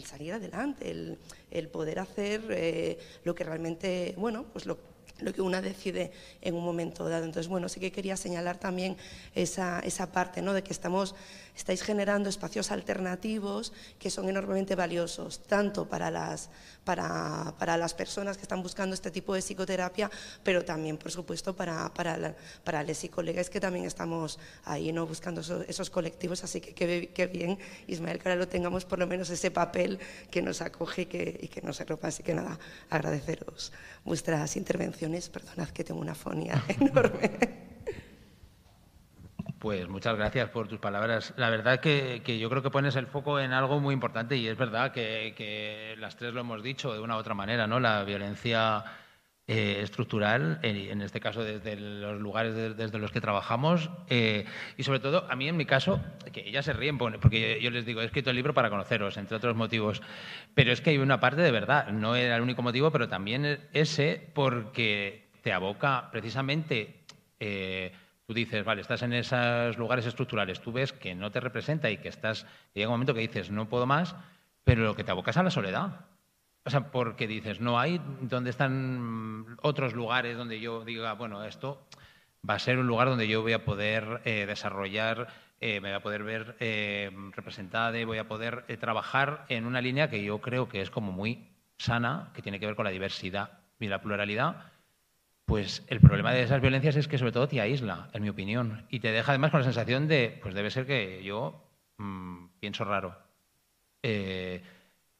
salir 0.06 0.32
adelante, 0.32 0.90
el, 1.50 1.68
poder 1.68 1.98
hacer 1.98 2.40
eh, 2.50 2.98
lo 3.22 3.34
que 3.34 3.44
realmente, 3.44 4.14
bueno, 4.16 4.46
pues 4.50 4.64
lo, 4.64 4.78
lo, 5.20 5.32
que 5.34 5.42
una 5.42 5.60
decide 5.60 6.10
en 6.40 6.54
un 6.54 6.64
momento 6.64 7.06
dado. 7.06 7.24
Entonces, 7.24 7.48
bueno, 7.48 7.68
sí 7.68 7.80
que 7.80 7.92
quería 7.92 8.16
señalar 8.16 8.58
también 8.58 8.96
esa, 9.34 9.80
esa 9.80 10.10
parte, 10.10 10.40
¿no? 10.40 10.54
De 10.54 10.62
que 10.62 10.72
estamos 10.72 11.14
estáis 11.56 11.82
generando 11.82 12.28
espacios 12.28 12.70
alternativos 12.70 13.72
que 13.98 14.10
son 14.10 14.28
enormemente 14.28 14.74
valiosos, 14.74 15.42
tanto 15.46 15.88
para 15.88 16.10
las, 16.10 16.50
para, 16.84 17.54
para 17.58 17.76
las 17.76 17.94
personas 17.94 18.36
que 18.36 18.42
están 18.42 18.62
buscando 18.62 18.94
este 18.94 19.10
tipo 19.10 19.34
de 19.34 19.40
psicoterapia, 19.40 20.10
pero 20.42 20.64
también, 20.64 20.96
por 20.96 21.10
supuesto, 21.10 21.54
para, 21.54 21.92
para, 21.92 22.34
para 22.64 22.82
los 22.82 22.96
psicólogos 22.96 23.50
que 23.50 23.60
también 23.60 23.84
estamos 23.84 24.38
ahí 24.64 24.92
¿no? 24.92 25.06
buscando 25.06 25.40
esos, 25.40 25.68
esos 25.68 25.90
colectivos. 25.90 26.42
Así 26.44 26.60
que 26.60 26.74
qué 26.74 27.26
bien, 27.26 27.58
Ismael, 27.86 28.18
que 28.18 28.28
ahora 28.28 28.38
lo 28.38 28.48
tengamos 28.48 28.84
por 28.84 28.98
lo 28.98 29.06
menos 29.06 29.30
ese 29.30 29.50
papel 29.50 29.98
que 30.30 30.42
nos 30.42 30.60
acoge 30.60 31.02
y 31.02 31.06
que, 31.06 31.38
y 31.42 31.48
que 31.48 31.62
nos 31.62 31.80
arropa. 31.80 32.08
Así 32.08 32.22
que 32.22 32.34
nada, 32.34 32.58
agradeceros 32.90 33.72
vuestras 34.04 34.56
intervenciones. 34.56 35.28
Perdonad 35.28 35.68
que 35.68 35.84
tengo 35.84 36.00
una 36.00 36.14
fonía 36.14 36.62
enorme. 36.80 37.71
Pues 39.62 39.88
muchas 39.88 40.16
gracias 40.16 40.48
por 40.50 40.66
tus 40.66 40.80
palabras. 40.80 41.34
La 41.36 41.48
verdad 41.48 41.78
que, 41.78 42.20
que, 42.24 42.40
yo 42.40 42.50
creo 42.50 42.64
que 42.64 42.70
pones 42.70 42.96
el 42.96 43.06
foco 43.06 43.38
en 43.38 43.52
algo 43.52 43.78
muy 43.78 43.94
importante 43.94 44.36
y 44.36 44.48
es 44.48 44.58
verdad 44.58 44.90
que, 44.90 45.94
las 46.00 46.16
tres 46.16 46.34
lo 46.34 46.40
hemos 46.40 46.64
dicho 46.64 46.92
de 46.92 46.98
una 46.98 47.14
u 47.14 47.20
otra 47.20 47.34
manera, 47.34 47.68
¿no? 47.68 47.78
La 47.78 48.02
violencia 48.02 48.82
eh, 49.46 49.78
estructural, 49.80 50.58
en, 50.62 50.74
en, 50.74 51.00
este 51.00 51.20
caso 51.20 51.44
desde 51.44 51.76
los 51.76 52.20
lugares 52.20 52.56
de, 52.56 52.74
desde 52.74 52.98
los 52.98 53.12
que 53.12 53.20
trabajamos 53.20 53.88
eh, 54.08 54.46
y 54.76 54.82
sobre 54.82 54.98
todo 54.98 55.30
a 55.30 55.36
mí 55.36 55.48
en 55.48 55.56
mi 55.56 55.64
caso, 55.64 56.00
que 56.32 56.40
ellas 56.40 56.64
se 56.64 56.72
ríen 56.72 56.98
porque 56.98 57.60
yo 57.62 57.70
les 57.70 57.86
digo, 57.86 58.00
he 58.02 58.04
escrito 58.04 58.30
el 58.30 58.36
libro 58.36 58.54
para 58.54 58.68
conoceros, 58.68 59.16
entre 59.16 59.36
otros 59.36 59.54
motivos, 59.54 60.02
pero 60.56 60.72
es 60.72 60.80
que 60.80 60.90
hay 60.90 60.98
una 60.98 61.20
parte 61.20 61.40
de 61.40 61.52
verdad, 61.52 61.86
no 61.92 62.16
era 62.16 62.34
el 62.34 62.42
único 62.42 62.62
motivo, 62.62 62.90
pero 62.90 63.08
también 63.08 63.60
ese 63.72 64.28
porque 64.34 65.28
te 65.40 65.52
aboca 65.52 66.08
precisamente... 66.10 67.04
Eh, 67.38 67.92
tú 68.32 68.36
dices, 68.36 68.64
vale, 68.64 68.80
estás 68.80 69.02
en 69.02 69.12
esos 69.12 69.76
lugares 69.76 70.06
estructurales, 70.06 70.62
tú 70.62 70.72
ves 70.72 70.94
que 70.94 71.14
no 71.14 71.30
te 71.30 71.38
representa 71.38 71.90
y 71.90 71.98
que 71.98 72.08
estás, 72.08 72.46
llega 72.72 72.88
un 72.88 72.94
momento 72.94 73.12
que 73.12 73.20
dices, 73.20 73.50
no 73.50 73.68
puedo 73.68 73.84
más, 73.84 74.16
pero 74.64 74.84
lo 74.84 74.96
que 74.96 75.04
te 75.04 75.10
abocas 75.10 75.36
a 75.36 75.42
la 75.42 75.50
soledad. 75.50 76.06
O 76.64 76.70
sea, 76.70 76.90
porque 76.90 77.26
dices, 77.26 77.60
no 77.60 77.78
hay 77.78 78.00
donde 78.22 78.48
están 78.48 79.58
otros 79.60 79.92
lugares 79.92 80.38
donde 80.38 80.60
yo 80.60 80.82
diga, 80.82 81.12
bueno, 81.12 81.44
esto 81.44 81.86
va 82.48 82.54
a 82.54 82.58
ser 82.58 82.78
un 82.78 82.86
lugar 82.86 83.08
donde 83.08 83.28
yo 83.28 83.42
voy 83.42 83.52
a 83.52 83.66
poder 83.66 84.22
eh, 84.24 84.46
desarrollar, 84.46 85.28
eh, 85.60 85.80
me 85.82 85.90
voy 85.90 85.96
a 85.96 86.02
poder 86.02 86.22
ver 86.22 86.56
eh, 86.58 87.10
representada 87.32 88.02
voy 88.06 88.16
a 88.16 88.26
poder 88.26 88.64
eh, 88.68 88.78
trabajar 88.78 89.44
en 89.50 89.66
una 89.66 89.82
línea 89.82 90.08
que 90.08 90.24
yo 90.24 90.40
creo 90.40 90.70
que 90.70 90.80
es 90.80 90.90
como 90.90 91.12
muy 91.12 91.50
sana, 91.76 92.30
que 92.34 92.40
tiene 92.40 92.58
que 92.58 92.66
ver 92.66 92.76
con 92.76 92.86
la 92.86 92.90
diversidad 92.90 93.60
y 93.78 93.88
la 93.88 94.00
pluralidad, 94.00 94.71
pues 95.44 95.84
el 95.88 96.00
problema 96.00 96.32
de 96.32 96.42
esas 96.42 96.60
violencias 96.60 96.96
es 96.96 97.08
que 97.08 97.18
sobre 97.18 97.32
todo 97.32 97.48
te 97.48 97.60
aísla, 97.60 98.08
en 98.12 98.22
mi 98.22 98.28
opinión, 98.28 98.86
y 98.88 99.00
te 99.00 99.12
deja 99.12 99.32
además 99.32 99.50
con 99.50 99.60
la 99.60 99.64
sensación 99.64 100.08
de, 100.08 100.38
pues 100.42 100.54
debe 100.54 100.70
ser 100.70 100.86
que 100.86 101.22
yo 101.22 101.62
mmm, 101.98 102.46
pienso 102.60 102.84
raro. 102.84 103.16
Eh, 104.02 104.62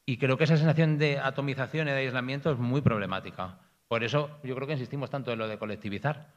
y 0.06 0.18
creo 0.18 0.36
que 0.36 0.44
esa 0.44 0.56
sensación 0.56 0.98
de 0.98 1.18
atomización 1.18 1.88
y 1.88 1.92
de 1.92 1.98
aislamiento 1.98 2.50
es 2.50 2.58
muy 2.58 2.80
problemática. 2.80 3.58
Por 3.88 4.04
eso 4.04 4.40
yo 4.42 4.54
creo 4.54 4.66
que 4.66 4.74
insistimos 4.74 5.10
tanto 5.10 5.32
en 5.32 5.38
lo 5.38 5.48
de 5.48 5.58
colectivizar. 5.58 6.32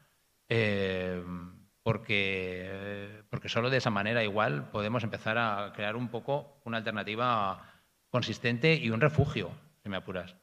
Eh, 0.50 1.24
porque, 1.86 3.22
porque 3.30 3.48
solo 3.48 3.70
de 3.70 3.78
esa 3.78 3.92
manera 3.92 4.24
igual 4.24 4.72
podemos 4.72 5.04
empezar 5.04 5.38
a 5.38 5.72
crear 5.76 5.96
un 5.96 6.08
poco 6.08 6.60
una 6.66 6.78
alternativa 6.78 7.64
consistente 8.10 8.74
y 8.74 8.90
un 8.90 9.02
refugio, 9.02 9.52
si 9.84 9.90
me 9.90 9.98
apuras. 9.98 10.36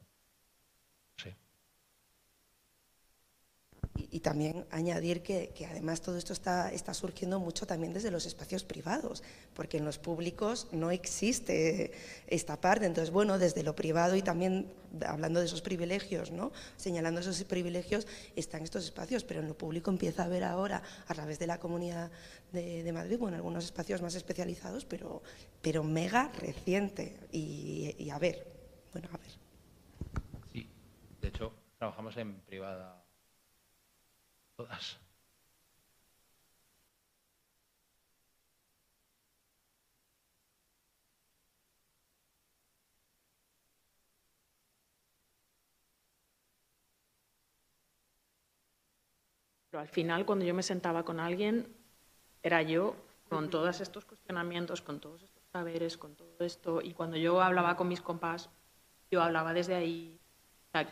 Y, 3.95 4.21
también 4.21 4.65
añadir 4.71 5.21
que, 5.21 5.49
que, 5.49 5.67
además 5.67 6.01
todo 6.01 6.17
esto 6.17 6.33
está, 6.33 6.93
surgiendo 6.95 7.39
mucho 7.39 7.67
también 7.67 7.93
desde 7.93 8.09
los 8.09 8.25
espacios 8.25 8.63
privados, 8.63 9.21
porque 9.53 9.77
en 9.77 9.85
los 9.85 9.99
públicos 9.99 10.67
no 10.71 10.89
existe 10.89 11.91
esta 12.25 12.59
parte. 12.59 12.87
Entonces, 12.87 13.13
bueno, 13.13 13.37
desde 13.37 13.61
lo 13.61 13.75
privado 13.75 14.15
y 14.15 14.23
también 14.23 14.71
hablando 15.05 15.39
de 15.39 15.45
esos 15.45 15.61
privilegios, 15.61 16.31
¿no? 16.31 16.51
señalando 16.75 17.21
esos 17.21 17.43
privilegios, 17.43 18.07
están 18.35 18.63
estos 18.63 18.83
espacios, 18.85 19.23
pero 19.23 19.41
en 19.41 19.47
lo 19.47 19.55
público 19.55 19.91
empieza 19.91 20.23
a 20.23 20.27
ver 20.27 20.43
ahora, 20.43 20.81
a 21.07 21.13
través 21.13 21.37
de 21.37 21.45
la 21.45 21.59
Comunidad 21.59 22.09
de, 22.51 22.81
de 22.81 22.93
Madrid, 22.93 23.19
bueno, 23.19 23.37
algunos 23.37 23.63
espacios 23.63 24.01
más 24.01 24.15
especializados, 24.15 24.85
pero, 24.85 25.21
pero 25.61 25.83
mega 25.83 26.31
reciente. 26.39 27.19
Y, 27.31 27.95
y 27.99 28.09
a 28.09 28.17
ver, 28.17 28.47
bueno, 28.91 29.07
a 29.13 29.17
ver. 29.17 29.31
Sí, 30.51 30.67
de 31.21 31.27
hecho, 31.27 31.53
trabajamos 31.77 32.17
en 32.17 32.39
privada 32.41 33.02
Pero 49.73 49.81
al 49.81 49.87
final, 49.87 50.23
cuando 50.23 50.45
yo 50.45 50.53
me 50.53 50.61
sentaba 50.61 51.03
con 51.03 51.19
alguien, 51.19 51.67
era 52.43 52.61
yo 52.61 52.95
con 53.27 53.49
todos 53.49 53.81
estos 53.81 54.05
cuestionamientos, 54.05 54.83
con 54.83 54.99
todos 54.99 55.23
estos 55.23 55.43
saberes, 55.51 55.97
con 55.97 56.15
todo 56.15 56.35
esto. 56.41 56.79
Y 56.79 56.93
cuando 56.93 57.17
yo 57.17 57.41
hablaba 57.41 57.75
con 57.75 57.87
mis 57.87 57.99
compas, 57.99 58.51
yo 59.09 59.23
hablaba 59.23 59.51
desde 59.51 59.73
ahí. 59.73 60.19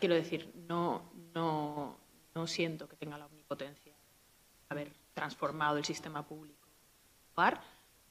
quiero 0.00 0.16
decir, 0.16 0.52
no, 0.68 1.12
no, 1.32 1.96
no 2.34 2.46
siento 2.48 2.88
que 2.88 2.96
tenga 2.96 3.18
la 3.18 3.26
omnipotencia 3.26 3.41
de 3.56 3.94
haber 4.68 4.92
transformado 5.14 5.76
el 5.78 5.84
sistema 5.84 6.26
público 6.26 6.62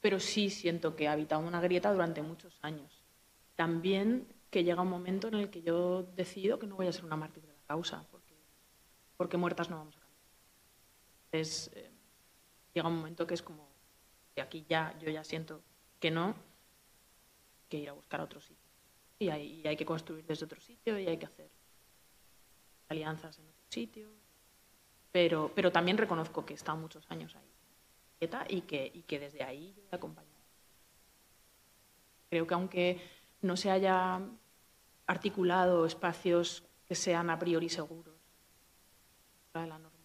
pero 0.00 0.18
sí 0.18 0.50
siento 0.50 0.96
que 0.96 1.08
ha 1.08 1.12
habitado 1.12 1.40
una 1.46 1.60
grieta 1.60 1.92
durante 1.92 2.22
muchos 2.22 2.58
años. 2.62 3.02
También 3.54 4.26
que 4.50 4.64
llega 4.64 4.82
un 4.82 4.90
momento 4.90 5.28
en 5.28 5.34
el 5.34 5.48
que 5.48 5.62
yo 5.62 6.02
decido 6.02 6.58
que 6.58 6.66
no 6.66 6.76
voy 6.76 6.88
a 6.88 6.92
ser 6.92 7.04
una 7.04 7.16
mártir 7.16 7.44
de 7.44 7.54
la 7.54 7.62
causa, 7.62 8.04
porque, 8.10 8.34
porque 9.16 9.36
muertas 9.36 9.70
no 9.70 9.76
vamos 9.78 9.96
a 9.96 10.00
cambiar. 10.00 10.26
Entonces, 11.30 11.70
eh, 11.74 11.90
llega 12.74 12.88
un 12.88 12.96
momento 12.96 13.26
que 13.26 13.34
es 13.34 13.42
como, 13.42 13.66
que 14.34 14.42
aquí 14.42 14.66
ya, 14.68 14.98
yo 14.98 15.08
ya 15.08 15.24
siento 15.24 15.62
que 16.00 16.10
no, 16.10 16.34
que 17.68 17.78
ir 17.78 17.88
a 17.88 17.92
buscar 17.92 18.20
otro 18.20 18.40
sitio. 18.40 18.70
Y 19.20 19.28
hay, 19.28 19.60
y 19.60 19.68
hay 19.68 19.76
que 19.76 19.86
construir 19.86 20.26
desde 20.26 20.44
otro 20.44 20.60
sitio 20.60 20.98
y 20.98 21.06
hay 21.06 21.16
que 21.16 21.26
hacer 21.26 21.48
alianzas 22.88 23.38
en 23.38 23.46
otro 23.46 23.64
sitio. 23.70 24.10
Pero, 25.12 25.52
pero 25.54 25.70
también 25.70 25.98
reconozco 25.98 26.44
que 26.44 26.54
he 26.54 26.56
estado 26.56 26.78
muchos 26.78 27.06
años 27.10 27.36
ahí 27.36 27.52
y 28.48 28.60
que, 28.62 28.90
y 28.94 29.02
que 29.02 29.18
desde 29.18 29.42
ahí 29.42 29.74
yo 29.76 29.82
he 29.90 29.96
acompañado. 29.96 30.32
Creo 32.30 32.46
que 32.46 32.54
aunque 32.54 33.10
no 33.42 33.56
se 33.56 33.70
haya 33.70 34.20
articulado 35.06 35.84
espacios 35.86 36.64
que 36.86 36.94
sean 36.94 37.30
a 37.30 37.38
priori 37.38 37.68
seguros 37.68 38.14
para 39.52 39.66
la 39.66 39.78
norma, 39.78 39.98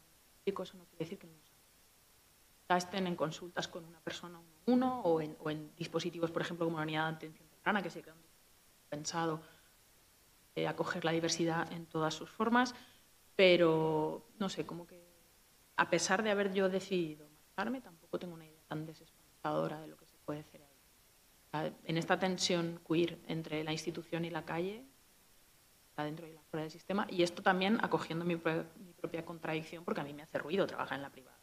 eso 0.45 0.77
no 0.77 0.85
quiere 0.85 1.05
decir 1.05 1.17
que 1.17 1.27
no 1.27 1.37
ya 2.69 2.77
estén 2.77 3.07
en 3.07 3.15
consultas 3.15 3.67
con 3.67 3.85
una 3.85 3.99
persona 3.99 4.39
uno 4.39 4.57
uno 4.65 4.99
o 5.01 5.21
en, 5.21 5.37
o 5.39 5.49
en 5.49 5.73
dispositivos, 5.77 6.31
por 6.31 6.41
ejemplo, 6.41 6.65
como 6.65 6.77
la 6.77 6.83
unidad 6.83 7.09
de 7.09 7.15
atención 7.15 7.47
temprana, 7.47 7.81
que 7.81 7.89
se 7.89 7.99
han 7.99 8.17
pensado 8.89 9.41
eh, 10.55 10.67
acoger 10.67 11.05
la 11.05 11.11
diversidad 11.11 11.71
en 11.71 11.85
todas 11.85 12.13
sus 12.13 12.29
formas, 12.29 12.75
pero 13.37 14.25
no 14.39 14.49
sé, 14.49 14.65
como 14.65 14.85
que 14.87 15.07
a 15.77 15.89
pesar 15.89 16.23
de 16.23 16.31
haber 16.31 16.51
yo 16.53 16.67
decidido 16.69 17.29
marcharme, 17.29 17.79
tampoco 17.79 18.17
tengo 18.17 18.33
una 18.33 18.47
idea 18.47 18.63
tan 18.67 18.85
desesperanzadora 18.85 19.79
de 19.79 19.87
lo 19.87 19.95
que 19.95 20.07
se 20.07 20.17
puede 20.17 20.39
hacer 20.39 20.63
ahí. 21.53 21.73
En 21.85 21.97
esta 21.97 22.19
tensión 22.19 22.81
queer 22.85 23.19
entre 23.27 23.63
la 23.63 23.71
institución 23.71 24.25
y 24.25 24.31
la 24.31 24.43
calle, 24.43 24.85
dentro 26.03 26.27
y 26.27 26.33
la 26.33 26.41
fuera 26.43 26.63
del 26.63 26.71
sistema, 26.71 27.07
y 27.09 27.23
esto 27.23 27.41
también 27.41 27.79
acogiendo 27.83 28.25
mi, 28.25 28.35
mi 28.35 28.93
propia 28.93 29.23
contradicción, 29.23 29.83
porque 29.83 30.01
a 30.01 30.03
mí 30.03 30.13
me 30.13 30.23
hace 30.23 30.37
ruido 30.39 30.65
trabajar 30.67 30.97
en 30.97 31.03
la 31.03 31.11
privada. 31.11 31.39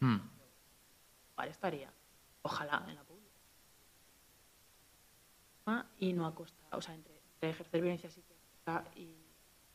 Mm. 0.00 0.18
estaría, 1.48 1.92
ojalá, 2.42 2.84
en 2.88 2.94
la 2.94 3.04
pública. 3.04 3.22
Y 5.98 6.12
no 6.12 6.26
a 6.26 6.34
costa, 6.34 6.64
o 6.72 6.80
sea, 6.80 6.94
entre, 6.94 7.20
entre 7.34 7.50
ejercer 7.50 7.80
violencia 7.80 8.10
psicológica 8.10 8.84
y 8.96 9.21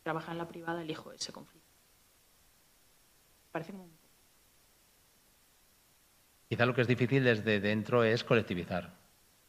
trabajar 0.08 0.32
en 0.32 0.38
la 0.38 0.47
privada, 0.47 0.82
elijo 0.82 1.12
ese 1.12 1.34
conflicto. 1.34 1.68
Parece 3.51 3.74
como 3.74 3.89
Quizá 6.47 6.66
lo 6.66 6.74
que 6.74 6.80
es 6.80 6.88
difícil 6.88 7.26
desde 7.26 7.60
dentro 7.60 8.05
es 8.05 8.24
colectivizar. 8.24 8.93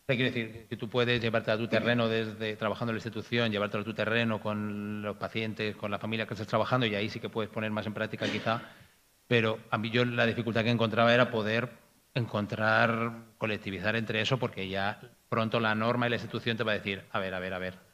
Quiero 0.08 0.24
decir 0.24 0.66
que 0.68 0.76
tú 0.76 0.88
puedes 0.88 1.20
llevarte 1.20 1.52
a 1.52 1.56
tu 1.56 1.68
terreno 1.68 2.08
desde 2.08 2.56
trabajando 2.56 2.90
en 2.90 2.96
la 2.96 2.98
institución, 2.98 3.52
llevártelo 3.52 3.82
a 3.82 3.84
tu 3.84 3.94
terreno 3.94 4.40
con 4.40 5.00
los 5.00 5.16
pacientes, 5.16 5.76
con 5.76 5.92
la 5.92 6.00
familia 6.00 6.26
que 6.26 6.34
estás 6.34 6.48
trabajando 6.48 6.86
y 6.86 6.94
ahí 6.96 7.08
sí 7.08 7.20
que 7.20 7.28
puedes 7.28 7.52
poner 7.52 7.70
más 7.70 7.86
en 7.86 7.94
práctica 7.94 8.26
quizá. 8.26 8.60
Pero 9.28 9.60
a 9.70 9.78
mí 9.78 9.90
yo 9.90 10.04
la 10.04 10.26
dificultad 10.26 10.64
que 10.64 10.70
encontraba 10.70 11.14
era 11.14 11.30
poder 11.30 11.68
encontrar, 12.14 13.26
colectivizar 13.38 13.94
entre 13.94 14.22
eso 14.22 14.38
porque 14.38 14.68
ya 14.68 15.00
pronto 15.28 15.60
la 15.60 15.76
norma 15.76 16.08
y 16.08 16.10
la 16.10 16.16
institución 16.16 16.56
te 16.56 16.64
va 16.64 16.72
a 16.72 16.78
decir, 16.78 17.04
a 17.12 17.20
ver, 17.20 17.34
a 17.34 17.38
ver, 17.38 17.54
a 17.54 17.58
ver. 17.60 17.87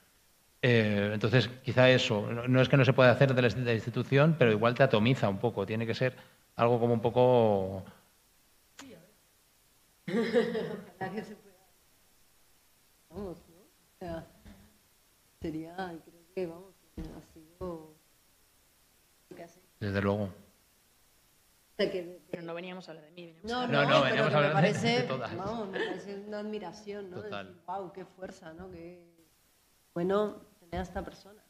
Eh, 0.66 1.10
entonces, 1.12 1.48
quizá 1.62 1.90
eso, 1.90 2.26
no 2.48 2.62
es 2.62 2.70
que 2.70 2.78
no 2.78 2.86
se 2.86 2.94
pueda 2.94 3.10
hacer 3.10 3.34
de 3.34 3.42
la 3.42 3.74
institución, 3.74 4.34
pero 4.38 4.50
igual 4.50 4.74
te 4.74 4.82
atomiza 4.82 5.28
un 5.28 5.36
poco, 5.36 5.66
tiene 5.66 5.86
que 5.86 5.94
ser 5.94 6.16
algo 6.56 6.80
como 6.80 6.94
un 6.94 7.02
poco 7.02 7.84
Ojalá 10.08 11.12
que 11.12 11.22
se 11.22 11.36
pueda. 11.36 11.66
Vamos, 13.10 13.38
¿no? 13.48 13.56
O 13.56 13.98
sea, 13.98 14.26
sería, 15.42 15.74
creo 15.76 16.24
que, 16.34 16.46
vamos, 16.46 16.74
ha 16.96 17.22
sido 17.34 17.94
Desde 19.80 20.00
luego. 20.00 20.30
Pero 21.76 22.42
no 22.42 22.54
veníamos 22.54 22.88
a 22.88 22.92
hablar 22.92 23.04
de 23.06 23.10
mí. 23.10 23.36
No, 23.42 23.66
no, 23.66 23.84
no, 23.84 24.02
veníamos 24.02 24.32
a 24.32 24.36
hablar 24.36 24.48
me 24.48 24.54
parece, 24.62 24.88
de, 24.88 25.02
todas. 25.02 25.36
Vamos, 25.36 25.68
me 25.68 25.78
parece 25.78 26.14
una 26.26 26.38
admiración, 26.38 27.10
¿no? 27.10 27.20
Total. 27.20 27.48
Decir, 27.48 27.62
wow, 27.66 27.92
qué 27.92 28.04
fuerza, 28.06 28.54
¿no? 28.54 28.70
Qué 28.70 29.14
bueno 29.94 30.53
a 30.78 30.82
esta 30.82 31.02
persona. 31.02 31.42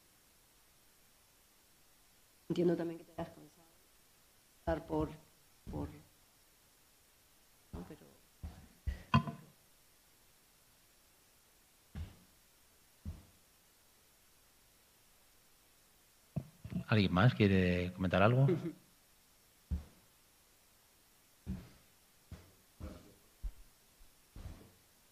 Entiendo 2.49 2.75
también 2.75 2.99
que 2.99 3.05
te 3.05 3.11
hayas 3.13 3.29
cansado 3.33 3.67
estar 4.59 4.85
por, 4.85 5.09
por 5.71 5.89
¿no? 7.73 7.85
pero 7.87 8.01
¿Alguien 16.87 17.13
más 17.13 17.33
quiere 17.33 17.91
comentar 17.93 18.21
algo? 18.21 18.47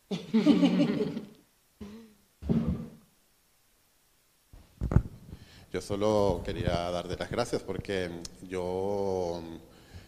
Yo 5.73 5.81
solo 5.81 6.43
quería 6.45 6.91
darte 6.91 7.17
las 7.17 7.31
gracias 7.31 7.63
porque 7.63 8.07
yo 8.47 9.41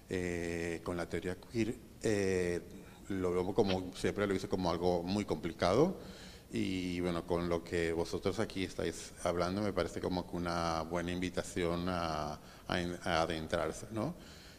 eh, 0.08 0.80
con 0.84 0.96
la 0.96 1.10
teoría 1.10 1.38
queer 1.52 1.74
eh, 2.04 2.62
lo 3.10 3.32
veo 3.32 3.52
como, 3.56 3.92
siempre 3.96 4.28
lo 4.28 4.36
hice 4.36 4.48
como 4.48 4.70
algo 4.70 5.02
muy 5.02 5.26
complicado 5.26 5.98
y 6.52 7.00
bueno, 7.00 7.26
con 7.26 7.50
lo 7.50 7.64
que 7.64 7.94
vosotros 7.94 8.40
aquí 8.40 8.64
estáis 8.64 9.14
hablando, 9.24 9.60
me 9.60 9.74
parece 9.74 10.00
como 10.00 10.30
que 10.30 10.38
una 10.38 10.84
buena 10.84 11.12
invitación 11.12 11.86
a, 11.90 12.40
adentrarse, 12.68 13.88
¿no? 13.90 14.14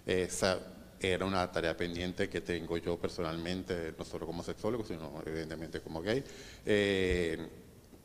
Esa 0.05 0.59
era 0.99 1.25
una 1.25 1.53
tarea 1.53 1.77
pendiente 1.77 2.29
que 2.29 2.41
tengo 2.41 2.79
yo 2.79 2.99
personalmente, 2.99 3.95
no 3.97 4.05
solo 4.05 4.27
como 4.27 4.43
sexólogo, 4.43 4.85
sino 4.85 5.23
evidentemente 5.25 5.81
como 5.81 6.03
gay, 6.03 6.25
eh, 6.65 7.39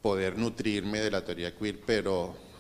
poder 0.04 0.38
nutrirme 0.38 1.00
de 1.00 1.10
la 1.10 1.26
teoría 1.26 1.56
queer, 1.58 1.80
pero 1.84 2.51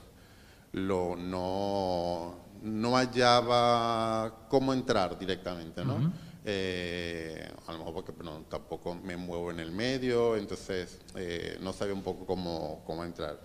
lo, 0.73 1.15
no, 1.15 2.35
no 2.61 2.95
hallaba 2.95 4.45
cómo 4.48 4.73
entrar 4.73 5.18
directamente, 5.18 5.84
¿no? 5.84 6.11
Eh, 6.43 7.48
a 7.68 7.72
lo 7.72 7.77
mejor 7.80 7.93
porque 7.93 8.14
tampoco 8.49 8.95
me 8.95 9.15
muevo 9.15 9.52
en 9.52 9.60
el 9.60 9.72
medio, 9.72 10.35
entonces 10.35 10.99
eh, 11.15 11.57
no 11.61 11.72
sabía 11.73 11.93
un 11.93 12.02
poco 12.02 12.26
cómo, 12.26 12.81
cómo 12.85 13.03
entrar. 13.03 13.39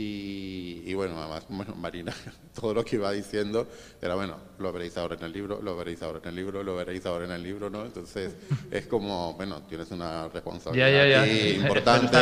Y, 0.00 0.84
y, 0.86 0.94
bueno, 0.94 1.20
además, 1.20 1.44
bueno, 1.48 1.74
Marina, 1.74 2.14
todo 2.54 2.72
lo 2.72 2.84
que 2.84 2.94
iba 2.94 3.10
diciendo 3.10 3.66
era, 4.00 4.14
bueno, 4.14 4.36
lo 4.60 4.72
veréis 4.72 4.96
ahora 4.96 5.16
en 5.16 5.24
el 5.24 5.32
libro, 5.32 5.60
lo 5.60 5.76
veréis 5.76 6.00
ahora 6.02 6.20
en 6.22 6.28
el 6.28 6.36
libro, 6.36 6.62
lo 6.62 6.76
veréis 6.76 7.04
ahora 7.04 7.24
en 7.24 7.32
el 7.32 7.42
libro, 7.42 7.68
¿no? 7.68 7.84
Entonces, 7.84 8.36
es 8.70 8.86
como, 8.86 9.34
bueno, 9.34 9.62
tienes 9.62 9.90
una 9.90 10.28
responsabilidad 10.28 10.86
Ya, 10.86 11.04
ya, 11.04 11.08
ya. 11.08 11.22
aquí 11.22 11.48
importante, 11.62 12.16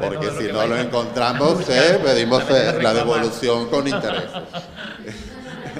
porque 0.00 0.30
si 0.30 0.50
no 0.50 0.66
lo 0.66 0.78
encontramos, 0.78 1.68
eh, 1.68 2.00
pedimos 2.02 2.42
eh, 2.48 2.78
la 2.80 2.94
devolución 2.94 3.68
con. 3.68 3.86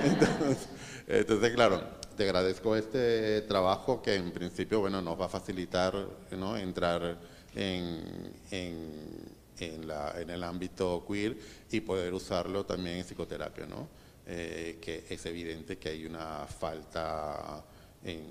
Entonces, 0.02 0.68
entonces, 1.06 1.54
claro, 1.54 1.82
te 2.16 2.24
agradezco 2.24 2.76
este 2.76 3.40
trabajo 3.42 4.02
que 4.02 4.14
en 4.14 4.30
principio, 4.30 4.80
bueno, 4.80 5.00
nos 5.00 5.18
va 5.18 5.24
a 5.24 5.28
facilitar, 5.30 5.94
¿no? 6.32 6.58
Entrar 6.58 7.16
en, 7.54 8.34
en, 8.50 9.29
en 9.66 9.86
la- 9.88 10.14
en 10.20 10.30
el 10.30 10.42
ámbito 10.42 11.04
queer 11.06 11.36
y 11.70 11.80
poder 11.80 12.12
usarlo 12.14 12.64
también 12.64 12.96
en 12.98 13.04
psicoterapia, 13.04 13.66
¿no? 13.66 13.88
Eh, 14.26 14.78
que 14.80 15.04
es 15.08 15.26
evidente 15.26 15.78
que 15.78 15.88
hay 15.90 16.06
una 16.06 16.46
falta 16.46 17.64
en, 18.04 18.26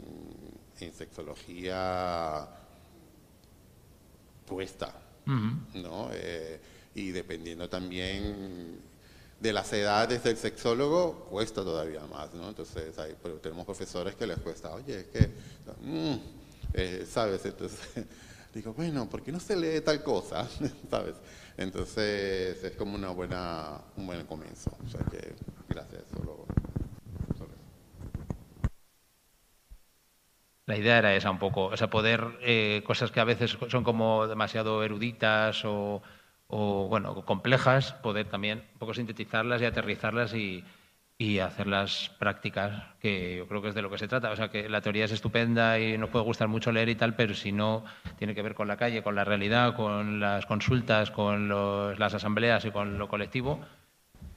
en 0.79 0.93
sexología 0.93 2.47
puesta, 4.45 4.93
¿no? 5.75 6.09
Eh, 6.13 6.59
y 6.95 7.11
dependiendo 7.11 7.69
también 7.69 8.79
de 9.39 9.53
las 9.53 9.71
edades 9.73 10.23
del 10.23 10.37
sexólogo, 10.37 11.25
cuesta 11.29 11.63
todavía 11.63 12.01
más, 12.07 12.33
¿no? 12.33 12.49
Entonces, 12.49 12.97
hay, 12.97 13.15
pero 13.21 13.35
tenemos 13.35 13.65
profesores 13.65 14.15
que 14.15 14.25
les 14.27 14.37
cuesta, 14.39 14.73
oye, 14.73 14.99
es 15.01 15.05
que, 15.07 15.29
mm, 15.81 16.15
eh, 16.73 17.05
¿sabes? 17.09 17.45
Entonces, 17.45 17.79
digo, 18.53 18.73
bueno, 18.73 19.09
¿por 19.09 19.21
qué 19.21 19.31
no 19.31 19.39
se 19.39 19.55
lee 19.55 19.81
tal 19.81 20.03
cosa? 20.03 20.47
¿Sabes? 20.89 21.15
Entonces, 21.57 22.63
es 22.63 22.75
como 22.77 22.95
una 22.95 23.09
buena, 23.09 23.81
un 23.97 24.07
buen 24.07 24.25
comienzo. 24.25 24.71
O 24.85 24.89
sea 24.89 25.01
que, 25.11 25.35
gracias, 25.67 26.03
solo, 26.15 26.45
solo. 27.37 27.51
La 30.65 30.77
idea 30.77 30.99
era 30.99 31.15
esa 31.15 31.31
un 31.31 31.39
poco, 31.39 31.65
o 31.65 31.77
sea, 31.77 31.89
poder 31.89 32.37
eh, 32.41 32.83
cosas 32.85 33.11
que 33.11 33.19
a 33.19 33.25
veces 33.25 33.57
son 33.67 33.83
como 33.83 34.27
demasiado 34.27 34.83
eruditas 34.83 35.63
o, 35.65 36.01
o, 36.47 36.87
bueno, 36.87 37.25
complejas, 37.25 37.93
poder 37.93 38.29
también 38.29 38.63
un 38.73 38.79
poco 38.79 38.93
sintetizarlas 38.93 39.61
y 39.61 39.65
aterrizarlas 39.65 40.33
y, 40.33 40.63
y 41.21 41.39
hacerlas 41.39 42.11
prácticas, 42.17 42.81
que 43.01 43.35
yo 43.35 43.45
creo 43.45 43.61
que 43.61 43.67
es 43.67 43.75
de 43.75 43.81
lo 43.81 43.89
que 43.89 43.97
se 43.97 44.07
trata. 44.07 44.31
O 44.31 44.37
sea, 44.37 44.47
que 44.49 44.69
la 44.69 44.79
teoría 44.79 45.03
es 45.03 45.11
estupenda 45.11 45.77
y 45.77 45.97
nos 45.97 46.09
puede 46.09 46.23
gustar 46.23 46.47
mucho 46.47 46.71
leer 46.71 46.87
y 46.87 46.95
tal, 46.95 47.13
pero 47.13 47.33
si 47.35 47.51
no 47.51 47.83
tiene 48.17 48.33
que 48.33 48.41
ver 48.41 48.55
con 48.55 48.69
la 48.69 48.77
calle, 48.77 49.03
con 49.03 49.15
la 49.15 49.25
realidad, 49.25 49.75
con 49.75 50.21
las 50.21 50.45
consultas, 50.45 51.11
con 51.11 51.49
los- 51.49 51.99
las 51.99 52.13
asambleas 52.13 52.63
y 52.63 52.71
con 52.71 52.97
lo 52.97 53.09
colectivo, 53.09 53.59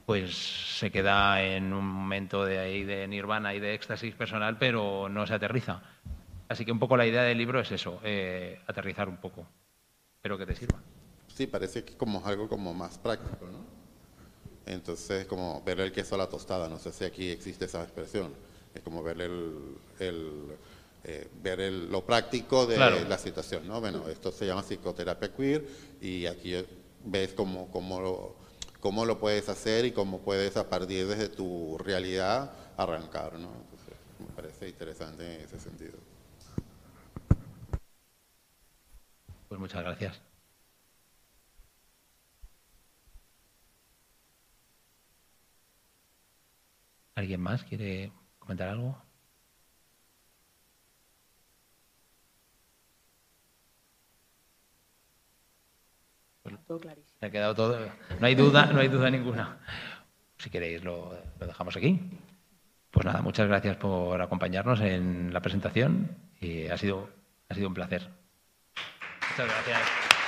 pues 0.07 0.35
se 0.79 0.91
queda 0.91 1.41
en 1.45 1.73
un 1.73 1.87
momento 1.87 2.45
de 2.45 2.59
ahí 2.59 2.83
de 2.83 3.07
nirvana 3.07 3.55
y 3.55 3.61
de 3.61 3.75
éxtasis 3.75 4.17
personal, 4.17 4.57
pero 4.59 5.09
no 5.09 5.25
se 5.25 5.35
aterriza. 5.35 5.83
Así 6.49 6.65
que 6.65 6.73
un 6.73 6.81
poco 6.81 6.97
la 6.97 7.07
idea 7.07 7.23
del 7.23 7.39
libro 7.39 7.61
es 7.61 7.71
eso, 7.71 8.01
eh, 8.03 8.59
aterrizar 8.67 9.09
un 9.09 9.19
poco. 9.19 9.47
Espero 10.17 10.37
que 10.37 10.47
te 10.47 10.57
sirva. 10.57 10.81
Sí, 11.29 11.47
parece 11.47 11.85
que 11.85 11.97
como 11.97 12.27
algo 12.27 12.49
como 12.49 12.75
más 12.75 12.99
práctico, 12.99 13.47
¿no? 13.47 13.82
Entonces, 14.66 15.26
como 15.26 15.62
ver 15.64 15.80
el 15.80 15.93
queso 15.93 16.14
a 16.14 16.18
la 16.18 16.28
tostada, 16.28 16.68
no 16.68 16.78
sé 16.78 16.93
si 16.93 17.05
aquí 17.05 17.30
existe 17.30 17.64
esa 17.64 17.82
expresión. 17.82 18.32
Es 18.74 18.82
como 18.82 19.02
ver 19.02 19.20
el, 19.20 19.76
el, 19.98 20.56
eh, 21.05 21.28
ver 21.43 21.60
el- 21.60 21.90
lo 21.90 22.05
práctico 22.05 22.66
de 22.66 22.76
Claro. 22.76 23.05
la 23.09 23.18
situación, 23.18 23.66
¿no? 23.66 23.80
Bueno, 23.80 24.09
esto 24.09 24.30
se 24.32 24.47
llama 24.47 24.62
psicoterapia 24.62 25.32
queer 25.34 25.66
y 26.01 26.26
aquí 26.26 26.55
ves 27.05 27.32
cómo, 27.34 27.68
cómo, 27.72 28.01
lo, 28.01 28.34
cómo 28.80 29.05
lo 29.05 29.18
puedes 29.18 29.48
hacer 29.48 29.84
y 29.84 29.93
cómo 29.93 30.20
puedes 30.20 30.56
a 30.56 30.68
partir 30.68 31.06
desde 31.09 31.28
tu 31.28 31.76
realidad 31.78 32.52
arrancar, 32.76 33.32
¿no? 33.34 33.48
Entonces, 33.48 33.94
me 34.20 34.26
parece 34.34 34.68
interesante 34.68 35.34
en 35.34 35.40
ese 35.43 35.59
sentido. 35.59 35.98
Pues 39.48 39.60
muchas 39.60 39.82
gracias. 39.82 40.20
¿Alguien 47.14 47.40
más 47.40 47.64
quiere 47.64 48.12
comentar 48.39 48.68
algo? 48.68 48.97
Todo 56.66 56.80
clarísimo. 56.80 57.18
Ha 57.20 57.30
quedado 57.30 57.55
todo. 57.55 57.78
No 58.18 58.26
hay 58.26 58.34
duda, 58.34 58.66
no 58.66 58.80
hay 58.80 58.89
duda 58.89 59.10
ninguna. 59.10 59.59
Si 60.39 60.51
queréis 60.51 60.82
lo, 60.82 61.16
lo 61.39 61.47
dejamos 61.47 61.76
aquí. 61.76 62.01
Pues 62.90 63.06
nada, 63.06 63.22
muchas 63.22 63.48
gracias 63.48 63.76
por 63.76 64.20
acompañarnos 64.20 64.80
en 64.80 65.32
la 65.32 65.40
presentación 65.40 66.16
y 66.40 66.66
ha 66.66 66.76
sido, 66.76 67.09
ha 67.48 67.55
sido 67.55 67.68
un 67.68 67.74
placer. 67.74 68.09
Muchas 69.30 69.47
gracias. 69.47 70.22